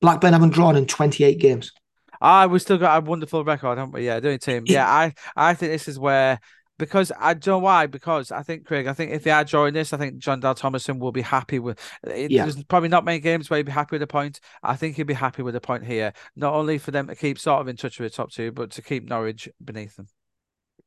Blackburn 0.00 0.32
haven't 0.32 0.54
drawn 0.54 0.76
in 0.76 0.86
28 0.86 1.38
games. 1.38 1.72
Ah, 2.20 2.46
we 2.46 2.58
still 2.58 2.78
got 2.78 2.96
a 2.96 3.04
wonderful 3.04 3.44
record, 3.44 3.76
haven't 3.76 3.92
we? 3.92 4.06
Yeah, 4.06 4.20
doing 4.20 4.38
team. 4.38 4.64
Yeah, 4.66 4.88
I 4.88 5.12
I 5.36 5.52
think 5.52 5.72
this 5.72 5.88
is 5.88 5.98
where 5.98 6.40
because 6.78 7.12
I 7.18 7.34
don't 7.34 7.46
know 7.46 7.58
why. 7.58 7.86
Because 7.86 8.30
I 8.30 8.42
think 8.42 8.66
Craig, 8.66 8.86
I 8.86 8.92
think 8.92 9.12
if 9.12 9.24
they 9.24 9.30
are 9.30 9.44
drawing 9.44 9.74
this, 9.74 9.92
I 9.92 9.96
think 9.96 10.18
Jon 10.18 10.40
Dahl 10.40 10.54
Tomasson 10.54 10.98
will 10.98 11.12
be 11.12 11.22
happy 11.22 11.58
with. 11.58 11.78
It, 12.04 12.30
Yeah. 12.30 12.44
There's 12.44 12.62
probably 12.64 12.88
not 12.88 13.04
many 13.04 13.18
games 13.18 13.48
where 13.48 13.58
he'd 13.58 13.66
be 13.66 13.72
happy 13.72 13.94
with 13.96 14.02
a 14.02 14.06
point. 14.06 14.40
I 14.62 14.76
think 14.76 14.96
he'd 14.96 15.04
be 15.04 15.14
happy 15.14 15.42
with 15.42 15.56
a 15.56 15.60
point 15.60 15.84
here, 15.84 16.12
not 16.34 16.54
only 16.54 16.78
for 16.78 16.90
them 16.90 17.06
to 17.08 17.14
keep 17.14 17.38
sort 17.38 17.60
of 17.60 17.68
in 17.68 17.76
touch 17.76 17.98
with 17.98 18.12
the 18.12 18.16
top 18.16 18.30
two, 18.30 18.52
but 18.52 18.70
to 18.72 18.82
keep 18.82 19.08
Norwich 19.08 19.48
beneath 19.62 19.96
them. 19.96 20.08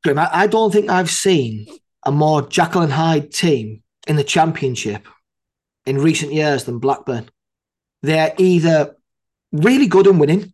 Graeme, 0.02 0.18
I, 0.18 0.28
I 0.32 0.46
don't 0.46 0.72
think 0.72 0.88
I've 0.88 1.10
seen 1.10 1.66
a 2.04 2.12
more 2.12 2.48
and 2.58 2.92
Hyde 2.92 3.32
team 3.32 3.82
in 4.06 4.16
the 4.16 4.24
championship 4.24 5.06
in 5.86 5.98
recent 5.98 6.32
years 6.32 6.64
than 6.64 6.78
Blackburn. 6.78 7.28
They're 8.02 8.34
either 8.38 8.96
really 9.52 9.86
good 9.86 10.06
and 10.06 10.18
winning 10.18 10.52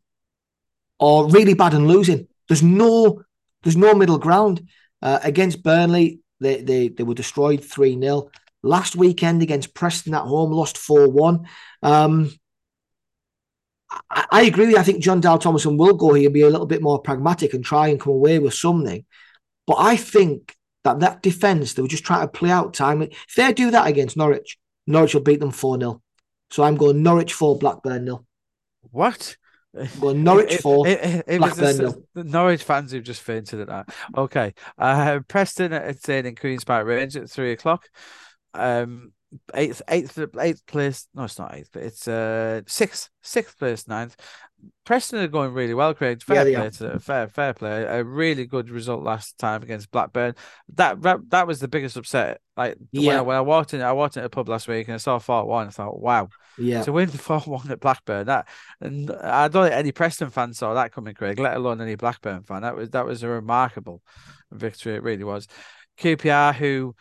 or 0.99 1.29
really 1.29 1.55
bad 1.55 1.75
and 1.75 1.87
losing. 1.87 2.27
There's 2.49 2.62
no 2.62 3.22
there's 3.62 3.77
no 3.77 3.94
middle 3.94 4.18
ground. 4.18 4.68
Uh, 5.02 5.18
against 5.22 5.62
Burnley, 5.62 6.20
they, 6.40 6.62
they 6.62 6.88
they 6.88 7.04
were 7.04 7.14
destroyed 7.14 7.64
3 7.64 8.00
0. 8.00 8.30
Last 8.62 8.96
weekend 8.96 9.42
against 9.42 9.74
Preston 9.74 10.14
at 10.14 10.22
home, 10.22 10.52
lost 10.52 10.78
4 10.78 11.09
1. 11.09 11.46
Um, 11.82 12.32
I, 14.11 14.26
I 14.30 14.42
agree 14.42 14.66
with 14.66 14.74
you. 14.74 14.80
I 14.80 14.82
think 14.82 15.02
Jon 15.02 15.20
Dahl 15.20 15.38
Tomasson 15.38 15.78
will 15.78 15.94
go 15.94 16.14
here, 16.14 16.26
and 16.26 16.35
be 16.35 16.42
a 16.42 16.50
little 16.50 16.66
bit 16.66 16.82
more 16.82 17.00
pragmatic 17.00 17.54
and 17.54 17.64
try 17.64 17.88
and 17.88 18.00
come 18.00 18.12
away 18.12 18.38
with 18.38 18.54
something. 18.54 19.04
But 19.66 19.76
I 19.78 19.96
think 19.96 20.54
that 20.85 21.00
that 21.00 21.22
defence, 21.22 21.74
they 21.74 21.82
were 21.82 21.88
just 21.88 22.04
trying 22.04 22.22
to 22.22 22.28
play 22.28 22.50
out 22.50 22.74
time. 22.74 23.02
If 23.02 23.35
they 23.37 23.52
do 23.52 23.70
that 23.72 23.87
against 23.87 24.16
Norwich, 24.16 24.59
Norwich 24.87 25.14
will 25.14 25.22
beat 25.22 25.40
them 25.40 25.50
4 25.50 25.78
0. 25.78 26.02
So 26.50 26.62
I'm 26.62 26.76
going 26.76 27.02
Norwich 27.02 27.32
4, 27.32 27.59
Blackburn 27.59 28.04
nil. 28.04 28.24
What? 28.90 29.37
I'm 29.77 30.25
Norwich 30.25 30.53
It- 30.55 30.62
4. 30.62 30.87
it- 30.87 31.01
it- 31.05 31.25
it 31.27 31.41
was. 31.41 31.95
Norwich 32.15 32.62
fans 32.62 32.93
who've 32.93 33.03
just 33.05 33.23
fainted 33.23 33.61
at 33.61 33.69
that. 33.69 33.95
Okay. 34.17 34.55
Uh, 34.79 35.21
Preston 35.29 35.73
in 35.73 36.35
Queen's 36.37 36.65
Park 36.65 36.87
Range 36.87 37.17
at 37.17 37.31
three 37.31 37.53
o'clock. 37.53 37.89
Um, 38.55 39.12
eighth, 39.55 39.83
eighth, 39.89 40.19
eighth 40.39 40.67
place. 40.67 41.09
No, 41.15 41.25
it's 41.25 41.39
not 41.39 41.55
eighth, 41.55 41.71
but 41.73 41.83
it's 41.83 42.09
uh 42.09 42.62
sixth, 42.67 43.11
sixth 43.23 43.59
place, 43.59 43.87
ninth. 43.89 44.17
Preston 44.85 45.19
are 45.19 45.27
going 45.27 45.53
really 45.53 45.75
well, 45.75 45.95
Craig. 45.95 46.23
Fair 46.23 46.45
they 46.45 46.55
play 46.55 46.71
to 46.71 46.83
them. 46.85 46.99
Fair, 47.01 47.27
fair 47.29 47.53
play. 47.53 47.83
A 47.83 48.05
really 48.05 48.47
good 48.47 48.71
result 48.71 49.03
last 49.03 49.37
time 49.37 49.62
against 49.62 49.90
Blackburn. 49.90 50.35
That 50.75 51.03
that, 51.31 51.47
was 51.47 51.59
the 51.59 51.66
biggest 51.69 51.97
upset. 51.97 52.40
Like 52.57 52.77
when, 52.92 53.03
I, 53.03 53.12
Yeah. 53.14 53.21
when 53.23 53.37
I 53.37 53.40
walked 53.40 53.75
in, 53.75 53.83
I 53.83 53.92
walked 53.92 54.16
in 54.16 54.23
a 54.25 54.29
pub 54.29 54.49
last 54.49 54.69
week 54.69 54.87
and 54.87 54.95
I 54.95 54.99
saw 54.99 55.19
four 55.19 55.45
one. 55.45 55.66
I 55.66 55.71
thought, 55.71 56.01
wow, 56.01 56.29
Yeah. 56.57 56.83
to 56.85 56.92
win 56.92 57.09
four 57.27 57.40
one 57.40 57.71
at 57.71 57.81
Blackburn. 57.81 58.27
That 58.27 58.49
and 58.81 59.11
I 59.11 59.49
don't 59.49 59.64
think 59.64 59.75
any 59.75 59.92
Preston 59.92 60.31
fan 60.31 60.55
saw 60.55 60.75
that 60.75 60.92
coming, 60.92 61.14
Craig. 61.14 61.40
Let 61.40 61.57
alone 61.57 61.81
any 61.81 61.97
Blackburn 61.97 62.45
fan. 62.45 62.62
That 62.62 62.77
was 62.77 62.90
that 62.90 63.07
was 63.07 63.25
a 63.25 63.29
remarkable 63.29 64.03
victory. 64.53 64.95
It 64.95 65.03
really 65.03 65.25
was. 65.25 65.49
QPR, 65.98 66.54
who, 66.54 66.94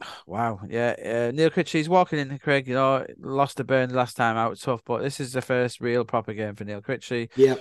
wow, 0.26 0.60
yeah, 0.68 0.94
uh, 0.98 1.32
Neil 1.34 1.50
Critchley's 1.50 1.88
walking 1.88 2.18
in, 2.18 2.38
Craig. 2.38 2.68
You 2.68 2.74
know, 2.74 3.06
lost 3.18 3.56
to 3.58 3.64
Burn 3.64 3.92
last 3.94 4.16
time 4.16 4.36
out, 4.36 4.58
tough, 4.58 4.82
but 4.84 5.02
this 5.02 5.20
is 5.20 5.32
the 5.32 5.42
first 5.42 5.80
real 5.80 6.04
proper 6.04 6.32
game 6.32 6.54
for 6.54 6.64
Neil 6.64 6.82
Critchley. 6.82 7.30
Yeah. 7.36 7.56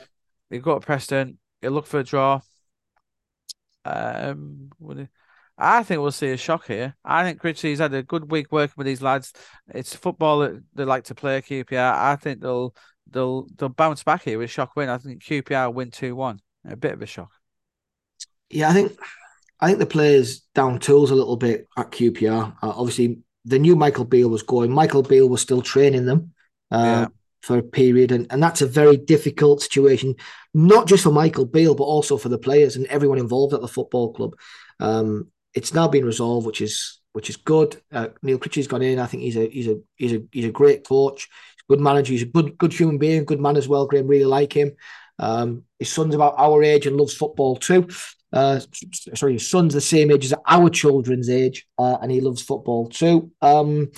You 0.49 0.59
go 0.59 0.79
to 0.79 0.85
Preston, 0.85 1.39
you 1.61 1.69
look 1.69 1.87
for 1.87 1.99
a 1.99 2.03
draw. 2.03 2.41
Um, 3.85 4.69
I 5.57 5.83
think 5.83 6.01
we'll 6.01 6.11
see 6.11 6.31
a 6.31 6.37
shock 6.37 6.67
here. 6.67 6.95
I 7.03 7.23
think 7.23 7.41
Critchley's 7.41 7.79
had 7.79 7.93
a 7.93 8.03
good 8.03 8.31
week 8.31 8.51
working 8.51 8.73
with 8.77 8.87
these 8.87 9.01
lads. 9.01 9.33
It's 9.73 9.95
football 9.95 10.39
that 10.39 10.63
they 10.73 10.83
like 10.83 11.05
to 11.05 11.15
play. 11.15 11.41
QPR. 11.41 11.93
I 11.93 12.15
think 12.15 12.41
they'll 12.41 12.73
they'll 13.09 13.47
they'll 13.55 13.69
bounce 13.69 14.03
back 14.03 14.23
here 14.23 14.37
with 14.37 14.45
a 14.45 14.51
shock 14.51 14.75
win. 14.75 14.89
I 14.89 14.97
think 14.97 15.23
QPR 15.23 15.73
win 15.73 15.91
two 15.91 16.15
one. 16.15 16.39
A 16.65 16.75
bit 16.75 16.93
of 16.93 17.01
a 17.01 17.05
shock. 17.05 17.31
Yeah, 18.49 18.69
I 18.69 18.73
think 18.73 18.97
I 19.63 19.67
think 19.67 19.79
the 19.79 19.85
players 19.85 20.41
down 20.53 20.79
tools 20.79 21.09
a 21.09 21.15
little 21.15 21.37
bit 21.37 21.67
at 21.77 21.91
QPR. 21.91 22.55
Uh, 22.61 22.73
obviously, 22.75 23.19
the 23.45 23.59
new 23.59 23.75
Michael 23.77 24.03
Beale 24.05 24.29
was 24.29 24.43
going. 24.43 24.71
Michael 24.71 25.03
Beale 25.03 25.29
was 25.29 25.41
still 25.41 25.61
training 25.61 26.05
them 26.05 26.33
uh, 26.69 26.77
Yeah. 26.83 27.07
for 27.41 27.57
a 27.59 27.63
period, 27.63 28.11
and, 28.11 28.27
and 28.29 28.43
that's 28.43 28.61
a 28.61 28.67
very 28.67 28.97
difficult 28.97 29.61
situation, 29.61 30.15
not 30.53 30.87
just 30.87 31.03
for 31.03 31.11
Michael 31.11 31.45
Beale, 31.45 31.75
but 31.75 31.85
also 31.85 32.17
for 32.17 32.27
the 32.29 32.37
players 32.37 32.75
and 32.75 32.85
everyone 32.87 33.19
involved 33.19 33.53
at 33.53 33.61
the 33.61 33.67
football 33.67 34.11
club. 34.13 34.35
Um, 34.81 35.31
it's 35.53 35.73
now 35.73 35.87
been 35.87 36.05
resolved, 36.05 36.45
which 36.45 36.59
is 36.61 36.99
which 37.13 37.29
is 37.29 37.37
good. 37.37 37.79
Uh, 37.91 38.09
Neil 38.21 38.39
Critchley's 38.39 38.67
gone 38.67 38.81
in. 38.81 38.99
I 38.99 39.05
think 39.05 39.23
he's 39.23 39.37
a 39.37 39.47
he's 39.49 39.67
a 39.67 39.79
he's 39.95 40.13
a 40.13 40.23
he's 40.31 40.45
a 40.45 40.51
great 40.51 40.85
coach. 40.85 41.29
He's 41.55 41.63
a 41.69 41.71
good 41.73 41.79
manager. 41.79 42.11
He's 42.11 42.23
a 42.23 42.25
good 42.37 42.57
good 42.57 42.73
human 42.73 42.97
being, 42.97 43.23
good 43.23 43.39
man 43.39 43.55
as 43.55 43.67
well. 43.69 43.85
Graeme 43.87 44.07
really 44.07 44.25
like 44.25 44.51
him. 44.51 44.73
Um, 45.19 45.63
his 45.79 45.91
son's 45.93 46.15
about 46.15 46.35
our 46.37 46.63
age 46.63 46.85
and 46.87 46.97
loves 46.97 47.13
football 47.15 47.55
too. 47.55 47.87
Uh, 48.33 48.59
sorry, 49.13 49.33
his 49.33 49.49
son's 49.49 49.73
the 49.73 49.81
same 49.81 50.11
age 50.11 50.25
as 50.25 50.33
our 50.47 50.69
children's 50.69 51.29
age, 51.29 51.67
uh, 51.77 51.97
and 52.01 52.11
he 52.11 52.19
loves 52.19 52.41
football 52.41 52.89
too. 52.89 53.31
Um, 53.41 53.91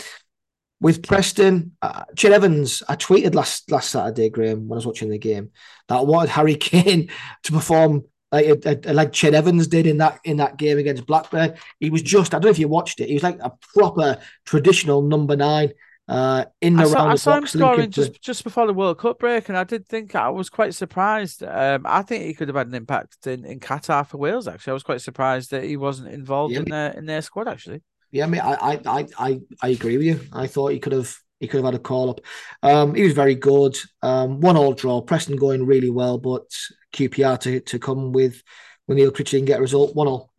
with 0.82 1.04
Preston, 1.04 1.72
uh, 1.82 2.04
Ched 2.16 2.32
Evans, 2.32 2.84
I 2.90 2.96
tweeted 2.96 3.34
last 3.34 3.72
last 3.72 3.90
Saturday, 3.92 4.30
Graeme, 4.30 4.68
when 4.68 4.76
I 4.76 4.80
was 4.80 4.86
watching 4.86 5.10
the 5.10 5.18
game, 5.18 5.52
that 5.88 5.96
I 5.96 6.02
wanted 6.02 6.30
Harry 6.30 6.56
Kane 6.58 7.10
to 7.44 7.52
perform 7.52 8.04
like 8.32 8.66
uh, 8.66 8.70
uh, 8.70 8.94
like 8.94 9.14
Ched 9.14 9.34
Evans 9.34 9.68
did 9.68 9.88
in 9.88 9.98
that 9.98 10.20
in 10.26 10.38
that 10.38 10.58
game 10.58 10.78
against 10.78 11.06
Blackburn. 11.06 11.56
He 11.80 11.90
was 11.90 12.02
just, 12.02 12.34
I 12.34 12.38
don't 12.38 12.46
know 12.46 12.52
if 12.52 12.60
you 12.60 12.68
watched 12.68 13.00
it, 13.00 13.08
he 13.08 13.14
was 13.14 13.24
like 13.24 13.40
a 13.40 13.54
proper 13.74 14.20
traditional 14.46 15.02
number 15.02 15.36
nine. 15.36 15.72
Uh, 16.08 16.46
in 16.62 16.76
the 16.76 16.84
I 16.84 16.86
saw, 16.86 16.94
round 16.94 17.12
I 17.12 17.16
saw 17.16 17.38
him 17.38 17.48
scoring 17.48 17.90
just 17.90 18.22
just 18.22 18.44
before 18.44 18.68
the 18.68 18.74
World 18.74 19.00
Cup 19.00 19.18
break, 19.18 19.50
and 19.50 19.58
I 19.58 19.64
did 19.64 19.88
think 19.88 20.14
I 20.14 20.30
was 20.30 20.50
quite 20.50 20.76
surprised. 20.76 21.42
Um, 21.44 21.84
I 21.86 22.04
think 22.04 22.26
he 22.26 22.34
could 22.36 22.48
have 22.48 22.58
had 22.58 22.68
an 22.68 22.76
impact 22.76 23.26
in, 23.26 23.44
in 23.44 23.60
Qatar 23.60 24.06
for 24.06 24.18
Wales. 24.18 24.48
Actually, 24.48 24.72
I 24.72 24.74
was 24.76 24.84
quite 24.84 25.02
surprised 25.02 25.50
that 25.50 25.64
he 25.64 25.78
wasn't 25.78 26.14
involved 26.14 26.54
Yeah, 26.54 26.60
in 26.60 26.66
their 26.66 26.92
in 26.92 27.06
their 27.08 27.24
squad. 27.24 27.48
Actually, 27.48 27.82
Yeah, 28.12 28.26
I 28.26 28.28
mean, 28.28 28.42
I, 28.42 28.54
I, 28.86 29.08
I, 29.18 29.40
I, 29.64 29.70
agree 29.70 29.98
with 29.98 30.06
you. 30.06 30.20
I 30.32 30.46
thought 30.46 30.74
he 30.74 30.80
could 30.80 30.94
have, 30.94 31.18
he 31.40 31.48
could 31.48 31.58
have 31.58 31.66
had 31.66 31.74
a 31.74 31.80
call 31.80 32.12
up. 32.12 32.22
Um, 32.62 32.94
he 32.94 33.04
was 33.04 33.14
very 33.14 33.36
good. 33.36 33.76
Um, 34.04 34.42
one 34.42 34.58
all 34.58 34.74
draw. 34.74 35.02
Preston 35.02 35.38
going 35.38 35.66
really 35.66 35.90
well, 35.90 36.20
but 36.20 36.46
QPR 36.94 37.40
to 37.40 37.62
to 37.62 37.80
come 37.80 38.12
with 38.12 38.44
when 38.86 39.00
Neil 39.00 39.12
Critchley 39.12 39.32
didn't 39.32 39.48
get 39.48 39.58
a 39.58 39.64
result. 39.64 39.96
One 39.96 40.08
all. 40.08 40.32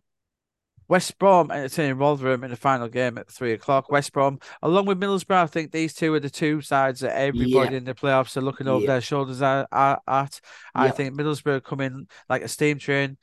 West 0.89 1.19
Brom 1.19 1.51
entertaining 1.51 1.99
Rotherham 1.99 2.45
in 2.45 2.51
the 2.51 2.57
final 2.57 2.89
game 2.89 3.19
at 3.19 3.31
three 3.31 3.53
o'clock. 3.53 3.91
West 3.91 4.13
Brom, 4.13 4.39
along 4.63 4.87
with 4.87 5.01
Middlesbrough, 5.01 5.43
I 5.43 5.47
think 5.47 5.73
these 5.73 5.95
two 5.95 6.15
are 6.15 6.21
the 6.21 6.31
two 6.31 6.61
sides 6.61 7.01
that 7.01 7.17
everybody 7.19 7.73
Yeah. 7.73 7.79
in 7.79 7.85
the 7.85 7.95
playoffs 7.95 8.37
are 8.37 8.41
looking 8.43 8.69
over 8.69 8.83
Yeah. 8.85 8.93
their 8.93 9.01
shoulders 9.01 9.43
at. 9.43 9.67
at, 9.73 9.99
at. 10.07 10.41
I 10.75 10.91
think 10.91 11.15
Middlesbrough 11.17 11.65
come 11.65 11.81
in 11.81 12.07
like 12.29 12.43
a 12.43 12.49
steam 12.49 12.79
train, 12.79 13.17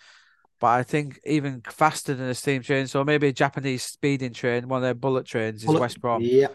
but 0.60 0.68
I 0.68 0.84
think 0.84 1.20
even 1.26 1.62
faster 1.70 2.14
than 2.14 2.28
a 2.30 2.36
steam 2.36 2.62
train. 2.64 2.88
So 2.88 3.04
maybe 3.04 3.28
a 3.28 3.34
Japanese 3.34 3.84
speeding 3.84 4.34
train, 4.34 4.68
one 4.68 4.78
of 4.80 4.84
their 4.84 4.94
bullet 4.94 5.26
trains, 5.26 5.64
is 5.64 5.70
West 5.70 6.02
Brom. 6.02 6.22
Yeah, 6.22 6.48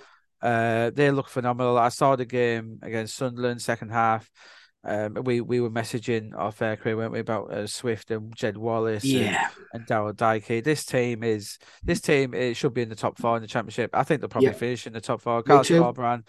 Uh, 0.42 0.90
they 0.94 1.10
look 1.10 1.28
phenomenal. 1.28 1.76
I 1.78 1.88
saw 1.88 2.14
the 2.16 2.24
game 2.24 2.78
against 2.82 3.16
Sunderland 3.16 3.60
second 3.60 3.90
half. 3.90 4.30
Um, 4.88 5.22
we 5.24 5.42
we 5.42 5.60
were 5.60 5.70
messaging 5.70 6.32
our 6.34 6.50
fair 6.50 6.76
Craig, 6.76 6.96
weren't 6.96 7.12
we, 7.12 7.18
about 7.18 7.52
uh, 7.52 7.66
Swift 7.66 8.10
and 8.10 8.34
Jed 8.34 8.56
Wallace 8.56 9.04
and, 9.04 9.12
yeah, 9.12 9.48
and 9.74 9.86
Daryl 9.86 10.16
Dike. 10.16 10.64
This 10.64 10.86
team 10.86 11.22
is 11.22 11.58
this 11.84 12.00
team. 12.00 12.32
It 12.32 12.54
should 12.54 12.72
be 12.72 12.82
in 12.82 12.88
the 12.88 12.94
top 12.96 13.18
four 13.18 13.36
in 13.36 13.42
the 13.42 13.48
championship. 13.48 13.90
I 13.92 14.02
think 14.02 14.22
they'll 14.22 14.28
probably 14.28 14.48
Yeah. 14.48 14.54
finish 14.54 14.86
in 14.86 14.94
the 14.94 15.00
top 15.00 15.20
four. 15.20 15.42
Carlos. 15.42 15.68
Corberan, 15.68 16.26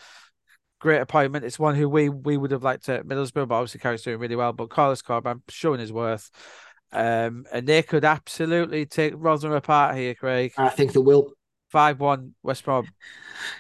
great 0.82 1.00
appointment. 1.00 1.46
It's 1.46 1.58
one 1.58 1.76
who 1.76 1.88
we 1.88 2.10
we 2.10 2.36
would 2.36 2.52
have 2.52 2.64
liked 2.64 2.90
at 2.90 3.06
Middlesbrough, 3.06 3.48
but 3.48 3.56
obviously 3.56 3.80
Carrick's 3.80 4.04
doing 4.04 4.20
really 4.20 4.36
well. 4.36 4.52
But 4.52 4.70
Carlos 4.70 5.02
Corberan 5.02 5.42
showing 5.48 5.80
his 5.80 5.94
worth. 5.94 6.30
Um, 6.92 7.46
and 7.54 7.68
they 7.68 7.84
could 7.84 8.04
absolutely 8.04 8.86
take 8.88 9.14
Rotherham 9.16 9.56
apart 9.56 9.96
here, 9.96 10.16
Craig. 10.16 10.54
I 10.58 10.70
think 10.70 10.94
they 10.94 11.00
will. 11.00 11.32
Five 11.70 12.00
one 12.00 12.34
West 12.42 12.66
Brom. 12.66 12.88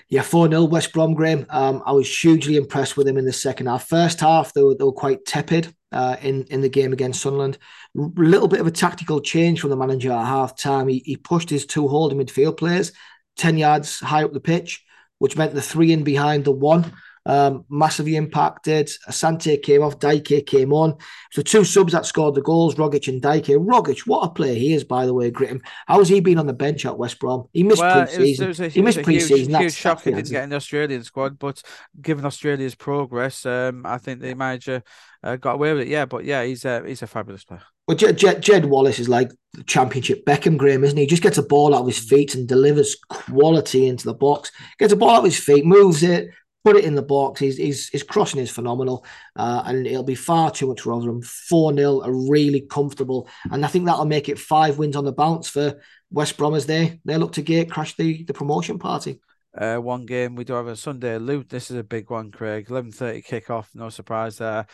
Yeah, 0.09 0.23
4 0.23 0.49
0 0.49 0.63
West 0.65 0.93
Brom, 0.93 1.13
Graeme. 1.13 1.45
Um, 1.49 1.83
I 1.85 1.91
was 1.91 2.21
hugely 2.21 2.55
impressed 2.55 2.97
with 2.97 3.07
him 3.07 3.17
in 3.17 3.25
the 3.25 3.33
second 3.33 3.67
half. 3.67 3.87
First 3.87 4.19
half, 4.19 4.53
they 4.53 4.63
were, 4.63 4.75
they 4.75 4.83
were 4.83 4.91
quite 4.91 5.25
tepid 5.25 5.73
uh, 5.91 6.17
in, 6.21 6.43
in 6.45 6.61
the 6.61 6.69
game 6.69 6.91
against 6.91 7.21
Sunderland. 7.21 7.57
A 7.97 8.01
little 8.01 8.47
bit 8.47 8.61
of 8.61 8.67
a 8.67 8.71
tactical 8.71 9.21
change 9.21 9.61
from 9.61 9.69
the 9.69 9.77
manager 9.77 10.11
at 10.11 10.25
half 10.25 10.57
time. 10.57 10.87
He, 10.87 11.03
he 11.05 11.17
pushed 11.17 11.49
his 11.49 11.65
two 11.65 11.87
holding 11.87 12.19
midfield 12.19 12.57
players 12.57 12.91
10 13.37 13.57
yards 13.57 13.99
high 13.99 14.23
up 14.23 14.33
the 14.33 14.39
pitch, 14.39 14.83
which 15.19 15.37
meant 15.37 15.53
the 15.53 15.61
three 15.61 15.91
in 15.91 16.03
behind 16.03 16.45
the 16.45 16.51
one. 16.51 16.91
Um, 17.29 17.63
massively 17.69 18.15
impacted. 18.15 18.87
Asante 19.07 19.61
came 19.61 19.83
off, 19.83 19.99
Dike 19.99 20.47
came 20.47 20.73
on. 20.73 20.97
So 21.31 21.43
two 21.43 21.63
subs 21.63 21.93
that 21.93 22.07
scored 22.07 22.33
the 22.33 22.41
goals, 22.41 22.73
Rogic 22.73 23.07
and 23.07 23.21
Dike. 23.21 23.45
Rogic, 23.45 23.99
what 24.07 24.25
a 24.25 24.31
player 24.31 24.55
he 24.55 24.73
is, 24.73 24.83
by 24.83 25.05
the 25.05 25.13
way, 25.13 25.29
Gritton. 25.29 25.61
How 25.85 25.99
has 25.99 26.09
he 26.09 26.21
been 26.21 26.39
on 26.39 26.47
the 26.47 26.53
bench 26.53 26.87
at 26.87 26.97
West 26.97 27.19
Brom? 27.19 27.47
He 27.53 27.61
missed 27.61 27.81
Well, 27.81 28.07
pre-season. 28.07 28.45
it 28.45 28.47
was 28.47 28.59
a, 28.61 28.67
he 28.69 28.81
missed 28.81 29.03
pre-season. 29.03 29.37
huge, 29.37 29.47
That's, 29.49 29.61
huge 29.61 29.73
shock 29.75 30.01
he 30.01 30.09
didn't 30.09 30.31
get 30.31 30.43
in 30.43 30.49
the 30.49 30.55
Australian 30.55 31.03
squad, 31.03 31.37
but 31.37 31.61
given 32.01 32.25
Australia's 32.25 32.73
progress, 32.73 33.45
um, 33.45 33.85
I 33.85 33.99
think 33.99 34.21
the 34.21 34.33
manager 34.33 34.81
uh, 35.23 35.35
got 35.35 35.53
away 35.53 35.73
with 35.73 35.83
it. 35.83 35.87
Yeah, 35.87 36.05
but 36.05 36.25
yeah, 36.25 36.43
he's 36.43 36.65
a 36.65 36.83
he's 36.83 37.03
a 37.03 37.07
fabulous 37.07 37.43
player. 37.43 37.61
Well, 37.87 37.97
Jed, 37.97 38.17
Jed, 38.17 38.41
Jed 38.41 38.65
Wallace 38.65 38.97
is 38.97 39.09
like 39.09 39.31
the 39.53 39.63
championship 39.63 40.25
Beckham 40.25 40.57
Graeme, 40.57 40.83
isn't 40.83 40.97
he? 40.97 41.03
He 41.03 41.07
just 41.07 41.23
gets 41.23 41.37
a 41.37 41.43
ball 41.43 41.75
out 41.75 41.81
of 41.81 41.87
his 41.87 41.99
feet 41.99 42.33
and 42.33 42.47
delivers 42.47 42.95
quality 43.09 43.87
into 43.87 44.05
the 44.05 44.13
box. 44.13 44.51
Gets 44.79 44.93
a 44.93 44.95
ball 44.95 45.11
out 45.11 45.19
of 45.19 45.25
his 45.25 45.39
feet, 45.39 45.65
moves 45.65 46.01
it, 46.03 46.29
put 46.63 46.75
it 46.75 46.85
in 46.85 46.95
the 46.95 47.01
box. 47.01 47.39
His 47.39 47.57
his, 47.57 47.89
his 47.89 48.03
crossing 48.03 48.39
is 48.39 48.51
phenomenal, 48.51 49.05
uh, 49.35 49.63
and 49.65 49.87
it'll 49.87 50.03
be 50.03 50.15
far 50.15 50.51
too 50.51 50.67
much 50.67 50.81
for 50.81 50.89
Rotherham. 50.89 51.21
Four 51.21 51.73
0 51.73 52.01
are 52.01 52.13
really 52.13 52.61
comfortable, 52.61 53.27
and 53.51 53.65
I 53.65 53.67
think 53.67 53.85
that'll 53.85 54.05
make 54.05 54.29
it 54.29 54.39
five 54.39 54.77
wins 54.77 54.95
on 54.95 55.05
the 55.05 55.11
bounce 55.11 55.49
for 55.49 55.79
West 56.11 56.37
Brom 56.37 56.55
as 56.55 56.65
they 56.65 56.99
they 57.05 57.17
look 57.17 57.33
to 57.33 57.41
gate 57.41 57.71
crash 57.71 57.95
the 57.95 58.23
the 58.23 58.33
promotion 58.33 58.79
party. 58.79 59.19
Uh, 59.57 59.77
one 59.77 60.05
game 60.05 60.35
we 60.35 60.43
do 60.43 60.53
have 60.53 60.67
a 60.67 60.75
Sunday 60.75 61.17
loot. 61.17 61.49
This 61.49 61.71
is 61.71 61.77
a 61.77 61.83
big 61.83 62.09
one, 62.09 62.31
Craig. 62.31 62.69
Eleven 62.69 62.91
thirty 62.91 63.21
kickoff. 63.21 63.67
No 63.73 63.89
surprise 63.89 64.37
there. 64.37 64.67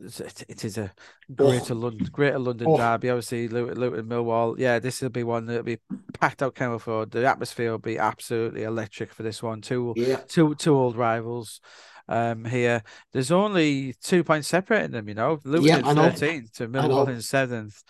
It, 0.00 0.44
it 0.48 0.64
is 0.64 0.76
a 0.78 0.92
greater 1.34 1.74
London, 1.74 2.08
greater 2.12 2.38
London 2.38 2.66
Oh. 2.68 2.76
derby. 2.76 3.10
Obviously, 3.10 3.48
Luton, 3.48 3.78
Luton, 3.80 4.06
Millwall. 4.06 4.56
Yeah, 4.58 4.78
this 4.78 5.00
will 5.00 5.08
be 5.08 5.22
one 5.24 5.46
that'll 5.46 5.62
be 5.62 5.78
packed 6.20 6.42
out. 6.42 6.54
Kenilworth 6.54 6.86
Road. 6.86 7.10
The 7.10 7.26
atmosphere 7.26 7.70
will 7.70 7.78
be 7.78 7.98
absolutely 7.98 8.64
electric 8.64 9.12
for 9.12 9.22
this 9.22 9.42
one. 9.42 9.60
Two, 9.62 9.94
Yeah, 9.96 10.16
two, 10.28 10.54
two 10.56 10.76
old 10.76 10.96
rivals. 10.96 11.60
Um, 12.06 12.44
here 12.44 12.82
there's 13.14 13.30
only 13.30 13.94
two 14.02 14.22
points 14.24 14.48
separating 14.48 14.90
them. 14.90 15.08
You 15.08 15.14
know, 15.14 15.38
Luton 15.44 15.66
Yeah, 15.66 15.78
in 15.90 15.96
thirteenth 15.96 16.52
to 16.56 16.68
Millwall 16.68 17.08
in 17.08 17.22
seventh. 17.22 17.82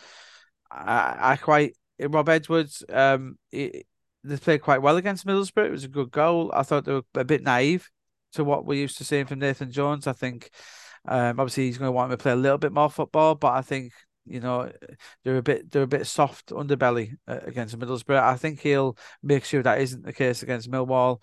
I, 0.71 1.33
I 1.33 1.37
quite 1.37 1.77
Rob 2.01 2.29
Edwards. 2.29 2.85
Um, 2.89 3.37
he, 3.51 3.85
they 4.23 4.37
played 4.37 4.63
quite 4.63 4.83
well 4.83 4.97
against 4.97 5.27
Middlesbrough. 5.27 5.67
It 5.67 5.73
was 5.73 5.85
a 5.85 5.89
good 5.89 6.13
goal. 6.13 6.53
I 6.55 6.63
thought 6.63 6.85
they 6.85 6.93
were 6.93 7.03
a 7.17 7.25
bit 7.25 7.43
naive 7.43 7.91
to 8.35 8.45
what 8.45 8.65
we're 8.65 8.81
used 8.81 8.99
to 8.99 9.05
seeing 9.05 9.27
from 9.27 9.41
Nathan 9.41 9.71
Jones. 9.73 10.07
I 10.07 10.13
think, 10.13 10.51
um, 11.07 11.41
obviously 11.41 11.67
he's 11.67 11.79
going 11.79 11.89
to 11.89 11.93
want 11.93 12.11
him 12.11 12.19
to 12.19 12.23
play 12.23 12.33
a 12.33 12.37
little 12.37 12.59
bit 12.59 12.73
more 12.73 12.91
football, 12.91 13.35
but 13.35 13.53
I 13.53 13.63
think 13.63 13.93
you 14.27 14.41
know 14.41 14.71
they're 15.23 15.37
a 15.37 15.43
bit 15.43 15.71
they're 15.71 15.83
a 15.83 15.87
bit 15.87 16.07
soft 16.07 16.49
underbelly 16.49 17.17
uh, 17.29 17.41
against 17.43 17.79
Middlesbrough. 17.79 18.23
I 18.23 18.37
think 18.37 18.61
he'll 18.61 18.97
make 19.23 19.45
sure 19.45 19.63
that 19.63 19.81
isn't 19.81 20.05
the 20.05 20.13
case 20.13 20.43
against 20.43 20.71
Millwall. 20.71 21.23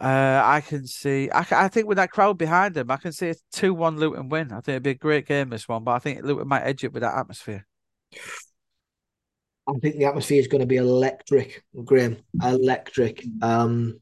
Uh, 0.00 0.42
I 0.44 0.60
can 0.60 0.86
see. 0.86 1.30
I, 1.30 1.46
I 1.52 1.68
think 1.68 1.86
with 1.86 1.96
that 1.96 2.10
crowd 2.10 2.36
behind 2.36 2.76
him, 2.76 2.90
I 2.90 2.96
can 2.96 3.12
see 3.12 3.30
a 3.30 3.34
two-one 3.52 3.96
Luton 3.96 4.28
win. 4.28 4.50
I 4.50 4.56
think 4.56 4.68
it'd 4.68 4.82
be 4.82 4.90
a 4.90 4.94
great 4.94 5.26
game 5.26 5.50
this 5.50 5.68
one, 5.68 5.84
but 5.84 5.92
I 5.92 5.98
think 6.00 6.22
Luton 6.24 6.48
might 6.48 6.62
edge 6.62 6.82
it 6.82 6.92
with 6.92 7.02
that 7.02 7.16
atmosphere. 7.16 7.64
I 9.66 9.72
think 9.80 9.96
the 9.96 10.04
atmosphere 10.04 10.40
is 10.40 10.48
going 10.48 10.60
to 10.60 10.66
be 10.66 10.76
electric, 10.76 11.64
Graeme. 11.84 12.18
Electric. 12.42 13.24
Um, 13.40 14.00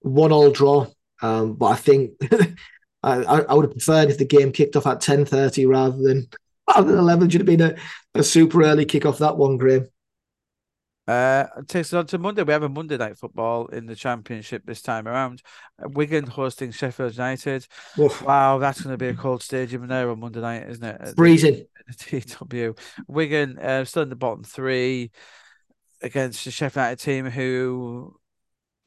one 0.00 0.32
all 0.32 0.50
draw. 0.50 0.86
Um, 1.22 1.54
but 1.54 1.66
I 1.66 1.76
think 1.76 2.12
I, 3.02 3.22
I 3.22 3.54
would 3.54 3.64
have 3.64 3.72
preferred 3.72 4.10
if 4.10 4.18
the 4.18 4.24
game 4.24 4.52
kicked 4.52 4.76
off 4.76 4.86
at 4.86 5.00
ten 5.00 5.24
thirty 5.24 5.66
rather 5.66 5.96
than 5.96 6.28
rather 6.68 6.90
than 6.90 6.98
eleven. 6.98 7.30
Should 7.30 7.40
have 7.42 7.46
been 7.46 7.60
a, 7.60 7.76
a 8.14 8.22
super 8.22 8.62
early 8.62 8.84
kick 8.84 9.06
off 9.06 9.18
that 9.18 9.36
one, 9.36 9.56
Graeme. 9.56 9.88
Uh, 11.08 11.46
it 11.58 11.66
takes 11.66 11.92
us 11.92 11.98
on 11.98 12.06
to 12.06 12.18
Monday. 12.18 12.44
We 12.44 12.52
have 12.52 12.62
a 12.62 12.68
Monday 12.68 12.96
night 12.96 13.18
football 13.18 13.66
in 13.66 13.86
the 13.86 13.96
Championship 13.96 14.62
this 14.64 14.82
time 14.82 15.08
around. 15.08 15.42
Wigan 15.80 16.26
hosting 16.26 16.70
Sheffield 16.70 17.14
United. 17.14 17.66
Oof, 17.98 18.22
Wow, 18.22 18.58
that's 18.58 18.80
going 18.80 18.94
to 18.94 18.98
be 18.98 19.08
a 19.08 19.14
cold 19.14 19.42
stadium 19.42 19.88
there 19.88 20.08
on 20.08 20.20
Monday 20.20 20.40
night, 20.40 20.68
isn't 20.68 20.84
it? 20.84 21.04
The- 21.04 21.14
freezing. 21.16 21.64
at 21.88 21.98
the 21.98 22.20
DW. 22.20 22.78
Wigan 23.08 23.58
uh, 23.58 23.84
still 23.84 24.04
in 24.04 24.10
the 24.10 24.16
bottom 24.16 24.44
three 24.44 25.10
against 26.02 26.44
the 26.44 26.52
Sheffield 26.52 26.84
United 26.84 27.00
team, 27.00 27.26
who, 27.26 28.16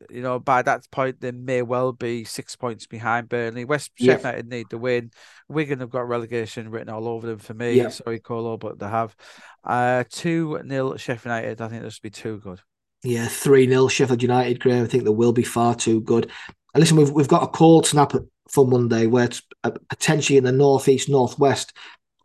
you 0.09 0.21
know, 0.21 0.39
by 0.39 0.61
that 0.61 0.89
point 0.91 1.21
they 1.21 1.31
may 1.31 1.61
well 1.61 1.91
be 1.91 2.23
six 2.23 2.55
points 2.55 2.85
behind 2.85 3.29
Burnley. 3.29 3.65
West 3.65 3.91
Yeah. 3.97 4.17
United 4.17 4.47
need 4.47 4.67
the 4.69 4.77
win. 4.77 5.11
Wigan 5.47 5.79
have 5.79 5.89
got 5.89 6.07
relegation 6.07 6.69
written 6.69 6.89
all 6.89 7.07
over 7.07 7.27
them 7.27 7.39
for 7.39 7.53
me. 7.53 7.73
Yeah. 7.73 7.89
Sorry, 7.89 8.19
Kolo, 8.19 8.57
but 8.57 8.79
they 8.79 8.87
have. 8.87 9.15
Uh, 9.63 10.03
two 10.09 10.59
0 10.67 10.97
Sheffield 10.97 11.25
United. 11.25 11.61
I 11.61 11.67
think 11.67 11.83
this 11.83 11.95
will 11.95 12.07
be 12.07 12.11
too 12.11 12.39
good. 12.39 12.61
Yeah, 13.03 13.27
three 13.27 13.67
0 13.67 13.87
Sheffield 13.87 14.21
United, 14.21 14.59
Graeme. 14.59 14.83
I 14.83 14.87
think 14.87 15.03
they 15.03 15.09
will 15.09 15.33
be 15.33 15.43
far 15.43 15.75
too 15.75 16.01
good. 16.01 16.31
And 16.73 16.81
listen, 16.81 16.97
we've 16.97 17.11
we've 17.11 17.27
got 17.27 17.43
a 17.43 17.47
cold 17.47 17.85
snap 17.85 18.13
for 18.49 18.67
Monday 18.67 19.07
where 19.07 19.25
it's 19.25 19.41
uh, 19.63 19.71
potentially 19.89 20.37
in 20.37 20.43
the 20.43 20.51
northeast, 20.51 21.09
northwest, 21.09 21.73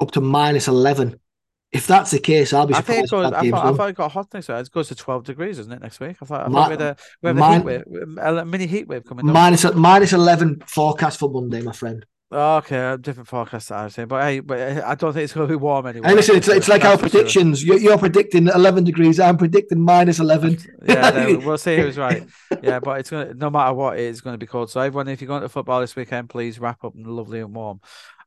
up 0.01 0.11
to 0.13 0.21
minus 0.21 0.69
eleven. 0.69 1.21
If 1.73 1.87
that's 1.87 2.11
the 2.11 2.19
case, 2.19 2.53
I'll 2.53 2.67
be 2.67 2.75
I 2.75 2.81
think 2.81 3.07
surprised. 3.07 3.33
it 3.33 3.37
goes. 3.37 3.47
if 3.47 3.55
I 3.55 3.57
thought, 3.57 3.65
I 3.65 3.69
won. 3.69 3.77
thought 3.77 3.89
it 3.91 3.97
got 3.97 4.13
hot 4.13 4.35
next 4.35 4.49
week. 4.49 4.59
It 4.59 4.71
goes 4.73 4.89
to 4.89 4.95
twelve 4.97 5.25
degrees, 5.25 5.59
isn't 5.61 5.73
it? 5.73 5.81
Next 5.81 6.01
week. 6.01 6.17
I 6.21 6.25
thought, 6.25 6.49
I 6.49 6.51
thought 6.51 6.69
we 6.69 6.73
had 6.73 6.83
a 6.83 6.97
we 7.23 7.29
have 7.29 7.39
a 7.39 7.55
heat 7.55 7.65
wave, 7.65 7.85
a 8.21 8.45
mini 8.45 8.67
heat 8.67 8.89
wave 8.89 9.05
coming. 9.05 9.29
up. 9.29 9.33
minus 9.35 9.75
minus 9.75 10.13
eleven 10.13 10.61
forecast 10.67 11.21
for 11.21 11.31
Monday, 11.31 11.63
my 11.63 11.73
friend. 11.73 12.05
Okay, 12.33 12.97
different 13.01 13.29
forecast 13.29 13.73
I 13.73 13.85
was 13.85 13.95
saying, 13.95 14.07
but 14.07 14.23
hey, 14.23 14.39
but 14.39 14.59
uh, 14.61 14.83
I 14.87 14.95
don't 14.95 15.13
think 15.13 15.25
it's 15.25 15.33
going 15.33 15.49
to 15.49 15.53
be 15.53 15.57
warm 15.57 15.87
anyway. 15.87 16.09
Hey, 16.09 16.15
listen, 16.15 16.37
it's, 16.37 16.47
it's 16.47 16.69
like 16.69 16.85
our 16.85 16.93
sure. 16.93 17.09
predictions. 17.09 17.65
You're, 17.65 17.79
you're 17.79 17.99
predicting 17.99 18.47
eleven 18.47 18.85
degrees. 18.85 19.19
I'm 19.19 19.37
predicting 19.37 19.81
minus 19.81 20.21
eleven. 20.21 20.59
Yeah, 20.87 21.11
no, 21.11 21.39
we'll 21.45 21.59
see 21.59 21.77
who's 21.77 21.99
right. 21.99 22.27
Yeah, 22.63 22.79
but 22.81 23.01
it's 23.01 23.11
gonna 23.11 23.35
no 23.35 23.51
matter 23.51 23.75
what, 23.75 23.99
it's 23.99 24.21
going 24.21 24.35
to 24.35 24.39
be 24.39 24.47
cold. 24.47 24.71
So 24.71 24.81
everyone, 24.81 25.09
if 25.09 25.21
you're 25.21 25.29
going 25.29 25.43
to 25.43 25.49
football 25.49 25.81
this 25.81 25.95
weekend, 25.97 26.31
please 26.31 26.59
wrap 26.59 26.85
up 26.85 26.95
and 26.95 27.07
lovely 27.07 27.41
and 27.41 27.55
warm. 27.55 27.81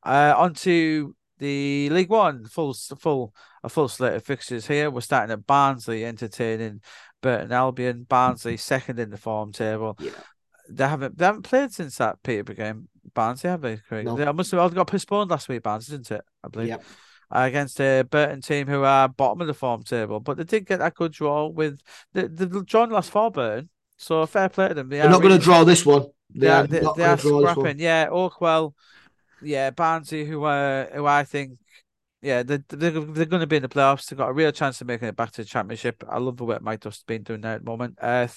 Uh, 0.04 0.34
on 0.36 0.54
to 0.54 1.16
the 1.40 1.90
League 1.90 2.10
One, 2.10 2.46
full 2.46 2.74
full 2.74 3.34
a 3.64 3.70
full 3.70 3.88
slate 3.88 4.14
of 4.14 4.24
fixtures 4.24 4.68
here. 4.68 4.90
We're 4.90 5.02
starting 5.02 5.34
at 5.34 5.48
Barnsley, 5.48 6.06
entertaining 6.06 6.82
Burton 7.22 7.52
Albion. 7.52 8.06
Barnsley 8.08 8.58
second 8.58 9.00
in 9.00 9.10
the 9.10 9.18
form 9.18 9.52
table. 9.52 9.98
Yeah. 10.00 10.12
They 10.70 10.88
haven't 10.88 11.18
they 11.18 11.26
haven't 11.26 11.44
played 11.44 11.72
since 11.72 11.98
that 11.98 12.24
Peterborough 12.24 12.56
game. 12.56 12.88
Barnsley 13.14 13.50
have 13.50 13.62
they? 13.62 13.78
Craig? 13.78 14.06
No. 14.06 14.16
They 14.16 14.32
must 14.32 14.52
have 14.52 14.74
got 14.74 14.88
postponed 14.88 15.30
last 15.30 15.50
week. 15.50 15.64
Barnsley, 15.64 15.98
didn't 15.98 16.12
it? 16.12 16.22
I 16.44 16.48
believe 16.48 16.70
Yep. 16.70 16.84
uh, 17.36 17.40
against 17.40 17.82
a 17.82 18.04
Burton 18.04 18.42
team 18.42 18.68
who 18.68 18.84
are 18.84 19.10
bottom 19.10 19.42
of 19.42 19.48
the 19.48 19.54
form 19.54 19.84
table, 19.84 20.20
but 20.20 20.38
they 20.38 20.44
did 20.46 20.66
get 20.66 20.80
that 20.80 20.96
good 20.96 21.12
draw 21.12 21.48
with 21.48 21.82
the 22.14 22.28
the 22.28 22.64
drawn 22.64 22.90
last 22.92 23.12
four 23.12 23.32
Burton. 23.32 23.70
So 23.98 24.26
fair 24.26 24.50
play 24.50 24.70
to 24.70 24.74
them. 24.74 24.90
They 24.90 25.02
are 25.02 25.10
not 25.10 25.20
really, 25.20 25.30
going 25.30 25.40
to 25.40 25.44
draw 25.44 25.64
this 25.64 25.86
one. 25.86 26.08
They, 26.34 26.48
they 26.48 26.50
are, 26.50 26.68
they, 26.68 26.80
they 26.98 27.04
are 27.04 27.18
scrapping. 27.18 27.80
Yeah, 27.80 28.08
Oakwell. 28.08 28.74
Yeah, 29.44 29.70
Barnsley, 29.72 30.26
who 30.26 30.44
uh, 30.44 30.88
who 30.94 31.06
I 31.06 31.24
think, 31.24 31.58
yeah, 32.22 32.44
they're, 32.44 32.64
they're, 32.70 32.92
they're 32.92 33.26
going 33.26 33.42
to 33.42 33.48
be 33.48 33.58
in 33.58 33.62
the 33.62 33.70
playoffs. 33.70 34.08
They've 34.08 34.18
got 34.18 34.30
a 34.30 34.34
real 34.34 34.52
chance 34.52 34.80
of 34.82 34.88
making 34.88 35.08
it 35.08 35.16
back 35.16 35.32
to 35.32 35.42
the 35.42 35.48
championship. 35.48 36.04
I 36.08 36.20
love 36.20 36.38
the 36.38 36.46
work 36.46 36.62
Mike 36.62 36.82
Duff's 36.82 37.04
been 37.04 37.24
doing 37.24 37.42
there 37.42 37.56
at 37.56 37.64
the 37.64 37.70
moment. 37.70 37.98
Uh, 38.02 38.28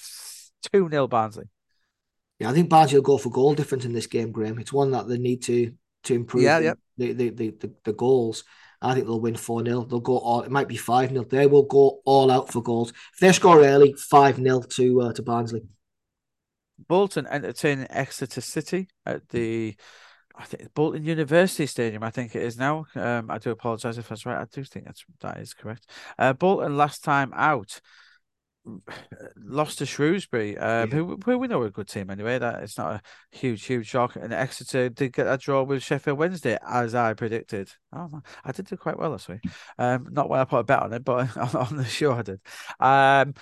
2 0.73 0.89
0 0.89 1.07
Barnsley. 1.07 1.45
Yeah, 2.39 2.49
I 2.49 2.53
think 2.53 2.69
Barnsley 2.69 2.97
will 2.97 3.03
go 3.03 3.17
for 3.17 3.29
goal 3.29 3.55
difference 3.55 3.85
in 3.85 3.93
this 3.93 4.07
game, 4.07 4.31
Graeme. 4.31 4.59
It's 4.59 4.73
one 4.73 4.91
that 4.91 5.07
they 5.07 5.17
need 5.17 5.41
to 5.43 5.73
to 6.03 6.13
improve 6.13 6.43
yeah, 6.43 6.59
yeah. 6.59 6.73
The, 6.97 7.13
the, 7.13 7.29
the, 7.29 7.49
the, 7.51 7.73
the 7.85 7.93
goals. 7.93 8.43
I 8.81 8.93
think 8.93 9.07
they'll 9.07 9.19
win 9.19 9.35
4 9.35 9.65
0. 9.65 9.85
They'll 9.85 9.99
go 9.99 10.17
all, 10.19 10.43
it 10.43 10.51
might 10.51 10.67
be 10.67 10.77
5 10.77 11.09
0. 11.09 11.23
They 11.23 11.47
will 11.47 11.63
go 11.63 12.01
all 12.05 12.29
out 12.29 12.51
for 12.51 12.61
goals. 12.61 12.91
If 13.13 13.19
they 13.19 13.31
score 13.31 13.63
early, 13.63 13.93
5 13.93 14.37
0 14.37 14.61
to 14.61 15.01
uh, 15.01 15.13
to 15.13 15.23
Barnsley. 15.23 15.63
Bolton 16.87 17.25
entertaining 17.27 17.87
Exeter 17.89 18.41
City 18.41 18.87
at 19.05 19.29
the 19.29 19.75
I 20.37 20.43
think 20.45 20.73
Bolton 20.73 21.03
University 21.03 21.65
Stadium. 21.65 22.03
I 22.03 22.11
think 22.11 22.35
it 22.35 22.43
is 22.43 22.57
now. 22.57 22.85
Um, 22.95 23.31
I 23.31 23.39
do 23.39 23.51
apologise 23.51 23.97
if 23.97 24.07
that's 24.07 24.25
right. 24.25 24.37
I 24.37 24.45
do 24.45 24.63
think 24.63 24.85
that's 24.85 25.03
that 25.21 25.37
is 25.37 25.53
correct. 25.53 25.89
Uh, 26.17 26.33
Bolton 26.33 26.77
last 26.77 27.03
time 27.03 27.31
out 27.35 27.81
lost 29.35 29.79
to 29.79 29.85
Shrewsbury, 29.85 30.57
um, 30.57 30.89
yeah. 30.89 30.95
who, 30.95 31.19
who 31.25 31.37
we 31.37 31.47
know 31.47 31.61
are 31.61 31.67
a 31.67 31.71
good 31.71 31.87
team 31.87 32.09
anyway. 32.09 32.37
That 32.37 32.63
it's 32.63 32.77
not 32.77 32.93
a 32.93 33.01
huge, 33.31 33.65
huge 33.65 33.87
shock. 33.87 34.15
And 34.15 34.33
Exeter 34.33 34.89
did 34.89 35.13
get 35.13 35.27
a 35.27 35.37
draw 35.37 35.63
with 35.63 35.83
Sheffield 35.83 36.17
Wednesday, 36.17 36.57
as 36.67 36.93
I 36.93 37.13
predicted. 37.13 37.71
Oh, 37.91 38.21
I 38.43 38.51
did 38.51 38.67
do 38.67 38.77
quite 38.77 38.99
well 38.99 39.13
this 39.13 39.27
week. 39.27 39.41
Um, 39.77 40.07
not 40.11 40.29
when 40.29 40.39
I 40.39 40.45
put 40.45 40.59
a 40.59 40.63
bet 40.63 40.83
on 40.83 40.93
it, 40.93 41.03
but 41.03 41.35
on, 41.55 41.55
on 41.55 41.77
the 41.77 41.85
show 41.85 42.13
I 42.13 42.21
did. 42.21 42.41
Um, 42.79 43.33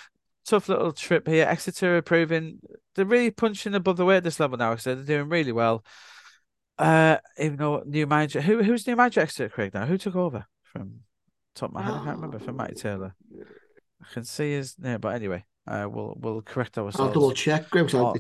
tough 0.45 0.69
little 0.69 0.93
trip 0.93 1.27
here. 1.27 1.45
Exeter 1.45 1.97
are 1.97 2.01
proving 2.01 2.59
they're 2.95 3.05
really 3.05 3.31
punching 3.31 3.75
above 3.75 3.97
the 3.97 4.05
weight 4.05 4.17
at 4.17 4.23
this 4.23 4.39
level 4.39 4.57
now. 4.57 4.75
So 4.77 4.95
they're 4.95 5.03
doing 5.03 5.29
really 5.29 5.51
well. 5.51 5.83
Uh, 6.77 7.17
even 7.39 7.57
though 7.57 7.83
new 7.85 8.05
manager, 8.05 8.41
who 8.41 8.61
who's 8.61 8.85
new 8.85 8.95
manager 8.95 9.21
Exeter 9.21 9.49
Craig 9.49 9.73
now? 9.73 9.85
Who 9.85 9.97
took 9.97 10.15
over 10.15 10.45
from 10.63 11.01
top 11.55 11.69
of 11.69 11.75
my 11.75 11.83
head? 11.83 11.93
I 11.93 12.03
can't 12.03 12.17
remember 12.17 12.39
from 12.39 12.57
Matty 12.57 12.75
Taylor. 12.75 13.15
I 14.01 14.13
can 14.13 14.25
see 14.25 14.51
his 14.51 14.77
name, 14.77 14.99
but 14.99 15.15
anyway, 15.15 15.45
uh, 15.67 15.87
we'll 15.89 16.15
we'll 16.19 16.41
correct 16.41 16.77
ourselves. 16.77 16.99
I'll 16.99 17.13
double 17.13 17.31
check. 17.31 17.69
Graeme's 17.69 17.93
oh, 17.93 18.15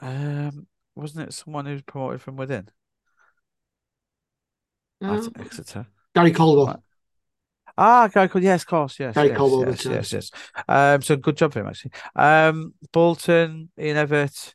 um, 0.00 0.66
wasn't 0.94 1.28
it 1.28 1.32
someone 1.32 1.66
who's 1.66 1.82
promoted 1.82 2.20
from 2.20 2.36
within? 2.36 2.68
Um, 5.00 5.32
At 5.36 5.40
Exeter. 5.40 5.86
Gary 6.14 6.32
Caldwell. 6.32 6.82
Ah, 7.76 8.08
Gary 8.08 8.28
Caldwell. 8.28 8.44
Yes, 8.44 8.62
of 8.62 8.68
course. 8.68 9.00
Yes, 9.00 9.14
Gary 9.14 9.28
yes, 9.28 9.36
Caldwell. 9.36 9.70
Yes, 9.70 9.84
yes, 9.84 10.12
yes, 10.12 10.30
Um, 10.68 11.02
so 11.02 11.16
good 11.16 11.36
job 11.36 11.52
for 11.52 11.60
him 11.60 11.66
actually. 11.66 11.92
Um, 12.14 12.74
Bolton, 12.92 13.70
Ian 13.78 14.06
Evatt. 14.06 14.54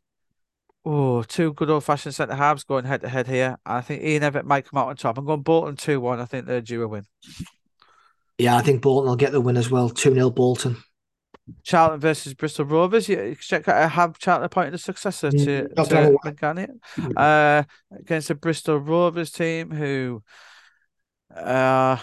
Oh, 0.86 1.24
two 1.24 1.54
good 1.54 1.70
old 1.70 1.84
fashioned 1.84 2.16
centre 2.16 2.36
halves 2.36 2.64
going 2.64 2.86
head 2.86 3.02
to 3.02 3.10
head 3.10 3.28
here. 3.28 3.58
I 3.66 3.82
think 3.82 4.04
Ian 4.04 4.24
Evatt 4.24 4.46
might 4.46 4.66
come 4.66 4.80
out 4.80 4.88
on 4.88 4.96
top. 4.96 5.18
I'm 5.18 5.26
going 5.26 5.42
Bolton 5.42 5.76
2 5.76 6.00
1. 6.00 6.20
I 6.20 6.26
think 6.26 6.46
they're 6.46 6.62
due 6.62 6.84
a 6.84 6.88
win. 6.88 7.06
Yeah, 8.38 8.56
I 8.56 8.62
think 8.62 8.82
Bolton 8.82 9.10
will 9.10 9.18
get 9.18 9.34
the 9.34 9.42
win 9.42 9.58
as 9.58 9.70
well. 9.70 9.90
2 9.90 10.14
0 10.14 10.30
Bolton. 10.30 10.78
Charlton 11.64 12.00
versus 12.00 12.34
Bristol 12.34 12.66
Rovers. 12.66 13.10
You 13.10 13.36
check 13.40 13.68
out 13.68 13.92
have 13.92 14.18
Charlton 14.20 14.46
appointed 14.46 14.74
a 14.74 14.78
successor 14.78 15.32
to, 15.32 15.38
mm, 15.38 15.76
to 15.76 17.18
uh, 17.18 17.64
against 17.92 18.28
the 18.30 18.36
Bristol 18.36 18.78
Rovers 18.78 19.32
team 19.32 19.72
who 19.72 20.24
uh 21.36 21.98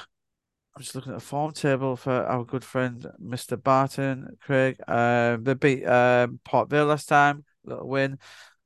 I'm 0.76 0.82
just 0.82 0.94
looking 0.94 1.12
at 1.12 1.20
the 1.20 1.24
form 1.24 1.52
table 1.52 1.96
for 1.96 2.12
our 2.12 2.44
good 2.44 2.62
friend 2.62 3.06
Mr. 3.22 3.60
Barton, 3.60 4.36
Craig. 4.42 4.76
Um, 4.86 5.42
they 5.42 5.54
beat 5.54 5.86
um, 5.86 6.38
Port 6.44 6.68
Vale 6.68 6.84
last 6.84 7.08
time, 7.08 7.46
little 7.64 7.88
win. 7.88 8.18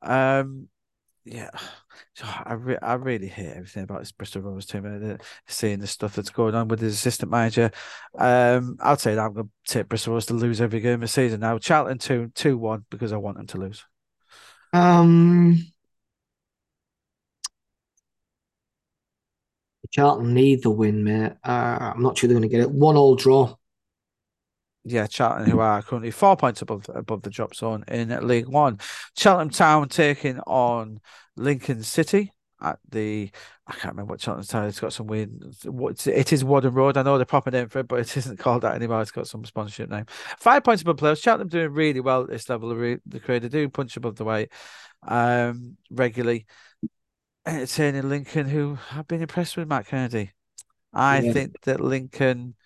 Um, 0.02 0.68
yeah, 1.24 1.50
I, 2.22 2.54
re- 2.54 2.78
I 2.82 2.94
really 2.94 3.28
hate 3.28 3.52
everything 3.52 3.84
about 3.84 4.00
this 4.00 4.12
Bristol 4.12 4.42
Rovers 4.42 4.66
team. 4.66 4.84
Uh, 4.86 5.22
seeing 5.46 5.80
the 5.80 5.86
stuff 5.86 6.14
that's 6.14 6.30
going 6.30 6.54
on 6.54 6.68
with 6.68 6.80
his 6.80 6.94
assistant 6.94 7.30
manager. 7.30 7.70
Um, 8.18 8.76
I'd 8.80 9.00
say 9.00 9.14
that 9.14 9.20
I'm 9.22 9.32
going 9.34 9.50
to 9.66 9.72
take 9.72 9.88
Bristol 9.88 10.12
Rovers 10.12 10.26
to 10.26 10.34
lose 10.34 10.60
every 10.60 10.80
game 10.80 10.94
of 10.94 11.00
the 11.02 11.08
season 11.08 11.40
now. 11.40 11.58
Charlton 11.58 11.98
two 11.98 12.30
two 12.34 12.58
one 12.58 12.84
because 12.90 13.12
I 13.12 13.16
want 13.16 13.36
them 13.36 13.46
to 13.48 13.58
lose. 13.58 13.84
Um, 14.72 15.58
Charlton 19.90 20.34
need 20.34 20.62
the 20.62 20.70
win, 20.70 21.02
mate. 21.04 21.32
Uh, 21.44 21.92
I'm 21.94 22.02
not 22.02 22.16
sure 22.16 22.28
they're 22.28 22.38
going 22.38 22.48
to 22.48 22.54
get 22.54 22.62
it. 22.62 22.70
One 22.70 22.96
all 22.96 23.16
draw 23.16 23.56
yeah, 24.84 25.06
Charlton, 25.06 25.50
who 25.50 25.60
are 25.60 25.82
currently 25.82 26.10
four 26.10 26.36
points 26.36 26.62
above 26.62 26.86
above 26.94 27.22
the 27.22 27.30
drop 27.30 27.54
zone 27.54 27.84
in 27.88 28.08
League 28.26 28.48
One. 28.48 28.78
Cheltenham 29.16 29.50
Town 29.50 29.88
taking 29.88 30.38
on 30.40 31.00
Lincoln 31.36 31.82
City 31.82 32.32
at 32.62 32.78
the 32.88 33.30
I 33.66 33.72
can't 33.72 33.94
remember 33.94 34.12
what 34.12 34.22
Cheltenham 34.22 34.46
Town. 34.46 34.66
It's 34.66 34.80
got 34.80 34.92
some 34.92 35.06
weird. 35.06 35.30
It 35.64 36.32
is 36.32 36.44
Whaddon 36.44 36.74
Road. 36.74 36.96
I 36.96 37.02
know 37.02 37.18
the 37.18 37.26
proper 37.26 37.50
name 37.50 37.68
for 37.68 37.80
it, 37.80 37.88
but 37.88 38.00
it 38.00 38.16
isn't 38.16 38.38
called 38.38 38.62
that 38.62 38.74
anymore. 38.74 39.02
It's 39.02 39.10
got 39.10 39.28
some 39.28 39.44
sponsorship 39.44 39.90
name. 39.90 40.06
Five 40.38 40.64
points 40.64 40.82
above 40.82 40.96
players. 40.96 41.20
Cheltenham 41.20 41.48
doing 41.48 41.72
really 41.72 42.00
well 42.00 42.22
at 42.22 42.30
this 42.30 42.48
level 42.48 42.70
of 42.70 42.78
the 43.06 43.20
career. 43.20 43.40
They 43.40 43.48
do 43.48 43.68
punch 43.68 43.96
above 43.96 44.16
the 44.16 44.24
weight 44.24 44.50
um, 45.06 45.76
regularly. 45.90 46.46
Entertaining 47.46 48.08
Lincoln, 48.08 48.48
who 48.48 48.74
have 48.74 49.08
been 49.08 49.22
impressed 49.22 49.56
with 49.56 49.68
Matt 49.68 49.86
Kennedy. 49.86 50.32
I 50.92 51.20
yeah. 51.20 51.32
think 51.32 51.60
that 51.62 51.80
Lincoln 51.80 52.54
Got 52.54 52.54
to 52.54 52.54
try. 52.54 52.59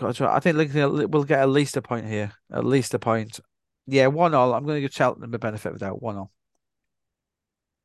I 0.00 0.40
think 0.40 0.56
Lincoln 0.56 1.10
will 1.10 1.24
get 1.24 1.40
at 1.40 1.48
least 1.48 1.76
a 1.76 1.82
point 1.82 2.06
here. 2.06 2.32
At 2.52 2.64
least 2.64 2.94
a 2.94 2.98
point. 2.98 3.40
Yeah, 3.86 4.06
one 4.08 4.34
all. 4.34 4.54
I'm 4.54 4.64
going 4.64 4.76
to 4.76 4.80
give 4.80 4.92
Cheltenham 4.92 5.30
the 5.30 5.38
benefit 5.38 5.72
of 5.72 5.78
doubt. 5.78 6.02
One 6.02 6.16
all. 6.16 6.32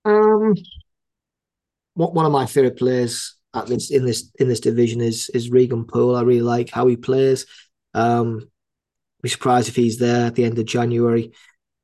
Um, 0.05 0.55
what 1.93 2.13
one 2.13 2.25
of 2.25 2.31
my 2.31 2.45
favorite 2.45 2.77
players 2.77 3.35
at 3.53 3.67
this 3.67 3.91
in 3.91 4.05
this 4.05 4.31
in 4.39 4.47
this 4.47 4.59
division 4.59 5.01
is 5.01 5.29
is 5.29 5.49
Regan 5.49 5.85
Poole. 5.85 6.15
I 6.15 6.21
really 6.21 6.41
like 6.41 6.69
how 6.69 6.87
he 6.87 6.97
plays. 6.97 7.45
Um, 7.93 8.49
be 9.21 9.29
surprised 9.29 9.69
if 9.69 9.75
he's 9.75 9.97
there 9.97 10.27
at 10.27 10.35
the 10.35 10.43
end 10.43 10.59
of 10.59 10.65
January. 10.65 11.31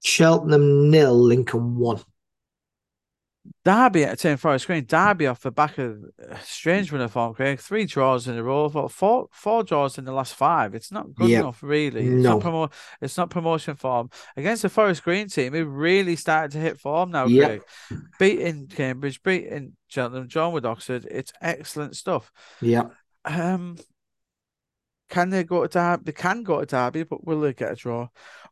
Cheltenham 0.03 0.89
nil, 0.89 1.15
Lincoln 1.15 1.75
one. 1.75 2.01
Derby 3.63 4.03
at 4.03 4.19
ten 4.19 4.37
Forest 4.37 4.67
Green. 4.67 4.85
Derby 4.85 5.27
off 5.27 5.41
the 5.41 5.51
back 5.51 5.77
of 5.77 5.97
a 6.19 6.39
strange 6.41 6.91
run 6.91 7.01
of 7.01 7.11
form, 7.11 7.33
Craig. 7.33 7.59
Three 7.59 7.85
draws 7.85 8.27
in 8.27 8.37
a 8.37 8.43
row, 8.43 8.69
four 8.89 9.27
four 9.31 9.63
draws 9.63 9.97
in 9.97 10.05
the 10.05 10.11
last 10.11 10.33
five. 10.35 10.75
It's 10.75 10.91
not 10.91 11.13
good 11.15 11.29
enough, 11.31 11.63
really. 11.63 12.01
It's 12.01 12.23
no. 12.23 12.37
not 12.37 12.43
promo- 12.43 12.73
It's 13.01 13.17
not 13.17 13.29
promotion 13.29 13.75
form 13.75 14.09
against 14.35 14.61
the 14.61 14.69
Forest 14.69 15.03
Green 15.03 15.27
team. 15.29 15.53
Who 15.53 15.65
really 15.65 16.15
started 16.15 16.51
to 16.51 16.57
hit 16.59 16.79
form 16.79 17.11
now. 17.11 17.27
Craig. 17.27 17.61
Beating 18.19 18.67
Cambridge, 18.67 19.23
beating 19.23 19.75
Cheltenham, 19.87 20.27
John 20.27 20.53
with 20.53 20.65
Oxford. 20.65 21.07
It's 21.09 21.33
excellent 21.41 21.95
stuff. 21.95 22.31
Yeah. 22.61 22.89
Um. 23.25 23.77
Can 25.09 25.31
they 25.31 25.43
go 25.43 25.63
to 25.63 25.67
Derby? 25.67 26.03
They 26.05 26.11
can 26.11 26.43
go 26.43 26.59
to 26.59 26.65
Derby, 26.67 27.03
but 27.03 27.25
will 27.25 27.41
they 27.41 27.53
get 27.53 27.71
a 27.71 27.75
draw? 27.75 28.09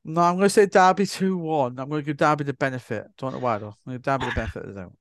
No, 0.10 0.22
I'm 0.22 0.38
going 0.38 0.45
to 0.45 0.49
say 0.49 0.66
Derby 0.66 1.05
2 1.05 1.38
1. 1.38 1.78
I'm 1.78 1.89
going 1.89 2.01
to 2.01 2.05
give 2.05 2.16
Derby 2.16 2.45
the 2.45 2.53
benefit. 2.53 3.08
Don't 3.18 3.34
know 3.34 3.39
why, 3.39 3.58
though. 3.58 3.76
I'm 3.86 3.91
going 3.91 3.93
to 3.95 3.99
give 3.99 4.01
Derby 4.03 4.26
the 4.28 4.36
benefit 4.36 4.64
of 4.64 4.74
the 4.74 4.82
doubt. 4.82 4.93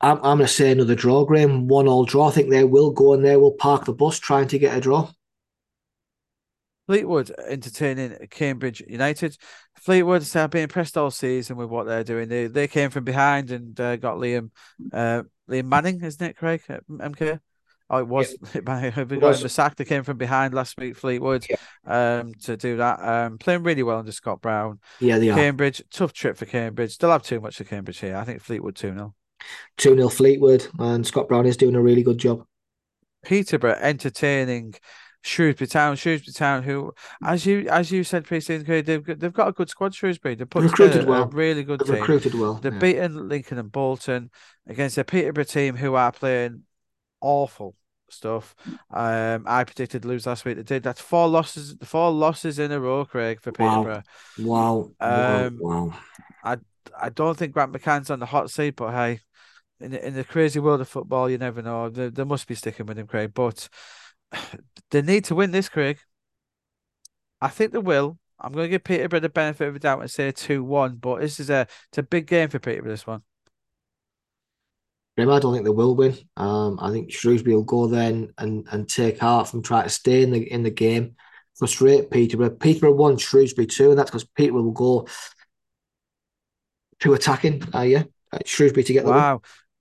I'm, 0.00 0.16
I'm 0.16 0.38
going 0.38 0.40
to 0.40 0.48
say 0.48 0.72
another 0.72 0.94
draw, 0.94 1.26
Graeme. 1.26 1.68
One 1.68 1.86
all 1.86 2.06
draw. 2.06 2.28
I 2.28 2.30
think 2.30 2.48
they 2.48 2.64
will 2.64 2.90
go 2.90 3.12
and 3.12 3.22
they 3.22 3.36
will 3.36 3.52
park 3.52 3.84
the 3.84 3.92
bus 3.92 4.18
trying 4.18 4.48
to 4.48 4.58
get 4.58 4.74
a 4.74 4.80
draw. 4.80 5.10
Fleetwood 6.86 7.30
entertaining 7.46 8.16
Cambridge 8.30 8.82
United. 8.88 9.36
Fleetwood 9.76 10.26
have 10.32 10.50
been 10.50 10.62
impressed 10.62 10.96
all 10.96 11.10
season 11.10 11.56
with 11.56 11.68
what 11.68 11.86
they're 11.86 12.02
doing. 12.02 12.28
They 12.28 12.46
they 12.48 12.66
came 12.66 12.90
from 12.90 13.04
behind 13.04 13.52
and 13.52 13.78
uh, 13.78 13.94
got 13.96 14.16
Liam 14.16 14.50
uh, 14.92 15.22
Liam 15.48 15.66
Manning, 15.66 16.02
isn't 16.02 16.26
it, 16.26 16.36
Craig? 16.36 16.62
MK. 16.66 17.38
Oh, 17.90 17.98
it 17.98 18.06
was. 18.06 18.36
Yeah. 18.54 18.60
got 18.60 19.40
the 19.40 19.48
sack. 19.48 19.74
that 19.74 19.86
came 19.86 20.04
from 20.04 20.16
behind 20.16 20.54
last 20.54 20.78
week, 20.78 20.96
Fleetwood, 20.96 21.44
yeah. 21.50 21.56
um, 22.20 22.32
to 22.42 22.56
do 22.56 22.76
that. 22.76 23.00
Um, 23.00 23.36
playing 23.36 23.64
really 23.64 23.82
well 23.82 23.98
under 23.98 24.12
Scott 24.12 24.40
Brown. 24.40 24.78
Yeah, 25.00 25.18
they 25.18 25.26
Cambridge, 25.26 25.80
are. 25.80 25.84
tough 25.90 26.12
trip 26.12 26.36
for 26.36 26.46
Cambridge. 26.46 26.92
Still 26.92 27.10
have 27.10 27.24
too 27.24 27.40
much 27.40 27.56
for 27.56 27.64
Cambridge 27.64 27.98
here. 27.98 28.16
I 28.16 28.22
think 28.24 28.40
Fleetwood 28.40 28.76
2 28.76 28.92
0. 28.92 29.14
2 29.78 29.96
0 29.96 30.08
Fleetwood, 30.08 30.68
and 30.78 31.04
Scott 31.04 31.28
Brown 31.28 31.46
is 31.46 31.56
doing 31.56 31.74
a 31.74 31.82
really 31.82 32.04
good 32.04 32.18
job. 32.18 32.44
Peterborough 33.24 33.76
entertaining 33.80 34.74
Shrewsbury 35.22 35.66
Town. 35.66 35.96
Shrewsbury 35.96 36.32
Town, 36.32 36.62
who, 36.62 36.92
as 37.24 37.44
you 37.44 37.66
as 37.68 37.90
you 37.90 38.04
said, 38.04 38.24
previously, 38.24 38.58
they've 38.58 39.04
they've 39.04 39.32
got 39.32 39.48
a 39.48 39.52
good 39.52 39.68
squad. 39.68 39.96
Shrewsbury, 39.96 40.36
they've 40.36 40.48
put 40.48 40.62
recruited 40.62 41.08
well. 41.08 41.24
a 41.24 41.26
really 41.26 41.64
good 41.64 41.80
they've 41.80 41.88
team. 41.88 41.96
Recruited 41.96 42.34
well. 42.34 42.54
They've 42.54 42.72
yeah. 42.72 42.78
beaten 42.78 43.28
Lincoln 43.28 43.58
and 43.58 43.72
Bolton 43.72 44.30
against 44.68 44.96
a 44.96 45.02
Peterborough 45.02 45.42
team 45.42 45.74
who 45.74 45.94
are 45.96 46.12
playing 46.12 46.62
awful 47.20 47.74
stuff. 48.12 48.54
Um, 48.90 49.44
I 49.46 49.64
predicted 49.64 50.04
lose 50.04 50.26
last 50.26 50.44
week. 50.44 50.56
They 50.56 50.62
did. 50.62 50.82
That's 50.82 51.00
four 51.00 51.28
losses. 51.28 51.76
Four 51.82 52.10
losses 52.10 52.58
in 52.58 52.72
a 52.72 52.80
row, 52.80 53.04
Craig, 53.04 53.40
for 53.40 53.52
Peterborough. 53.52 54.02
Wow. 54.38 54.90
Wow. 55.00 55.46
Um, 55.46 55.58
wow. 55.60 55.98
I 56.44 56.56
I 57.00 57.08
don't 57.10 57.36
think 57.36 57.52
Grant 57.52 57.72
McCann's 57.72 58.10
on 58.10 58.20
the 58.20 58.26
hot 58.26 58.50
seat, 58.50 58.76
but 58.76 58.92
hey, 58.92 59.20
in 59.80 59.92
the, 59.92 60.06
in 60.06 60.14
the 60.14 60.24
crazy 60.24 60.60
world 60.60 60.80
of 60.80 60.88
football, 60.88 61.30
you 61.30 61.38
never 61.38 61.62
know. 61.62 61.88
They, 61.88 62.08
they 62.08 62.24
must 62.24 62.46
be 62.46 62.54
sticking 62.54 62.86
with 62.86 62.98
him, 62.98 63.06
Craig. 63.06 63.32
But 63.34 63.68
they 64.90 65.02
need 65.02 65.24
to 65.26 65.34
win 65.34 65.50
this, 65.50 65.68
Craig. 65.68 65.98
I 67.40 67.48
think 67.48 67.72
they 67.72 67.78
will. 67.78 68.18
I'm 68.38 68.52
going 68.52 68.64
to 68.64 68.70
give 68.70 68.84
Peterborough 68.84 69.20
the 69.20 69.28
benefit 69.28 69.68
of 69.68 69.74
the 69.74 69.80
doubt 69.80 70.00
and 70.00 70.10
say 70.10 70.30
two 70.32 70.64
one. 70.64 70.96
But 70.96 71.20
this 71.20 71.40
is 71.40 71.50
a 71.50 71.66
it's 71.88 71.98
a 71.98 72.02
big 72.02 72.26
game 72.26 72.48
for 72.48 72.58
Peterborough. 72.58 72.92
This 72.92 73.06
one. 73.06 73.22
I 75.28 75.38
don't 75.38 75.52
think 75.52 75.64
they 75.64 75.70
will 75.70 75.94
win. 75.94 76.16
Um, 76.36 76.78
I 76.80 76.90
think 76.90 77.12
Shrewsbury 77.12 77.54
will 77.54 77.64
go 77.64 77.86
then 77.86 78.32
and, 78.38 78.66
and, 78.70 78.88
take 78.88 79.18
heart 79.18 79.48
from 79.48 79.62
trying 79.62 79.84
to 79.84 79.90
stay 79.90 80.22
in 80.22 80.30
the 80.30 80.40
in 80.40 80.62
the 80.62 80.70
game, 80.70 81.16
frustrate 81.56 82.10
Peterborough. 82.10 82.50
Peterborough 82.50 82.94
won, 82.94 83.18
Shrewsbury 83.18 83.66
two, 83.66 83.90
and 83.90 83.98
that's 83.98 84.10
because 84.10 84.24
Peterborough 84.24 84.62
will 84.62 84.72
go 84.72 85.08
to 87.00 87.14
attacking. 87.14 87.62
Uh, 87.74 87.80
yeah, 87.82 88.04
Shrewsbury 88.44 88.84
to 88.84 88.92
get 88.92 89.04
the 89.04 89.10
wow. 89.10 89.34
Win. 89.34 89.40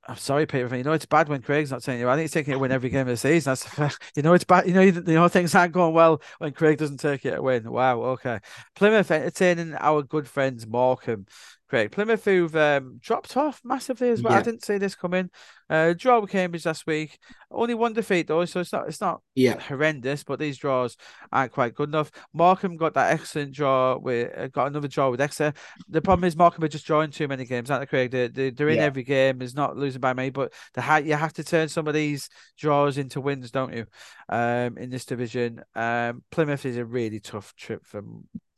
I'm 0.10 0.18
sorry, 0.18 0.48
Peter. 0.48 0.76
You 0.76 0.84
know 0.84 0.94
it's 0.94 1.06
bad 1.06 1.30
when 1.30 1.44
Craig's 1.44 1.70
not 1.70 1.84
saying 1.84 2.00
you. 2.00 2.10
I 2.10 2.16
think 2.16 2.24
he's 2.24 2.32
taking 2.32 2.54
it 2.54 2.60
win 2.60 2.72
every 2.72 2.90
game 2.90 3.02
of 3.02 3.08
the 3.08 3.18
season. 3.18 3.56
That's 3.78 4.00
you 4.16 4.24
know 4.24 4.34
it's 4.34 4.44
bad. 4.44 4.66
You 4.66 4.74
know 4.74 4.82
you 4.82 5.02
know 5.02 5.28
things 5.28 5.54
aren't 5.54 5.72
going 5.72 5.94
well 5.94 6.22
when 6.40 6.52
Craig 6.52 6.80
doesn't 6.80 6.98
take 6.98 7.26
it 7.26 7.36
to 7.36 7.42
win. 7.44 7.70
Wow. 7.70 8.02
Okay. 8.02 8.40
Plymouth 8.76 9.12
entertaining 9.12 9.76
our 9.76 10.02
good 10.02 10.28
friends 10.28 10.66
Morecambe 10.66 11.28
Great. 11.70 11.92
Plymouth 11.92 12.26
who've 12.26 12.56
um, 12.56 12.98
dropped 13.00 13.38
off 13.38 13.62
massively 13.64 14.10
as 14.10 14.24
well. 14.24 14.34
Yeah. 14.34 14.40
I 14.40 14.42
didn't 14.42 14.66
see 14.66 14.80
this 14.80 14.96
coming. 14.96 15.30
Uh, 15.70 15.94
draw 15.96 16.20
with 16.20 16.32
Cambridge 16.32 16.66
last 16.66 16.88
week. 16.88 17.20
Only 17.52 17.76
one 17.76 17.94
defeat 17.94 18.26
though, 18.26 18.44
so 18.46 18.62
it's 18.62 18.74
not 18.74 18.88
it's 18.88 19.02
not 19.02 19.22
yeah. 19.36 19.60
horrendous. 19.60 20.24
But 20.24 20.40
these 20.40 20.58
draws 20.58 20.98
aren't 21.32 21.52
quite 21.52 21.76
good 21.76 21.90
enough. 21.90 22.10
Morecambe 22.34 22.76
got 22.76 22.96
that 22.96 23.14
excellent 23.14 23.54
draw 23.54 24.00
with 24.00 24.36
uh, 24.36 24.48
got 24.48 24.66
another 24.66 24.88
draw 24.88 25.12
with 25.12 25.22
Exeter. 25.22 25.54
The 25.88 26.02
problem 26.02 26.28
is 26.28 26.36
Morecambe 26.36 26.64
are 26.64 26.70
just 26.70 26.88
drawing 26.88 27.12
too 27.12 27.28
many 27.28 27.46
games, 27.46 27.70
aren't 27.70 27.82
they, 27.82 27.86
Craig? 27.86 28.10
They, 28.10 28.28
they, 28.30 28.50
they're 28.50 28.70
in 28.70 28.78
yeah. 28.78 28.86
every 28.86 29.04
game. 29.04 29.40
It's 29.44 29.54
not 29.54 29.78
losing 29.78 30.02
by 30.02 30.14
many, 30.14 30.32
but 30.32 30.52
the 30.74 30.82
ha- 30.82 30.98
you 30.98 31.14
have 31.14 31.34
to 31.34 31.44
turn 31.44 31.70
some 31.70 31.88
of 31.88 31.94
these 31.94 32.30
draws 32.58 32.98
into 32.98 33.22
wins, 33.22 33.52
don't 33.52 33.76
you? 33.76 33.86
Um, 34.28 34.76
in 34.80 34.90
this 34.90 35.06
division, 35.06 35.62
um, 35.76 36.24
Plymouth 36.32 36.66
is 36.66 36.78
a 36.78 36.86
really 36.86 37.20
tough 37.20 37.54
trip 37.56 37.86
for 37.86 38.02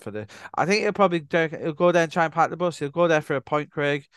for 0.02 0.12
the. 0.12 0.28
I 0.56 0.66
think 0.66 0.84
he'll 0.84 0.93
probably 0.93 1.26
he'll 1.30 1.74
go 1.74 1.91
there 1.91 2.04
and 2.04 2.12
try 2.12 2.26
and 2.26 2.34
park 2.34 2.49
the 2.49 2.58
bus. 2.58 2.80
He'll 2.80 2.89
go 2.89 3.08
there 3.08 3.22
for 3.22 3.36
a 3.36 3.41
point, 3.41 3.72
Craig. 3.72 4.08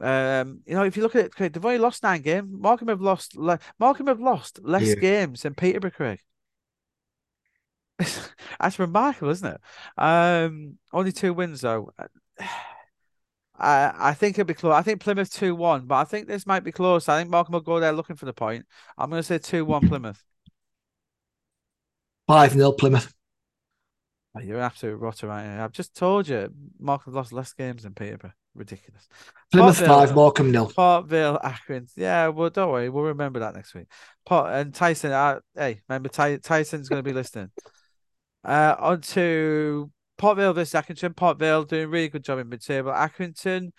Um, 0.00 0.60
you 0.66 0.74
know, 0.74 0.84
if 0.84 0.96
you 0.96 1.02
look 1.02 1.14
at 1.14 1.26
it, 1.26 1.34
Craig, 1.34 1.52
they've 1.52 1.64
only 1.64 1.78
lost 1.78 2.02
nine 2.02 2.22
games. 2.22 2.48
Morecambe 2.50 2.88
have 2.88 3.00
lost. 3.00 3.36
Le- 3.36 3.58
Morecambe 3.78 4.08
have 4.08 4.20
lost 4.20 4.60
less 4.62 4.88
yeah. 4.88 4.94
games 4.94 5.42
than 5.42 5.54
Peterborough, 5.54 5.90
Craig. 5.90 6.20
That's 8.60 8.78
remarkable, 8.78 9.30
isn't 9.30 9.54
it? 9.54 9.60
Um, 10.02 10.78
only 10.92 11.12
two 11.12 11.34
wins 11.34 11.60
though. 11.60 11.92
I 13.58 13.92
I 13.94 14.14
think 14.14 14.38
it'll 14.38 14.48
be 14.48 14.54
close. 14.54 14.72
I 14.72 14.82
think 14.82 15.00
Plymouth 15.02 15.30
two 15.30 15.54
one, 15.54 15.86
but 15.86 15.96
I 15.96 16.04
think 16.04 16.26
this 16.26 16.46
might 16.46 16.64
be 16.64 16.72
close. 16.72 17.08
I 17.08 17.18
think 17.18 17.30
Morecambe 17.30 17.52
will 17.52 17.60
go 17.60 17.78
there 17.78 17.92
looking 17.92 18.16
for 18.16 18.24
the 18.24 18.32
point. 18.32 18.64
I'm 18.96 19.10
going 19.10 19.20
to 19.20 19.26
say 19.26 19.36
two 19.38 19.66
one 19.66 19.86
Plymouth. 19.86 20.24
Five 22.26 22.52
0 22.52 22.72
Plymouth. 22.72 23.12
Oh, 24.36 24.40
you're 24.40 24.60
absolute 24.60 24.96
rotter, 24.96 25.26
right? 25.26 25.58
I've 25.58 25.72
just 25.72 25.96
told 25.96 26.28
you, 26.28 26.48
Morecambe 26.78 27.14
lost 27.14 27.32
less 27.32 27.52
games 27.52 27.82
than 27.82 27.94
Peterborough. 27.94 28.32
Ridiculous. 28.54 29.08
Plymouth 29.52 29.84
five, 29.84 30.14
Morecambe 30.14 30.52
nil. 30.52 30.70
Port 30.74 31.06
Vale, 31.06 31.38
Akron. 31.42 31.86
Yeah, 31.96 32.28
well, 32.28 32.50
don't 32.50 32.70
worry, 32.70 32.88
we'll 32.88 33.04
remember 33.04 33.40
that 33.40 33.54
next 33.54 33.74
week. 33.74 33.86
Port 34.24 34.50
and 34.52 34.74
Tyson. 34.74 35.12
Uh, 35.12 35.40
hey, 35.54 35.80
remember 35.88 36.08
Ty- 36.08 36.38
Tyson's 36.38 36.88
going 36.88 37.02
to 37.02 37.08
be 37.08 37.12
listening. 37.12 37.50
Uh, 38.44 38.74
on 38.78 39.00
to 39.00 39.90
Port 40.16 40.36
Vale 40.36 40.52
versus 40.52 40.80
Accrington. 40.80 41.16
Port 41.16 41.38
Vale 41.38 41.64
doing 41.64 41.84
a 41.84 41.88
really 41.88 42.08
good 42.08 42.24
job 42.24 42.38
in 42.38 42.48
mid-table. 42.48 42.92
Accrington 42.92 43.70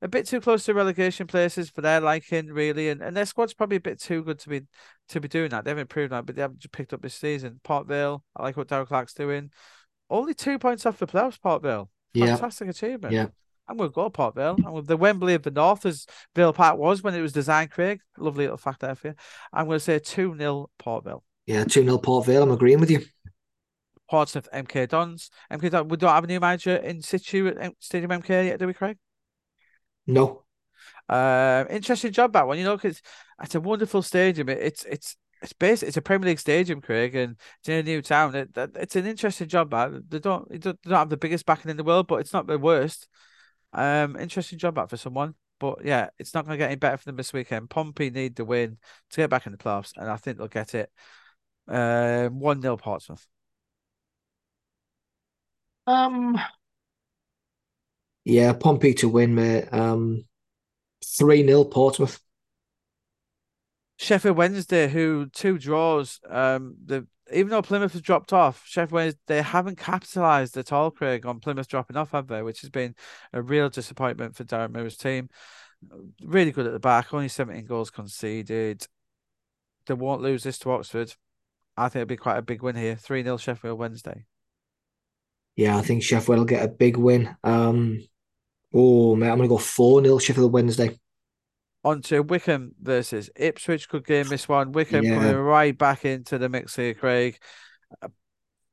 a 0.00 0.08
bit 0.08 0.26
too 0.26 0.40
close 0.40 0.64
to 0.64 0.74
relegation 0.74 1.26
places 1.26 1.70
for 1.70 1.80
their 1.80 2.00
liking, 2.00 2.46
really, 2.46 2.88
and, 2.88 3.02
and 3.02 3.16
their 3.16 3.26
squad's 3.26 3.54
probably 3.54 3.78
a 3.78 3.80
bit 3.80 4.00
too 4.00 4.22
good 4.22 4.38
to 4.40 4.48
be 4.48 4.62
to 5.08 5.20
be 5.20 5.28
doing 5.28 5.50
that. 5.50 5.64
They 5.64 5.70
haven't 5.70 5.82
improved 5.82 6.12
that, 6.12 6.24
but 6.24 6.36
they 6.36 6.42
haven't 6.42 6.64
picked 6.72 6.92
up 6.92 7.02
this 7.02 7.14
season. 7.14 7.60
Port 7.64 7.86
Vale, 7.86 8.22
I 8.36 8.42
like 8.42 8.56
what 8.56 8.68
Darrell 8.68 8.86
Clarke's 8.86 9.14
doing. 9.14 9.50
Only 10.10 10.34
two 10.34 10.58
points 10.58 10.86
off 10.86 10.98
the 10.98 11.06
playoffs, 11.06 11.40
Port 11.40 11.62
Vale. 11.62 11.90
Fantastic 12.16 12.66
yeah. 12.66 12.70
achievement. 12.70 13.14
Yeah. 13.14 13.26
I'm 13.68 13.76
going 13.76 13.90
to 13.90 13.94
go 13.94 14.08
Port 14.08 14.34
Vale. 14.34 14.56
I'm 14.66 14.84
the 14.84 14.96
Wembley 14.96 15.34
of 15.34 15.42
the 15.42 15.50
North, 15.50 15.84
as 15.84 16.06
Vale 16.34 16.54
Park 16.54 16.78
was 16.78 17.02
when 17.02 17.14
it 17.14 17.20
was 17.20 17.32
designed, 17.32 17.70
Craig. 17.70 18.00
Lovely 18.16 18.44
little 18.44 18.56
fact 18.56 18.80
there 18.80 18.94
for 18.94 19.08
you. 19.08 19.14
I'm 19.52 19.66
going 19.66 19.76
to 19.76 19.84
say 19.84 19.98
2 19.98 20.36
0 20.38 20.70
Port 20.78 21.04
Vale. 21.04 21.22
Yeah, 21.46 21.64
2 21.64 21.84
0 21.84 21.98
Port 21.98 22.26
Vale. 22.26 22.44
I'm 22.44 22.50
agreeing 22.50 22.80
with 22.80 22.90
you. 22.90 23.04
Portsmouth 24.08 24.48
MK 24.54 24.88
Dons. 24.88 25.30
MK 25.52 25.70
Dons, 25.70 25.90
we 25.90 25.98
don't 25.98 26.10
have 26.10 26.24
a 26.24 26.26
new 26.26 26.40
manager 26.40 26.76
in 26.76 27.02
situ 27.02 27.48
at 27.48 27.72
Stadium 27.78 28.10
MK 28.10 28.46
yet, 28.46 28.58
do 28.58 28.66
we, 28.66 28.72
Craig? 28.72 28.96
No. 30.06 30.44
Uh, 31.08 31.64
interesting 31.68 32.12
job 32.12 32.32
that 32.32 32.46
one, 32.46 32.58
you 32.58 32.64
know, 32.64 32.76
because 32.76 33.02
it's 33.42 33.54
a 33.54 33.60
wonderful 33.60 34.02
stadium. 34.02 34.48
It, 34.48 34.58
it's 34.58 34.84
it's 34.84 35.16
it's 35.42 35.52
based 35.52 35.82
it's 35.82 35.96
a 35.96 36.02
Premier 36.02 36.28
League 36.28 36.40
stadium, 36.40 36.80
Craig, 36.80 37.14
and 37.14 37.36
it's 37.60 37.68
in 37.68 37.76
a 37.76 37.82
new 37.82 38.02
town. 38.02 38.34
It, 38.34 38.50
it, 38.56 38.70
it's 38.74 38.96
an 38.96 39.06
interesting 39.06 39.48
job. 39.48 39.70
That 39.70 40.10
they 40.10 40.18
don't 40.18 40.48
they 40.50 40.58
don't 40.58 40.78
have 40.86 41.10
the 41.10 41.16
biggest 41.16 41.46
backing 41.46 41.70
in 41.70 41.76
the 41.76 41.84
world, 41.84 42.06
but 42.08 42.16
it's 42.16 42.32
not 42.32 42.46
the 42.46 42.58
worst. 42.58 43.08
Um, 43.72 44.16
interesting 44.16 44.58
job 44.58 44.76
that 44.76 44.90
for 44.90 44.96
someone. 44.96 45.34
But 45.60 45.84
yeah, 45.84 46.10
it's 46.18 46.34
not 46.34 46.44
going 46.44 46.54
to 46.54 46.58
get 46.58 46.70
any 46.70 46.76
better 46.76 46.96
for 46.96 47.04
them 47.04 47.16
this 47.16 47.32
weekend. 47.32 47.70
Pompey 47.70 48.10
need 48.10 48.36
the 48.36 48.44
win 48.44 48.78
to 49.10 49.16
get 49.16 49.30
back 49.30 49.46
in 49.46 49.52
the 49.52 49.58
playoffs, 49.58 49.92
and 49.96 50.08
I 50.08 50.16
think 50.16 50.38
they'll 50.38 50.48
get 50.48 50.74
it. 50.74 50.90
Um, 51.66 52.38
one 52.38 52.62
0 52.62 52.76
Portsmouth. 52.76 53.26
Um. 55.86 56.38
Yeah, 58.24 58.52
Pompey 58.52 58.94
to 58.94 59.08
win, 59.08 59.34
mate. 59.34 59.68
Um, 59.72 60.24
three 61.04 61.44
0 61.46 61.64
Portsmouth. 61.64 62.20
Sheffield 63.98 64.36
Wednesday, 64.36 64.88
who 64.88 65.26
two 65.26 65.58
draws. 65.58 66.20
Um, 66.28 66.76
the 66.86 67.06
even 67.32 67.50
though 67.50 67.60
Plymouth 67.60 67.92
has 67.92 68.00
dropped 68.00 68.32
off, 68.32 68.62
Sheffield 68.64 68.92
Wednesday 68.92 69.18
they 69.26 69.42
haven't 69.42 69.76
capitalised 69.76 70.56
at 70.56 70.72
all, 70.72 70.90
Craig, 70.90 71.26
on 71.26 71.40
Plymouth 71.40 71.68
dropping 71.68 71.96
off, 71.96 72.12
have 72.12 72.28
they? 72.28 72.42
Which 72.42 72.60
has 72.62 72.70
been 72.70 72.94
a 73.32 73.42
real 73.42 73.68
disappointment 73.68 74.36
for 74.36 74.44
Darren 74.44 74.72
Moore's 74.72 74.96
team. 74.96 75.28
Really 76.22 76.52
good 76.52 76.66
at 76.66 76.72
the 76.72 76.78
back, 76.78 77.12
only 77.12 77.28
17 77.28 77.66
goals 77.66 77.90
conceded. 77.90 78.86
They 79.86 79.94
won't 79.94 80.22
lose 80.22 80.44
this 80.44 80.58
to 80.60 80.70
Oxford. 80.70 81.12
I 81.76 81.88
think 81.88 82.02
it'll 82.02 82.08
be 82.08 82.16
quite 82.16 82.38
a 82.38 82.42
big 82.42 82.62
win 82.62 82.76
here. 82.76 82.94
3 82.94 83.24
0 83.24 83.36
Sheffield 83.36 83.78
Wednesday. 83.78 84.26
Yeah, 85.56 85.76
I 85.76 85.82
think 85.82 86.04
Sheffield 86.04 86.38
will 86.38 86.44
get 86.44 86.64
a 86.64 86.68
big 86.68 86.96
win. 86.96 87.36
Um, 87.42 88.04
oh, 88.72 89.16
mate, 89.16 89.28
I'm 89.28 89.38
going 89.38 89.48
to 89.48 89.54
go 89.54 89.58
4 89.58 90.04
0 90.04 90.18
Sheffield 90.18 90.52
Wednesday 90.52 90.96
on 91.84 92.02
Wycombe 92.26 92.72
versus 92.80 93.30
Ipswich. 93.36 93.88
Good 93.88 94.06
game, 94.06 94.28
this 94.28 94.48
one. 94.48 94.72
Wycombe 94.72 95.04
yeah. 95.04 95.14
coming 95.14 95.36
right 95.36 95.76
back 95.76 96.04
into 96.04 96.38
the 96.38 96.48
mix 96.48 96.76
here, 96.76 96.94
Craig. 96.94 97.38
Uh, 98.02 98.08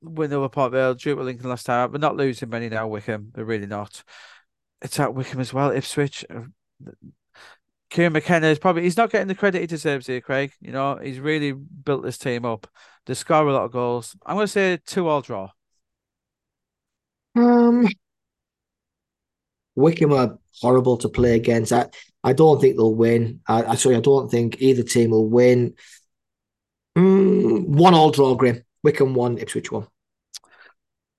win 0.02 0.34
over 0.34 0.50
Port 0.50 0.72
Vale, 0.72 0.96
drew 0.96 1.16
with 1.16 1.26
Lincoln 1.26 1.50
last 1.50 1.66
time, 1.66 1.92
but 1.92 2.02
not 2.02 2.18
losing 2.18 2.50
many 2.50 2.70
now, 2.70 2.88
Wycombe. 2.88 3.32
They're 3.34 3.46
really 3.46 3.68
not. 3.68 4.04
It's 4.82 5.00
at 5.00 5.14
Wycombe 5.14 5.42
as 5.42 5.54
well, 5.54 5.72
Ipswich. 5.72 6.26
Uh, 6.30 6.42
Kieran 7.90 8.14
McKenna 8.14 8.48
is 8.48 8.60
probably 8.60 8.84
he's 8.84 8.98
not 8.98 9.12
getting 9.12 9.28
the 9.28 9.36
credit 9.36 9.62
he 9.62 9.68
deserves 9.68 10.08
here, 10.08 10.20
Craig. 10.20 10.52
You 10.60 10.72
know, 10.72 10.98
he's 11.02 11.20
really 11.20 11.54
built 11.54 12.04
this 12.04 12.18
team 12.18 12.44
up. 12.44 12.68
They 13.06 13.14
score 13.14 13.48
a 13.48 13.54
lot 13.54 13.66
of 13.66 13.72
goals. 13.72 14.16
I'm 14.26 14.36
gonna 14.36 14.48
say 14.48 14.80
two 14.86 15.08
all 15.08 15.22
draw. 15.22 15.50
Um 17.36 17.88
Wycombe 19.76 20.14
are 20.14 20.38
horrible 20.62 20.98
to 20.98 21.10
play 21.10 21.36
against. 21.36 21.72
I, 21.72 21.88
I 22.26 22.34
don't 22.34 22.60
think 22.60 22.76
they'll 22.76 22.94
win. 22.94 23.42
I, 23.48 23.64
I 23.64 23.76
sorry, 23.76 23.96
I 23.96 24.00
don't 24.00 24.32
think 24.32 24.60
either 24.60 24.82
team 24.82 25.12
will 25.12 25.30
win. 25.30 25.76
Mm, 26.98 27.68
one 27.68 27.94
all 27.94 28.10
draw, 28.10 28.34
Grim. 28.34 28.64
Wycombe 28.84 29.14
one, 29.14 29.38
Ipswich 29.38 29.72
one. 29.72 29.88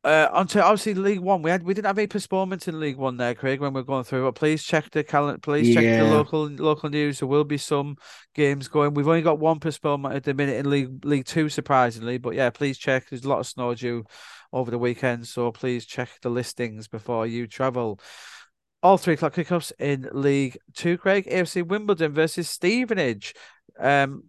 Uh, 0.03 0.29
onto 0.33 0.61
obviously 0.61 0.95
League 0.95 1.19
One, 1.19 1.43
we 1.43 1.51
had 1.51 1.65
we 1.65 1.75
didn't 1.75 1.87
have 1.87 1.99
any 1.99 2.07
postponements 2.07 2.69
in 2.69 2.79
League 2.79 2.97
One 2.97 3.17
there, 3.17 3.35
Craig, 3.35 3.61
when 3.61 3.73
we 3.73 3.81
are 3.81 3.85
going 3.85 4.05
through. 4.05 4.25
But 4.25 4.37
please 4.37 4.63
check 4.63 4.91
the 4.91 5.03
calendar. 5.03 5.39
Please 5.39 5.69
yeah. 5.69 5.81
check 5.81 5.99
the 5.99 6.15
local 6.15 6.49
local 6.49 6.91
news. 6.91 7.21
There 7.21 7.29
will 7.29 7.45
be 7.45 7.59
some 7.59 7.97
games 8.35 8.69
going. 8.69 8.95
We've 8.95 9.09
only 9.09 9.23
got 9.23 9.41
one 9.41 9.61
postponement 9.61 10.15
at 10.15 10.25
the 10.25 10.35
minute 10.35 10.59
in 10.59 10.71
League 10.71 11.05
League 11.05 11.25
Two, 11.25 11.49
surprisingly. 11.49 12.19
But 12.19 12.35
yeah, 12.35 12.51
please 12.51 12.79
check. 12.79 13.09
There's 13.09 13.25
a 13.25 13.29
lot 13.29 13.41
of 13.41 13.47
snow 13.47 13.75
due 13.75 14.05
over 14.53 14.71
the 14.71 14.79
weekend, 14.79 15.27
so 15.27 15.51
please 15.51 15.85
check 15.87 16.09
the 16.23 16.31
listings 16.31 16.87
before 16.89 17.27
you 17.27 17.49
travel 17.49 18.01
all 18.83 18.99
three 18.99 19.14
o'clock 19.14 19.35
kickoffs 19.35 19.72
in 19.79 20.09
League 20.12 20.59
Two. 20.74 20.99
Craig 20.99 21.27
AFC 21.31 21.66
Wimbledon 21.66 22.12
versus 22.12 22.49
Stevenage. 22.49 23.35
Um, 23.79 24.24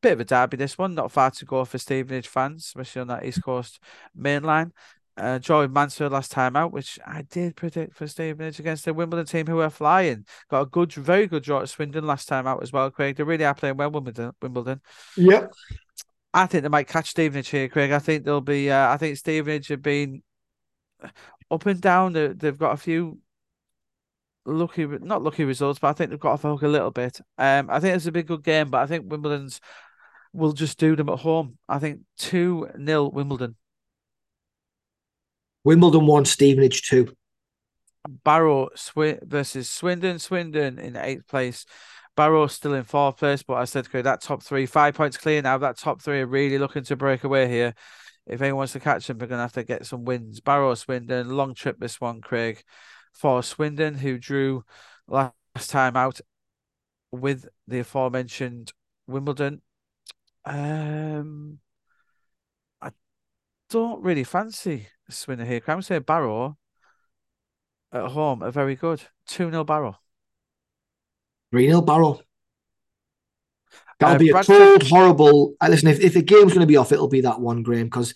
bit 0.00 0.12
of 0.12 0.20
a 0.20 0.24
derby 0.24 0.56
this 0.56 0.76
one, 0.76 0.94
not 0.94 1.12
far 1.12 1.30
to 1.30 1.44
go 1.44 1.64
for 1.64 1.78
Stevenage 1.78 2.28
fans, 2.28 2.64
especially 2.66 3.00
on 3.02 3.08
that 3.08 3.24
East 3.24 3.42
Coast 3.42 3.80
main 4.14 4.42
line. 4.42 4.72
Uh, 5.16 5.38
Joey 5.38 5.68
Mansfield 5.68 6.12
last 6.12 6.30
time 6.30 6.56
out, 6.56 6.72
which 6.72 6.98
I 7.06 7.22
did 7.22 7.54
predict 7.54 7.94
for 7.94 8.06
Stevenage 8.06 8.58
against 8.58 8.84
the 8.84 8.94
Wimbledon 8.94 9.26
team 9.26 9.46
who 9.46 9.60
are 9.60 9.70
flying. 9.70 10.24
Got 10.50 10.62
a 10.62 10.66
good, 10.66 10.92
very 10.92 11.26
good 11.26 11.42
draw 11.42 11.60
at 11.60 11.68
Swindon 11.68 12.06
last 12.06 12.28
time 12.28 12.46
out 12.46 12.62
as 12.62 12.72
well, 12.72 12.90
Craig. 12.90 13.16
They 13.16 13.22
really 13.22 13.44
are 13.44 13.54
playing 13.54 13.76
well, 13.76 13.90
Wimbledon. 13.90 14.32
Wimbledon. 14.40 14.80
Yep. 15.16 15.52
I 16.32 16.46
think 16.46 16.62
they 16.62 16.68
might 16.70 16.88
catch 16.88 17.10
Stevenage 17.10 17.48
here, 17.48 17.68
Craig. 17.68 17.92
I 17.92 17.98
think 17.98 18.24
they'll 18.24 18.40
be. 18.40 18.70
Uh, 18.70 18.88
I 18.88 18.96
think 18.96 19.18
Stevenage 19.18 19.68
have 19.68 19.82
been 19.82 20.22
up 21.50 21.66
and 21.66 21.80
down. 21.80 22.14
They've 22.14 22.58
got 22.58 22.72
a 22.72 22.78
few 22.78 23.18
lucky, 24.44 24.86
not 24.86 25.22
lucky 25.22 25.44
results, 25.44 25.78
but 25.78 25.88
I 25.88 25.92
think 25.92 26.10
they've 26.10 26.20
got 26.20 26.32
off 26.32 26.42
the 26.42 26.48
hook 26.48 26.62
a 26.62 26.68
little 26.68 26.90
bit. 26.90 27.20
Um, 27.38 27.68
I 27.70 27.80
think 27.80 27.96
it's 27.96 28.06
a 28.06 28.12
big 28.12 28.26
good 28.26 28.42
game, 28.42 28.70
but 28.70 28.82
I 28.82 28.86
think 28.86 29.10
Wimbledon's 29.10 29.60
will 30.32 30.52
just 30.52 30.78
do 30.78 30.96
them 30.96 31.08
at 31.08 31.20
home. 31.20 31.58
I 31.68 31.78
think 31.78 32.00
two 32.16 32.68
0 32.76 33.10
Wimbledon. 33.10 33.56
Wimbledon 35.64 36.06
one, 36.06 36.24
Stevenage 36.24 36.88
two. 36.88 37.14
Barrow 38.24 38.68
Sw- 38.74 39.22
versus 39.22 39.68
Swindon. 39.68 40.18
Swindon 40.18 40.78
in 40.78 40.96
eighth 40.96 41.28
place. 41.28 41.64
Barrow 42.16 42.46
still 42.46 42.74
in 42.74 42.84
fourth 42.84 43.16
place, 43.16 43.42
but 43.42 43.54
I 43.54 43.64
said 43.64 43.86
to 43.86 44.02
that 44.02 44.20
top 44.20 44.42
three, 44.42 44.66
five 44.66 44.94
points 44.94 45.16
clear 45.16 45.40
now. 45.40 45.56
That 45.58 45.78
top 45.78 46.02
three 46.02 46.20
are 46.20 46.26
really 46.26 46.58
looking 46.58 46.84
to 46.84 46.96
break 46.96 47.24
away 47.24 47.48
here. 47.48 47.74
If 48.26 48.40
anyone 48.40 48.58
wants 48.58 48.74
to 48.74 48.80
catch 48.80 49.06
them, 49.06 49.18
they're 49.18 49.28
going 49.28 49.38
to 49.38 49.42
have 49.42 49.52
to 49.52 49.64
get 49.64 49.86
some 49.86 50.04
wins. 50.04 50.40
Barrow, 50.40 50.74
Swindon, 50.74 51.30
long 51.30 51.54
trip 51.54 51.76
this 51.78 52.00
one, 52.00 52.20
Craig. 52.20 52.62
For 53.12 53.42
Swindon, 53.42 53.94
who 53.94 54.18
drew 54.18 54.64
last 55.06 55.32
time 55.68 55.96
out 55.96 56.20
with 57.12 57.46
the 57.68 57.80
aforementioned 57.80 58.72
Wimbledon. 59.06 59.62
Um, 60.44 61.58
I 62.80 62.90
don't 63.70 64.02
really 64.02 64.24
fancy 64.24 64.88
Swindon 65.08 65.46
here. 65.46 65.62
I'm 65.68 65.82
say 65.82 65.98
Barrow 65.98 66.56
at 67.92 68.10
home 68.10 68.42
are 68.42 68.50
very 68.50 68.74
good. 68.74 69.02
2 69.26 69.50
0 69.50 69.64
Barrow. 69.64 69.98
3 71.50 71.68
0 71.68 71.82
Barrow. 71.82 72.20
That'll 73.98 74.16
uh, 74.16 74.18
be 74.18 74.30
a 74.30 74.32
Bradford... 74.32 74.56
cold, 74.56 74.82
horrible. 74.88 75.54
Uh, 75.60 75.68
listen, 75.68 75.88
if, 75.88 76.00
if 76.00 76.14
the 76.14 76.22
game's 76.22 76.52
going 76.52 76.60
to 76.60 76.66
be 76.66 76.76
off, 76.76 76.92
it'll 76.92 77.08
be 77.08 77.20
that 77.20 77.40
one, 77.40 77.62
Graeme. 77.62 77.86
Because, 77.86 78.14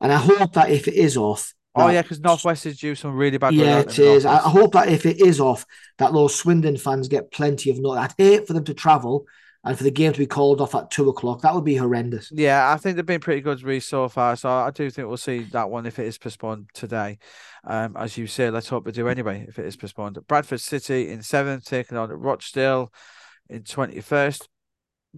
and 0.00 0.12
I 0.12 0.16
hope 0.16 0.54
that 0.54 0.70
if 0.70 0.88
it 0.88 0.94
is 0.94 1.16
off, 1.16 1.54
Oh 1.74 1.88
yeah, 1.88 2.02
because 2.02 2.20
Northwest 2.20 2.66
is 2.66 2.78
due 2.78 2.94
some 2.94 3.14
really 3.14 3.38
bad. 3.38 3.54
Yeah, 3.54 3.80
it 3.80 3.98
is. 3.98 4.26
I, 4.26 4.38
hope 4.38 4.72
that 4.72 4.88
if 4.88 5.06
it 5.06 5.20
is 5.20 5.40
off, 5.40 5.64
that 5.98 6.12
those 6.12 6.34
Swindon 6.34 6.76
fans 6.76 7.08
get 7.08 7.30
plenty 7.30 7.70
of 7.70 7.78
notice. 7.78 8.14
I'd 8.18 8.22
hate 8.22 8.46
for 8.46 8.54
them 8.54 8.64
to 8.64 8.74
travel 8.74 9.26
and 9.62 9.76
for 9.76 9.84
the 9.84 9.90
game 9.90 10.12
to 10.12 10.18
be 10.18 10.26
called 10.26 10.60
off 10.60 10.74
at 10.74 10.90
two 10.90 11.08
o'clock. 11.08 11.42
That 11.42 11.54
would 11.54 11.64
be 11.64 11.76
horrendous. 11.76 12.32
Yeah, 12.32 12.72
I 12.72 12.76
think 12.76 12.96
they've 12.96 13.06
been 13.06 13.20
pretty 13.20 13.40
good 13.40 13.62
Reece 13.62 13.86
so 13.86 14.08
far. 14.08 14.34
So 14.34 14.48
I 14.48 14.70
do 14.70 14.90
think 14.90 15.06
we'll 15.06 15.16
see 15.16 15.40
that 15.52 15.70
one 15.70 15.86
if 15.86 15.98
it 15.98 16.06
is 16.06 16.18
postponed 16.18 16.70
today. 16.74 17.18
Um, 17.64 17.96
as 17.96 18.16
you 18.16 18.26
say, 18.26 18.50
let's 18.50 18.68
hope 18.68 18.86
we 18.86 18.92
do 18.92 19.06
anyway 19.06 19.44
if 19.48 19.58
it 19.58 19.66
is 19.66 19.76
postponed. 19.76 20.18
Bradford 20.26 20.60
City 20.60 21.10
in 21.10 21.22
seventh, 21.22 21.64
taking 21.64 21.96
on 21.96 22.10
Rochdale 22.10 22.92
in 23.48 23.62
twenty 23.62 24.00
first. 24.00 24.48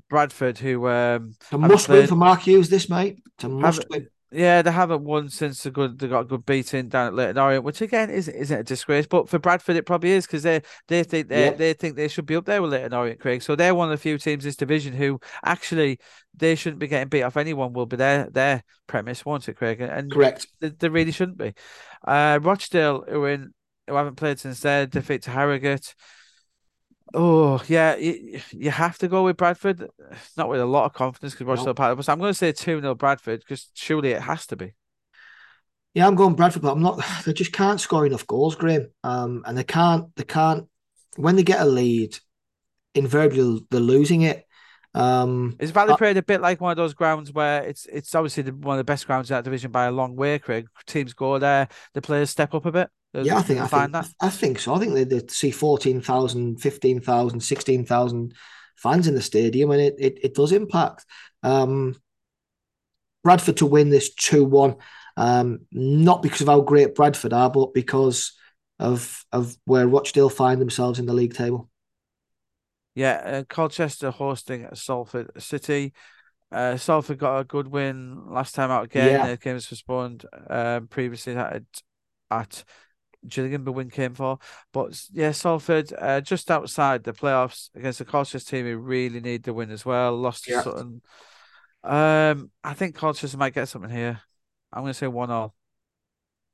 Bradford, 0.08 0.58
who 0.58 0.88
um, 0.88 1.34
a 1.50 1.58
must 1.58 1.88
win 1.88 2.06
for 2.06 2.16
Mark 2.16 2.40
Hughes, 2.40 2.68
this 2.68 2.88
mate. 2.88 3.22
It's 3.36 3.44
a 3.44 3.48
must 3.48 3.84
win. 3.90 4.08
Yeah, 4.34 4.62
they 4.62 4.72
haven't 4.72 5.04
won 5.04 5.28
since 5.28 5.62
the 5.62 5.70
good 5.70 5.98
they 5.98 6.08
got 6.08 6.20
a 6.20 6.24
good 6.24 6.46
beating 6.46 6.88
down 6.88 7.08
at 7.08 7.14
Leyton 7.14 7.36
Orient, 7.36 7.64
which 7.64 7.82
again 7.82 8.08
isn't 8.08 8.34
isn't 8.34 8.60
a 8.60 8.64
disgrace. 8.64 9.06
But 9.06 9.28
for 9.28 9.38
Bradford, 9.38 9.76
it 9.76 9.84
probably 9.84 10.12
is 10.12 10.26
because 10.26 10.42
they 10.42 10.62
they 10.88 11.04
think 11.04 11.28
they 11.28 11.46
yeah. 11.46 11.52
they 11.52 11.74
think 11.74 11.96
they 11.96 12.08
should 12.08 12.24
be 12.24 12.36
up 12.36 12.46
there 12.46 12.62
with 12.62 12.72
Leyton 12.72 12.94
Orient, 12.94 13.20
Craig. 13.20 13.42
So 13.42 13.54
they're 13.54 13.74
one 13.74 13.88
of 13.88 13.98
the 13.98 14.02
few 14.02 14.16
teams 14.16 14.44
this 14.44 14.56
division 14.56 14.94
who 14.94 15.20
actually 15.44 15.98
they 16.34 16.54
shouldn't 16.54 16.80
be 16.80 16.88
getting 16.88 17.08
beat 17.08 17.24
off. 17.24 17.36
Anyone 17.36 17.74
will 17.74 17.84
be 17.84 17.96
their 17.96 18.30
their 18.30 18.64
premise, 18.86 19.24
won't 19.24 19.48
it, 19.48 19.56
Craig? 19.56 19.82
And 19.82 20.10
correct, 20.10 20.46
they, 20.60 20.70
they 20.70 20.88
really 20.88 21.12
shouldn't 21.12 21.38
be. 21.38 21.52
Uh, 22.06 22.38
Rochdale, 22.40 23.04
who 23.06 23.26
in 23.26 23.52
who 23.86 23.94
haven't 23.94 24.16
played 24.16 24.40
since 24.40 24.60
their 24.60 24.86
defeat 24.86 25.22
to 25.24 25.30
Harrogate. 25.30 25.94
Oh 27.14 27.62
yeah, 27.68 27.96
you, 27.96 28.40
you 28.52 28.70
have 28.70 28.98
to 28.98 29.08
go 29.08 29.24
with 29.24 29.36
Bradford. 29.36 29.86
Not 30.36 30.48
with 30.48 30.60
a 30.60 30.66
lot 30.66 30.86
of 30.86 30.92
confidence 30.92 31.34
because 31.34 31.46
Rochdale 31.46 31.66
no. 31.66 31.74
part 31.74 31.98
of. 31.98 32.08
I'm 32.08 32.18
going 32.18 32.30
to 32.30 32.34
say 32.34 32.52
two 32.52 32.80
0 32.80 32.94
Bradford 32.94 33.40
because 33.40 33.68
surely 33.74 34.12
it 34.12 34.22
has 34.22 34.46
to 34.46 34.56
be. 34.56 34.74
Yeah, 35.94 36.06
I'm 36.06 36.14
going 36.14 36.34
Bradford, 36.34 36.62
but 36.62 36.72
I'm 36.72 36.82
not. 36.82 37.02
They 37.24 37.32
just 37.32 37.52
can't 37.52 37.80
score 37.80 38.06
enough 38.06 38.26
goals, 38.26 38.54
Graeme. 38.54 38.88
Um, 39.04 39.42
and 39.46 39.56
they 39.56 39.64
can't. 39.64 40.14
They 40.16 40.24
can't. 40.24 40.68
When 41.16 41.36
they 41.36 41.42
get 41.42 41.60
a 41.60 41.66
lead, 41.66 42.16
invariably 42.94 43.64
they're 43.70 43.80
losing 43.80 44.22
it. 44.22 44.46
Um, 44.94 45.56
is 45.58 45.70
Valley 45.70 45.94
Parade 45.96 46.18
a 46.18 46.22
bit 46.22 46.42
like 46.42 46.60
one 46.60 46.70
of 46.70 46.76
those 46.76 46.92
grounds 46.92 47.32
where 47.32 47.62
it's 47.62 47.86
it's 47.86 48.14
obviously 48.14 48.42
the, 48.42 48.52
one 48.52 48.74
of 48.74 48.78
the 48.78 48.90
best 48.90 49.06
grounds 49.06 49.30
in 49.30 49.34
that 49.34 49.44
division 49.44 49.70
by 49.70 49.86
a 49.86 49.90
long 49.90 50.16
way, 50.16 50.38
Craig? 50.38 50.66
Teams 50.86 51.14
go 51.14 51.38
there, 51.38 51.68
the 51.94 52.02
players 52.02 52.30
step 52.30 52.54
up 52.54 52.66
a 52.66 52.72
bit. 52.72 52.90
Yeah, 53.14 53.36
I 53.36 53.42
think 53.42 53.60
I 53.60 53.66
think 53.66 53.92
that? 53.92 54.08
I 54.20 54.30
think 54.30 54.58
so. 54.58 54.74
I 54.74 54.78
think 54.78 54.94
they, 54.94 55.04
they 55.04 55.20
see 55.28 55.50
14,000, 55.50 56.56
15,000, 56.56 57.40
16,000 57.40 58.34
fans 58.76 59.06
in 59.06 59.14
the 59.14 59.22
stadium, 59.22 59.70
and 59.70 59.80
it 59.80 59.96
it, 59.98 60.18
it 60.22 60.34
does 60.34 60.52
impact. 60.52 61.04
Um, 61.42 61.94
Bradford 63.22 63.58
to 63.58 63.66
win 63.66 63.90
this 63.90 64.14
two 64.14 64.44
one, 64.44 64.76
um, 65.16 65.60
not 65.70 66.22
because 66.22 66.40
of 66.40 66.48
how 66.48 66.60
great 66.60 66.94
Bradford 66.94 67.32
are, 67.32 67.50
but 67.50 67.74
because 67.74 68.32
of 68.78 69.24
of 69.30 69.56
where 69.64 69.86
Rochdale 69.86 70.30
find 70.30 70.60
themselves 70.60 70.98
in 70.98 71.06
the 71.06 71.12
league 71.12 71.34
table. 71.34 71.68
Yeah, 72.94 73.22
uh, 73.24 73.44
Colchester 73.48 74.10
hosting 74.10 74.68
Salford 74.74 75.30
City. 75.38 75.92
Uh, 76.50 76.76
Salford 76.76 77.18
got 77.18 77.38
a 77.38 77.44
good 77.44 77.68
win 77.68 78.30
last 78.30 78.54
time 78.54 78.70
out 78.70 78.84
again. 78.84 79.12
Yeah. 79.12 79.28
The 79.28 79.36
game 79.38 79.54
was 79.54 79.66
postponed 79.66 80.26
um, 80.50 80.86
previously 80.88 81.34
at, 81.34 81.62
at 82.30 82.64
Gillingham, 83.26 83.64
the 83.64 83.72
win 83.72 83.90
came 83.90 84.14
for. 84.14 84.38
But 84.72 85.00
yeah, 85.12 85.32
Salford 85.32 85.92
uh, 85.98 86.20
just 86.20 86.50
outside 86.50 87.04
the 87.04 87.12
playoffs 87.12 87.70
against 87.74 87.98
the 87.98 88.04
Colchester 88.04 88.50
team 88.50 88.66
who 88.66 88.76
really 88.76 89.20
need 89.20 89.42
the 89.44 89.54
win 89.54 89.70
as 89.70 89.84
well. 89.84 90.16
Lost 90.16 90.44
to. 90.44 90.62
Sutton. 90.62 91.02
Um, 91.84 92.50
I 92.62 92.74
think 92.74 92.94
Colchester 92.94 93.36
might 93.36 93.54
get 93.54 93.68
something 93.68 93.90
here. 93.90 94.20
I'm 94.72 94.82
going 94.82 94.92
to 94.92 94.98
say 94.98 95.06
one 95.06 95.30
all. 95.30 95.54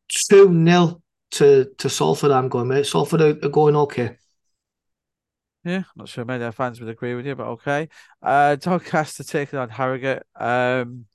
Two 0.08 0.48
0 0.64 1.02
to 1.32 1.70
to 1.78 1.90
Salford. 1.90 2.30
I'm 2.30 2.48
going, 2.48 2.68
mate. 2.68 2.86
Salford 2.86 3.20
are, 3.20 3.38
are 3.42 3.50
going 3.50 3.76
okay. 3.76 4.16
Yeah, 5.64 5.78
I'm 5.78 5.84
not 5.96 6.08
sure 6.08 6.24
many 6.24 6.36
of 6.36 6.40
their 6.40 6.52
fans 6.52 6.80
would 6.80 6.88
agree 6.88 7.14
with 7.14 7.26
you, 7.26 7.34
but 7.34 7.46
okay. 7.48 7.88
Uh, 8.22 8.56
Doncaster 8.56 9.24
taking 9.24 9.58
on 9.58 9.68
Harrogate. 9.68 10.22
Um, 10.34 11.06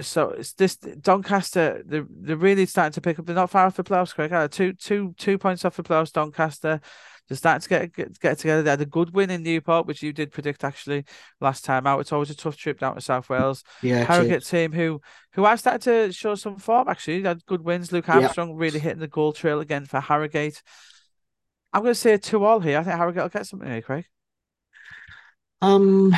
so 0.00 0.30
it's 0.30 0.52
this 0.54 0.76
Doncaster. 0.76 1.82
They're, 1.84 2.06
they're 2.08 2.36
really 2.36 2.66
starting 2.66 2.92
to 2.92 3.00
pick 3.00 3.18
up. 3.18 3.26
They're 3.26 3.34
not 3.34 3.50
far 3.50 3.66
off 3.66 3.76
the 3.76 3.84
playoffs, 3.84 4.14
Craig. 4.14 4.50
Two, 4.50 4.72
two, 4.72 5.14
two 5.18 5.38
points 5.38 5.64
off 5.64 5.76
the 5.76 5.82
playoffs. 5.82 6.12
Doncaster. 6.12 6.80
They're 7.28 7.36
starting 7.36 7.60
to 7.60 7.68
get, 7.68 7.92
get 7.92 8.20
get 8.20 8.38
together. 8.38 8.62
They 8.62 8.70
had 8.70 8.80
a 8.80 8.86
good 8.86 9.14
win 9.14 9.30
in 9.30 9.42
Newport, 9.42 9.86
which 9.86 10.02
you 10.02 10.14
did 10.14 10.32
predict 10.32 10.64
actually 10.64 11.04
last 11.40 11.62
time 11.64 11.86
out. 11.86 12.00
It's 12.00 12.12
always 12.12 12.30
a 12.30 12.36
tough 12.36 12.56
trip 12.56 12.80
down 12.80 12.94
to 12.94 13.02
South 13.02 13.28
Wales. 13.28 13.64
Yeah, 13.82 14.04
Harrogate 14.04 14.46
team 14.46 14.72
who 14.72 15.02
who 15.32 15.44
are 15.44 15.56
started 15.58 15.82
to 15.82 16.12
show 16.12 16.34
some 16.36 16.56
form 16.56 16.88
actually. 16.88 17.20
They 17.20 17.28
had 17.28 17.44
good 17.44 17.62
wins. 17.62 17.92
Luke 17.92 18.08
Armstrong 18.08 18.50
yeah. 18.50 18.54
really 18.56 18.78
hitting 18.78 19.00
the 19.00 19.08
goal 19.08 19.34
trail 19.34 19.60
again 19.60 19.84
for 19.84 20.00
Harrogate. 20.00 20.62
I'm 21.72 21.82
going 21.82 21.92
to 21.92 22.00
say 22.00 22.16
two 22.16 22.44
all 22.44 22.60
here. 22.60 22.78
I 22.78 22.82
think 22.82 22.96
Harrogate 22.96 23.22
will 23.22 23.28
get 23.28 23.46
something 23.46 23.70
here, 23.70 23.82
Craig. 23.82 24.06
Um, 25.60 26.16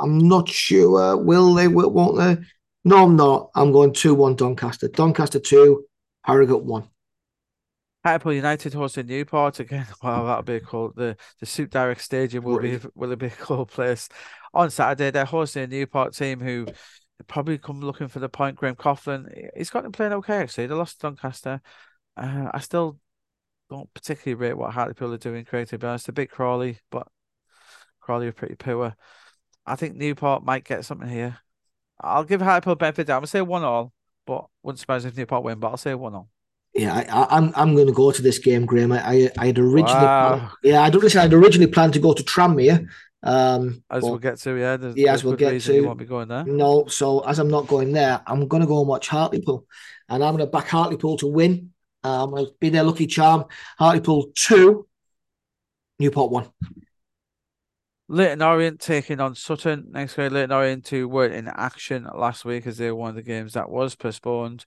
I'm 0.00 0.18
not 0.18 0.48
sure. 0.48 1.16
Will 1.16 1.54
they? 1.54 1.68
Will, 1.68 1.90
won't 1.90 2.18
they? 2.18 2.44
No, 2.84 3.04
I'm 3.04 3.16
not. 3.16 3.50
I'm 3.54 3.72
going 3.72 3.92
2 3.92 4.14
1 4.14 4.36
Doncaster. 4.36 4.88
Doncaster 4.88 5.40
2, 5.40 5.84
Harrogate 6.22 6.64
1. 6.64 6.88
Hartlepool 8.04 8.34
United 8.34 8.72
hosting 8.72 9.06
Newport 9.06 9.58
again. 9.58 9.86
Wow, 10.02 10.24
that'll 10.24 10.42
be 10.44 10.54
a 10.54 10.60
cool. 10.60 10.92
The 10.94 11.16
the 11.40 11.46
Suit 11.46 11.70
Direct 11.70 12.00
Stadium 12.00 12.44
will 12.44 12.60
be 12.60 12.78
will 12.94 13.10
it 13.10 13.18
be 13.18 13.26
a 13.26 13.30
cool 13.30 13.66
place 13.66 14.08
on 14.54 14.70
Saturday. 14.70 15.10
They're 15.10 15.24
hosting 15.24 15.64
a 15.64 15.66
Newport 15.66 16.14
team 16.14 16.38
who 16.38 16.66
probably 17.26 17.58
come 17.58 17.80
looking 17.80 18.06
for 18.06 18.20
the 18.20 18.28
point. 18.28 18.56
Graham 18.56 18.76
Coughlan, 18.76 19.50
he's 19.56 19.70
got 19.70 19.82
them 19.82 19.90
playing 19.90 20.12
okay 20.12 20.36
actually. 20.36 20.68
They 20.68 20.74
lost 20.74 21.00
Doncaster. 21.00 21.60
Uh, 22.16 22.50
I 22.54 22.60
still 22.60 23.00
don't 23.68 23.92
particularly 23.92 24.40
rate 24.40 24.56
what 24.56 24.72
Hartlepool 24.72 25.12
are 25.12 25.18
doing. 25.18 25.44
To 25.44 25.78
be 25.78 25.86
honest, 25.86 26.08
a 26.08 26.12
bit 26.12 26.30
Crawley, 26.30 26.78
but 26.92 27.08
Crawley 28.00 28.28
are 28.28 28.32
pretty 28.32 28.54
poor. 28.54 28.94
I 29.66 29.76
think 29.76 29.96
Newport 29.96 30.44
might 30.44 30.64
get 30.64 30.84
something 30.84 31.08
here. 31.08 31.38
I'll 32.00 32.24
give 32.24 32.40
Hartlepool 32.40 32.76
benefit. 32.76 33.10
I'm 33.10 33.16
gonna 33.16 33.26
say 33.26 33.40
one 33.40 33.64
all, 33.64 33.92
but 34.26 34.46
wouldn't 34.62 34.78
surprise 34.78 35.04
if 35.04 35.16
Newport 35.16 35.42
win. 35.42 35.58
But 35.58 35.68
I'll 35.68 35.76
say 35.76 35.94
one 35.94 36.14
all. 36.14 36.28
Yeah, 36.74 36.94
I, 36.94 37.02
am 37.02 37.26
I'm, 37.30 37.52
I'm 37.56 37.74
going 37.74 37.86
to 37.86 37.92
go 37.92 38.10
to 38.10 38.20
this 38.20 38.38
game, 38.38 38.66
Graeme. 38.66 38.92
I 38.92 38.98
I, 38.98 39.30
I 39.38 39.46
had 39.46 39.58
originally 39.58 39.94
wow. 39.94 40.36
planned, 40.36 40.50
yeah 40.62 40.82
I 40.82 40.90
don't 40.90 41.02
listen. 41.02 41.20
I'd 41.20 41.32
originally 41.32 41.70
planned 41.70 41.94
to 41.94 41.98
go 41.98 42.12
to 42.12 42.22
Tranmere. 42.22 42.86
Um, 43.22 43.82
as 43.90 44.02
but, 44.02 44.10
we'll 44.10 44.18
get 44.18 44.38
to, 44.40 44.54
yeah, 44.54 44.76
there's, 44.76 44.96
yeah, 44.96 45.12
as 45.12 45.24
we'll 45.24 45.36
get 45.36 45.60
to, 45.60 45.74
you 45.74 45.86
won't 45.86 45.98
be 45.98 46.04
going 46.04 46.28
there. 46.28 46.44
No, 46.44 46.86
so 46.86 47.20
as 47.20 47.38
I'm 47.38 47.48
not 47.48 47.66
going 47.66 47.92
there, 47.92 48.20
I'm 48.26 48.46
going 48.46 48.60
to 48.60 48.66
go 48.66 48.78
and 48.80 48.88
watch 48.88 49.08
Hartlepool, 49.08 49.66
and 50.08 50.22
I'm 50.22 50.36
going 50.36 50.46
to 50.46 50.52
back 50.52 50.68
Hartlepool 50.68 51.16
to 51.18 51.26
win. 51.26 51.72
Um, 52.04 52.34
I'll 52.34 52.52
be 52.60 52.68
their 52.68 52.84
lucky 52.84 53.06
charm. 53.06 53.46
Hartlepool 53.78 54.30
two, 54.34 54.86
Newport 55.98 56.30
one. 56.30 56.50
Leyton 58.08 58.42
Orient 58.42 58.80
taking 58.80 59.20
on 59.20 59.34
Sutton 59.34 59.86
next 59.90 60.14
game. 60.14 60.32
Leyton 60.32 60.52
Orient 60.52 60.88
who 60.88 61.08
were 61.08 61.26
in 61.26 61.48
action 61.48 62.06
last 62.14 62.44
week 62.44 62.66
as 62.66 62.78
they 62.78 62.90
were 62.90 62.96
one 62.96 63.10
of 63.10 63.16
the 63.16 63.22
games 63.22 63.54
that 63.54 63.68
was 63.68 63.94
postponed. 63.94 64.64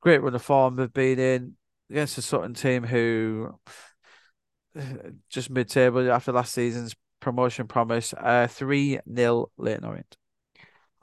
Great 0.00 0.22
run 0.22 0.34
of 0.34 0.42
form 0.42 0.76
they've 0.76 0.92
been 0.92 1.18
in 1.18 1.52
against 1.90 2.16
the 2.16 2.22
Sutton 2.22 2.54
team 2.54 2.82
who 2.82 3.54
just 5.30 5.50
mid 5.50 5.68
table 5.68 6.10
after 6.10 6.32
last 6.32 6.52
season's 6.52 6.94
promotion 7.20 7.66
promise. 7.66 8.12
Uh, 8.12 8.46
3 8.48 9.00
0 9.14 9.50
Leyton 9.56 9.84
Orient. 9.84 10.16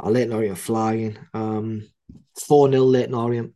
Uh, 0.02 0.10
Leyton 0.10 0.34
Orient 0.34 0.58
flying. 0.58 1.18
Um, 1.34 1.88
4 2.48 2.72
0 2.72 2.84
Leyton 2.84 3.16
Orient. 3.16 3.54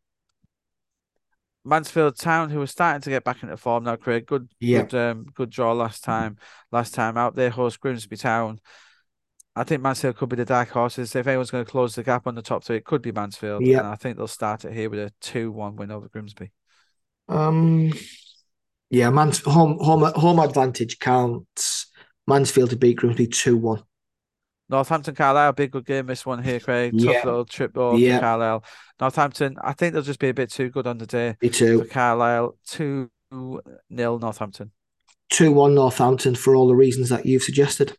Mansfield 1.66 2.18
Town, 2.18 2.50
who 2.50 2.62
are 2.62 2.68
starting 2.68 3.02
to 3.02 3.10
get 3.10 3.24
back 3.24 3.44
into 3.44 3.58
form 3.58 3.84
now, 3.84 3.96
Craig. 3.96 4.26
Good, 4.26 4.50
yeah. 4.60 4.84
good, 4.84 4.94
um, 4.94 5.26
good 5.34 5.50
draw 5.50 5.74
last 5.74 6.04
time. 6.04 6.38
Last 6.72 6.94
time 6.94 7.18
out, 7.18 7.36
there, 7.36 7.50
host 7.50 7.80
Grimsby 7.80 8.18
Town. 8.18 8.60
I 9.56 9.64
think 9.64 9.82
Mansfield 9.82 10.18
could 10.18 10.30
be 10.30 10.36
the 10.36 10.46
dark 10.46 10.70
horses. 10.70 11.16
If 11.16 11.28
anyone's 11.28 11.52
going 11.52 11.66
to 11.66 11.72
close 11.72 11.96
the 11.96 12.04
gap 12.04 12.28
on 12.28 12.36
the 12.36 12.42
top 12.42 12.64
three, 12.64 12.78
it 12.78 12.86
could 12.86 13.02
be 13.02 13.12
Mansfield. 13.12 13.66
Yeah. 13.66 13.80
And 13.80 13.88
I 13.88 13.96
think 13.96 14.18
they'll 14.18 14.28
start 14.28 14.66
it 14.66 14.74
here 14.74 14.90
with 14.90 15.00
a 15.00 15.12
2 15.22 15.52
1 15.52 15.78
win 15.78 15.92
over 15.92 16.10
Grimsby. 16.10 16.52
Um, 17.28 17.92
yeah, 18.90 19.10
Mans 19.10 19.40
home 19.40 19.78
home 19.80 20.04
home 20.16 20.40
advantage 20.40 21.00
counts. 21.00 21.88
Mansfield 22.28 22.72
to 22.72 22.76
beat 22.76 22.98
Grimsby 22.98 23.28
two 23.28 23.58
one. 23.58 23.84
Northampton 24.70 25.14
Carlisle, 25.16 25.54
big 25.54 25.72
good 25.72 25.86
game. 25.86 26.08
This 26.08 26.26
one 26.26 26.44
here, 26.44 26.60
Craig. 26.60 26.94
Tough 26.98 27.14
Yeah. 27.14 27.26
little 27.26 27.46
trip 27.46 27.78
over 27.78 27.98
Yeah. 27.98 28.20
Carlisle. 28.20 28.64
Northampton, 29.00 29.58
I 29.64 29.74
think 29.74 29.94
they'll 29.94 30.02
just 30.02 30.20
be 30.20 30.30
a 30.30 30.34
bit 30.34 30.52
too 30.52 30.70
good 30.70 30.88
on 30.88 30.98
the 30.98 31.06
day 31.06 31.36
Me 31.42 31.50
for 31.50 31.54
too. 31.56 31.86
Carlisle. 31.92 32.58
2 32.68 33.10
nil 33.90 34.20
Northampton. 34.20 34.72
Two 35.30 35.52
one 35.52 35.74
Northampton 35.76 36.36
for 36.36 36.56
all 36.56 36.68
the 36.68 36.76
reasons 36.76 37.10
that 37.10 37.26
you've 37.26 37.44
suggested. 37.44 37.98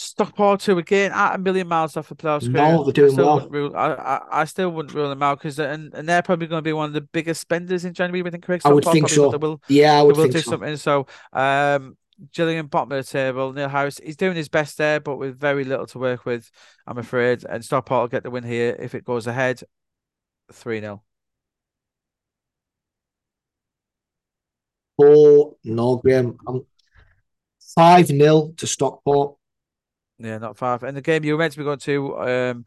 Stockport 0.00 0.60
two 0.60 0.78
again 0.78 1.10
at 1.12 1.34
a 1.34 1.38
million 1.38 1.66
miles 1.66 1.96
off 1.96 2.08
the 2.08 2.14
playoffs. 2.14 2.48
No, 2.48 2.82
Craig. 2.84 2.94
they're 2.94 3.06
doing 3.08 3.18
I 3.18 3.22
well. 3.22 3.48
Rule, 3.48 3.76
I, 3.76 3.94
I 3.94 4.20
I 4.42 4.44
still 4.44 4.70
wouldn't 4.70 4.94
rule 4.94 5.08
them 5.08 5.22
out 5.24 5.38
because 5.38 5.58
and, 5.58 5.92
and 5.92 6.08
they're 6.08 6.22
probably 6.22 6.46
going 6.46 6.58
to 6.58 6.62
be 6.62 6.72
one 6.72 6.86
of 6.86 6.92
the 6.92 7.00
biggest 7.00 7.40
spenders 7.40 7.84
in 7.84 7.94
January. 7.94 8.22
We 8.22 8.30
think 8.30 8.44
Craig. 8.44 8.60
I 8.64 8.72
would 8.72 8.84
think 8.84 9.08
probably, 9.08 9.14
so. 9.16 9.30
They 9.30 9.36
will, 9.38 9.60
Yeah, 9.68 9.94
I 9.94 10.00
they 10.00 10.06
would 10.06 10.16
will 10.16 10.22
think 10.24 10.34
do 10.34 10.40
so. 10.40 10.50
something. 10.52 10.76
So 10.76 11.06
um, 11.32 11.96
Gillingham 12.32 12.66
bottom 12.66 12.92
of 12.92 13.04
the 13.04 13.10
table. 13.10 13.52
Neil 13.52 13.68
Harris 13.68 14.00
he's 14.02 14.16
doing 14.16 14.36
his 14.36 14.48
best 14.48 14.78
there, 14.78 15.00
but 15.00 15.16
with 15.16 15.38
very 15.38 15.64
little 15.64 15.86
to 15.86 15.98
work 15.98 16.24
with. 16.24 16.50
I'm 16.86 16.98
afraid. 16.98 17.44
And 17.44 17.64
Stockport 17.64 18.00
will 18.02 18.08
get 18.08 18.22
the 18.22 18.30
win 18.30 18.44
here 18.44 18.76
if 18.78 18.94
it 18.94 19.04
goes 19.04 19.26
ahead. 19.26 19.62
Three 20.52 20.80
0 20.80 21.02
Four 24.96 25.56
no 25.64 25.96
Graeme. 25.96 26.36
Um, 26.46 26.66
five 27.74 28.10
nil 28.10 28.52
to 28.56 28.66
Stockport. 28.66 29.36
Yeah, 30.18 30.38
not 30.38 30.58
five. 30.58 30.82
And 30.82 30.96
the 30.96 31.02
game 31.02 31.24
you 31.24 31.34
were 31.34 31.38
meant 31.38 31.52
to 31.52 31.58
be 31.58 31.64
going 31.64 31.78
to 31.78 32.18
um, 32.18 32.64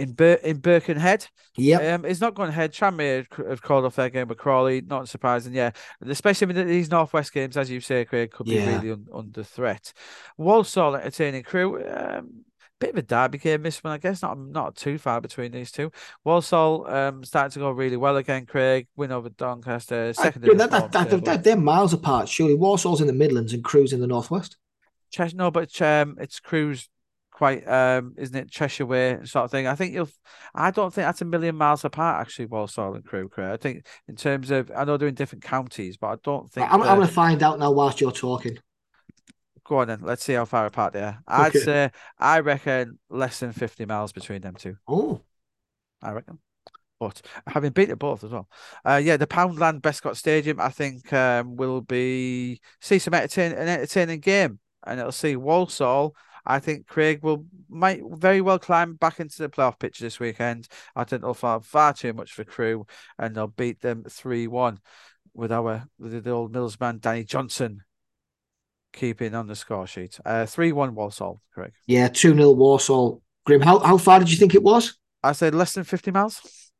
in 0.00 0.12
Bir- 0.12 0.40
in 0.42 0.58
Birkenhead. 0.58 1.26
Yeah, 1.56 1.94
Um, 1.94 2.04
it's 2.04 2.20
not 2.20 2.34
going 2.34 2.48
ahead. 2.48 2.72
Tranmere 2.72 3.26
have- 3.48 3.62
called 3.62 3.84
off 3.84 3.96
their 3.96 4.10
game 4.10 4.28
with 4.28 4.38
Crawley. 4.38 4.80
Not 4.80 5.08
surprising, 5.08 5.52
yeah. 5.54 5.70
Especially 6.06 6.46
with 6.46 6.56
these 6.66 6.90
Northwest 6.90 7.32
games, 7.32 7.56
as 7.56 7.70
you 7.70 7.80
say, 7.80 8.04
Craig, 8.04 8.30
could 8.30 8.46
be 8.46 8.54
Yeah. 8.54 8.74
really 8.76 8.92
un- 8.92 9.06
under 9.12 9.42
threat. 9.42 9.92
Walsall 10.38 10.96
entertaining 10.96 11.42
Crewe. 11.42 11.84
Um, 11.86 12.44
bit 12.78 12.90
of 12.90 12.96
a 12.96 13.02
derby 13.02 13.36
game 13.36 13.62
this 13.62 13.84
one, 13.84 13.92
I 13.92 13.98
guess. 13.98 14.22
Not 14.22 14.38
not 14.38 14.74
too 14.74 14.96
far 14.96 15.20
between 15.20 15.52
these 15.52 15.70
two. 15.70 15.92
Walsall 16.24 16.86
um 16.88 17.22
starting 17.24 17.50
to 17.52 17.58
go 17.58 17.70
really 17.70 17.98
well 17.98 18.16
again. 18.16 18.46
Craig 18.46 18.86
win 18.96 19.12
over 19.12 19.28
Doncaster. 19.28 20.08
I- 20.08 20.12
Second. 20.12 20.42
that, 20.44 20.70
that, 20.70 20.92
that, 20.92 21.24
that- 21.24 21.44
they're 21.44 21.56
miles 21.56 21.92
apart. 21.92 22.26
Surely 22.28 22.54
Walsall's 22.56 23.02
in 23.02 23.06
the 23.06 23.12
Midlands 23.12 23.52
and 23.52 23.62
Crewe's 23.62 23.92
in 23.92 24.00
the 24.00 24.06
Northwest. 24.06 24.56
Chesh- 25.14 25.34
no, 25.34 25.50
but 25.50 25.82
um, 25.82 26.16
it's 26.20 26.40
Crewe's 26.40 26.88
quite 27.40 27.66
um, 27.66 28.14
isn't 28.18 28.36
it 28.36 28.50
Cheshire 28.50 28.84
way 28.84 29.18
sort 29.24 29.46
of 29.46 29.50
thing. 29.50 29.66
I 29.66 29.74
think 29.74 29.94
you'll. 29.94 30.10
I 30.54 30.70
don't 30.70 30.92
think 30.92 31.06
that's 31.06 31.22
a 31.22 31.24
million 31.24 31.56
miles 31.56 31.86
apart 31.86 32.20
actually. 32.20 32.44
Walsall 32.44 32.94
and 32.94 33.02
Crewe, 33.02 33.30
Craig. 33.30 33.50
I 33.50 33.56
think 33.56 33.86
in 34.08 34.14
terms 34.14 34.50
of 34.50 34.70
I 34.76 34.84
know 34.84 34.98
they're 34.98 35.08
in 35.08 35.14
different 35.14 35.42
counties, 35.42 35.96
but 35.96 36.08
I 36.08 36.16
don't 36.22 36.52
think. 36.52 36.70
I'm, 36.70 36.82
I'm 36.82 36.96
going 36.96 37.08
to 37.08 37.14
find 37.14 37.42
out 37.42 37.58
now 37.58 37.72
whilst 37.72 37.98
you're 37.98 38.12
talking. 38.12 38.58
Go 39.64 39.78
on 39.78 39.88
then. 39.88 40.00
Let's 40.02 40.22
see 40.22 40.34
how 40.34 40.44
far 40.44 40.66
apart 40.66 40.92
they 40.92 41.00
are. 41.00 41.18
I'd 41.26 41.56
Okay. 41.56 41.60
say 41.60 41.90
I 42.18 42.40
reckon 42.40 42.98
less 43.08 43.40
than 43.40 43.52
fifty 43.52 43.86
miles 43.86 44.12
between 44.12 44.42
them 44.42 44.56
two. 44.56 44.76
Oh, 44.86 45.22
I 46.02 46.12
reckon. 46.12 46.40
But 46.98 47.22
having 47.46 47.72
beaten 47.72 47.96
both 47.96 48.22
as 48.22 48.32
well. 48.32 48.48
Uh, 48.84 49.00
yeah, 49.02 49.16
the 49.16 49.26
Poundland 49.26 49.80
Bescott 49.80 50.16
Stadium, 50.16 50.60
I 50.60 50.68
think, 50.68 51.10
um, 51.14 51.56
will 51.56 51.80
be 51.80 52.60
see 52.82 52.98
some 52.98 53.14
entertain, 53.14 53.52
an 53.52 53.66
entertaining 53.66 54.20
game, 54.20 54.58
and 54.86 55.00
it'll 55.00 55.10
see 55.10 55.36
Walsall. 55.36 56.14
I 56.44 56.58
think 56.58 56.86
Craig 56.86 57.20
will 57.22 57.46
might 57.68 58.02
very 58.10 58.40
well 58.40 58.58
climb 58.58 58.94
back 58.94 59.20
into 59.20 59.38
the 59.38 59.48
playoff 59.48 59.78
picture 59.78 60.04
this 60.04 60.20
weekend. 60.20 60.68
I 60.96 61.04
think 61.04 61.22
they'll 61.22 61.34
fall 61.34 61.60
far 61.60 61.92
too 61.92 62.12
much 62.12 62.32
for 62.32 62.44
Crewe, 62.44 62.86
and 63.18 63.34
they'll 63.34 63.46
beat 63.46 63.80
them 63.80 64.04
three 64.08 64.46
one 64.46 64.78
with 65.34 65.52
our 65.52 65.84
with 65.98 66.24
the 66.24 66.30
old 66.30 66.52
Mills 66.52 66.78
man 66.80 66.98
Danny 66.98 67.24
Johnson 67.24 67.82
keeping 68.92 69.34
on 69.34 69.46
the 69.46 69.54
score 69.56 69.86
sheet. 69.86 70.18
Uh, 70.24 70.46
three 70.46 70.72
one 70.72 70.94
Walsall, 70.94 71.40
Craig. 71.54 71.72
yeah, 71.86 72.08
2 72.08 72.34
0 72.34 72.50
Walsall. 72.52 73.22
Grim, 73.46 73.60
how, 73.60 73.78
how 73.78 73.96
far 73.96 74.18
did 74.18 74.30
you 74.30 74.36
think 74.36 74.54
it 74.54 74.62
was? 74.62 74.98
I 75.22 75.32
said 75.32 75.54
less 75.54 75.74
than 75.74 75.84
fifty 75.84 76.10
miles. 76.10 76.70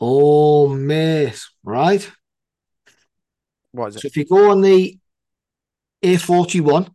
Oh, 0.00 0.68
mate. 0.68 1.40
Right. 1.62 2.10
What 3.72 3.88
is 3.88 3.96
it? 3.96 4.00
So 4.00 4.06
if 4.06 4.16
you 4.16 4.24
go 4.24 4.50
on 4.50 4.60
the 4.60 4.98
A41, 6.02 6.88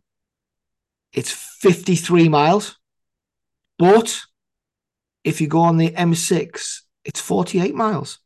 it's 1.12 1.32
53 1.32 2.28
miles. 2.28 2.78
But 3.78 4.20
if 5.24 5.40
you 5.40 5.48
go 5.48 5.60
on 5.60 5.76
the 5.76 5.90
M6, 5.90 6.82
it's 7.04 7.20
48 7.20 7.74
miles. 7.74 8.18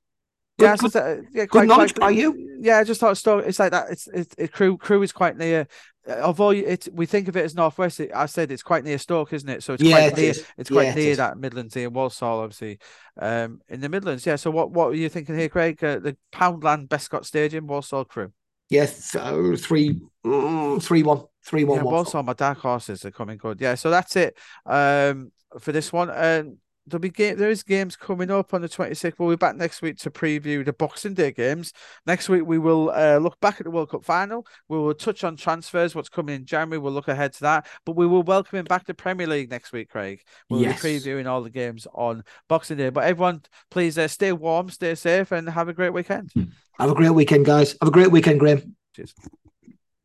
Good- 0.59 0.64
yeah, 0.66 0.76
good- 0.76 0.93
so, 0.93 1.22
yeah, 1.32 1.47
quite, 1.47 1.66
knowledge 1.68 1.95
quite, 1.95 2.01
by 2.01 2.11
you. 2.11 2.59
Yeah, 2.61 2.78
I 2.78 2.85
just 2.85 3.01
thought 3.01 3.16
story. 3.16 3.45
It's 3.47 3.59
like 3.59 3.72
that. 3.72 3.91
It's 3.91 4.07
it, 4.09 4.35
it 4.39 4.53
Crewe 4.53 4.78
Crewe 4.78 5.03
is 5.03 5.12
quite 5.12 5.37
near. 5.37 5.66
uh, 6.09 6.20
Although 6.22 6.51
it 6.51 6.89
we 6.93 7.07
think 7.07 7.26
of 7.28 7.37
it 7.37 7.45
as 7.45 7.55
northwest, 7.57 7.99
it, 8.01 8.11
I 8.14 8.26
said 8.26 8.51
it's 8.53 8.62
quite 8.62 8.85
near 8.85 8.97
Stoke, 8.99 9.32
isn't 9.32 9.49
it? 9.49 9.62
So 9.64 9.74
it's 9.74 9.82
Yeah, 9.82 9.97
quite 9.97 10.12
it 10.12 10.16
near. 10.16 10.30
is. 10.30 10.47
It's 10.57 10.70
quite 10.70 10.85
Yeah, 10.87 10.95
near 10.95 11.11
is. 11.11 11.16
that 11.16 11.39
Midlands 11.39 11.74
here, 11.74 11.89
in 11.89 11.93
Walsall, 11.93 12.41
obviously, 12.41 12.78
um, 13.20 13.61
in 13.68 13.80
the 13.80 13.89
Midlands. 13.89 14.24
Yeah. 14.24 14.37
So 14.37 14.51
what 14.53 14.70
what 14.70 14.89
were 14.89 14.95
you 14.95 15.09
thinking 15.09 15.37
here, 15.37 15.49
Craig? 15.49 15.82
Uh, 15.82 15.99
the 15.99 16.16
Poundland 16.32 16.89
Bescott 16.89 17.24
Stadium, 17.24 17.66
Walsall 17.66 18.05
Crewe. 18.05 18.32
Yes, 18.70 19.14
uh, 19.16 19.57
three, 19.59 20.01
mm, 20.24 20.82
three, 20.82 21.03
one, 21.03 21.24
three, 21.45 21.65
one, 21.65 21.79
yeah, 21.79 21.85
one. 21.85 21.95
Walsall, 21.95 22.23
my 22.23 22.33
dark 22.33 22.59
horses 22.59 23.05
are 23.05 23.11
coming 23.11 23.39
good. 23.39 23.61
Yeah. 23.61 23.75
So 23.75 23.91
that's 23.91 24.17
it. 24.17 24.37
Um, 24.67 25.33
for 25.61 25.73
this 25.73 25.93
one, 25.93 26.11
um. 26.11 26.59
There'll 26.87 27.01
be 27.01 27.09
game. 27.09 27.39
There 27.39 27.49
is 27.49 27.63
games 27.63 27.97
coming 27.97 28.31
up 28.31 28.53
on 28.53 28.61
the 28.61 28.69
26th. 28.69 29.15
We'll 29.19 29.31
be 29.31 29.37
back 29.37 29.57
next 29.57 29.81
week 29.81 29.97
to 30.01 30.11
preview 30.11 30.63
the 30.63 30.75
Boxing 30.75 31.15
Day 31.15 31.33
games. 31.33 31.73
Next 32.07 32.29
week 32.29 32.43
we 32.45 32.59
will 32.59 32.91
uh, 32.91 33.17
look 33.17 33.41
back 33.41 33.59
at 33.59 33.65
the 33.65 33.71
World 33.71 33.89
Cup 33.89 34.05
final. 34.05 34.47
We 34.69 34.77
will 34.77 34.93
touch 34.93 35.25
on 35.25 35.37
transfers, 35.37 35.95
what's 35.95 36.11
coming 36.11 36.35
in 36.35 36.45
January. 36.45 36.77
We'll 36.77 36.93
look 36.93 37.09
ahead 37.09 37.33
to 37.37 37.41
that. 37.41 37.69
But 37.87 37.97
we 37.97 38.07
will 38.07 38.23
welcome 38.23 38.59
him 38.59 38.67
back 38.67 38.85
to 38.85 38.93
Premier 38.93 39.27
League 39.27 39.49
next 39.49 39.73
week, 39.73 39.89
Craig. 39.89 40.21
We'll 40.51 40.61
Yes. 40.61 40.83
be 40.83 40.99
previewing 41.01 41.27
all 41.27 41.41
the 41.43 41.49
games 41.49 41.87
on 41.95 42.23
Boxing 42.51 42.77
Day. 42.77 42.91
But 42.91 43.05
everyone, 43.05 43.41
please 43.71 43.97
uh, 43.97 44.07
stay 44.07 44.33
warm, 44.33 44.69
stay 44.69 44.95
safe, 44.95 45.33
and 45.33 45.49
have 45.49 45.69
a 45.71 45.73
great 45.73 45.95
weekend. 45.95 46.33
Have 46.79 46.91
a 46.91 46.95
great 46.95 47.13
weekend, 47.15 47.47
guys. 47.47 47.77
Have 47.81 47.89
a 47.89 47.93
great 47.93 48.11
weekend, 48.11 48.41
Graham. 48.41 48.77
Cheers. 48.95 49.15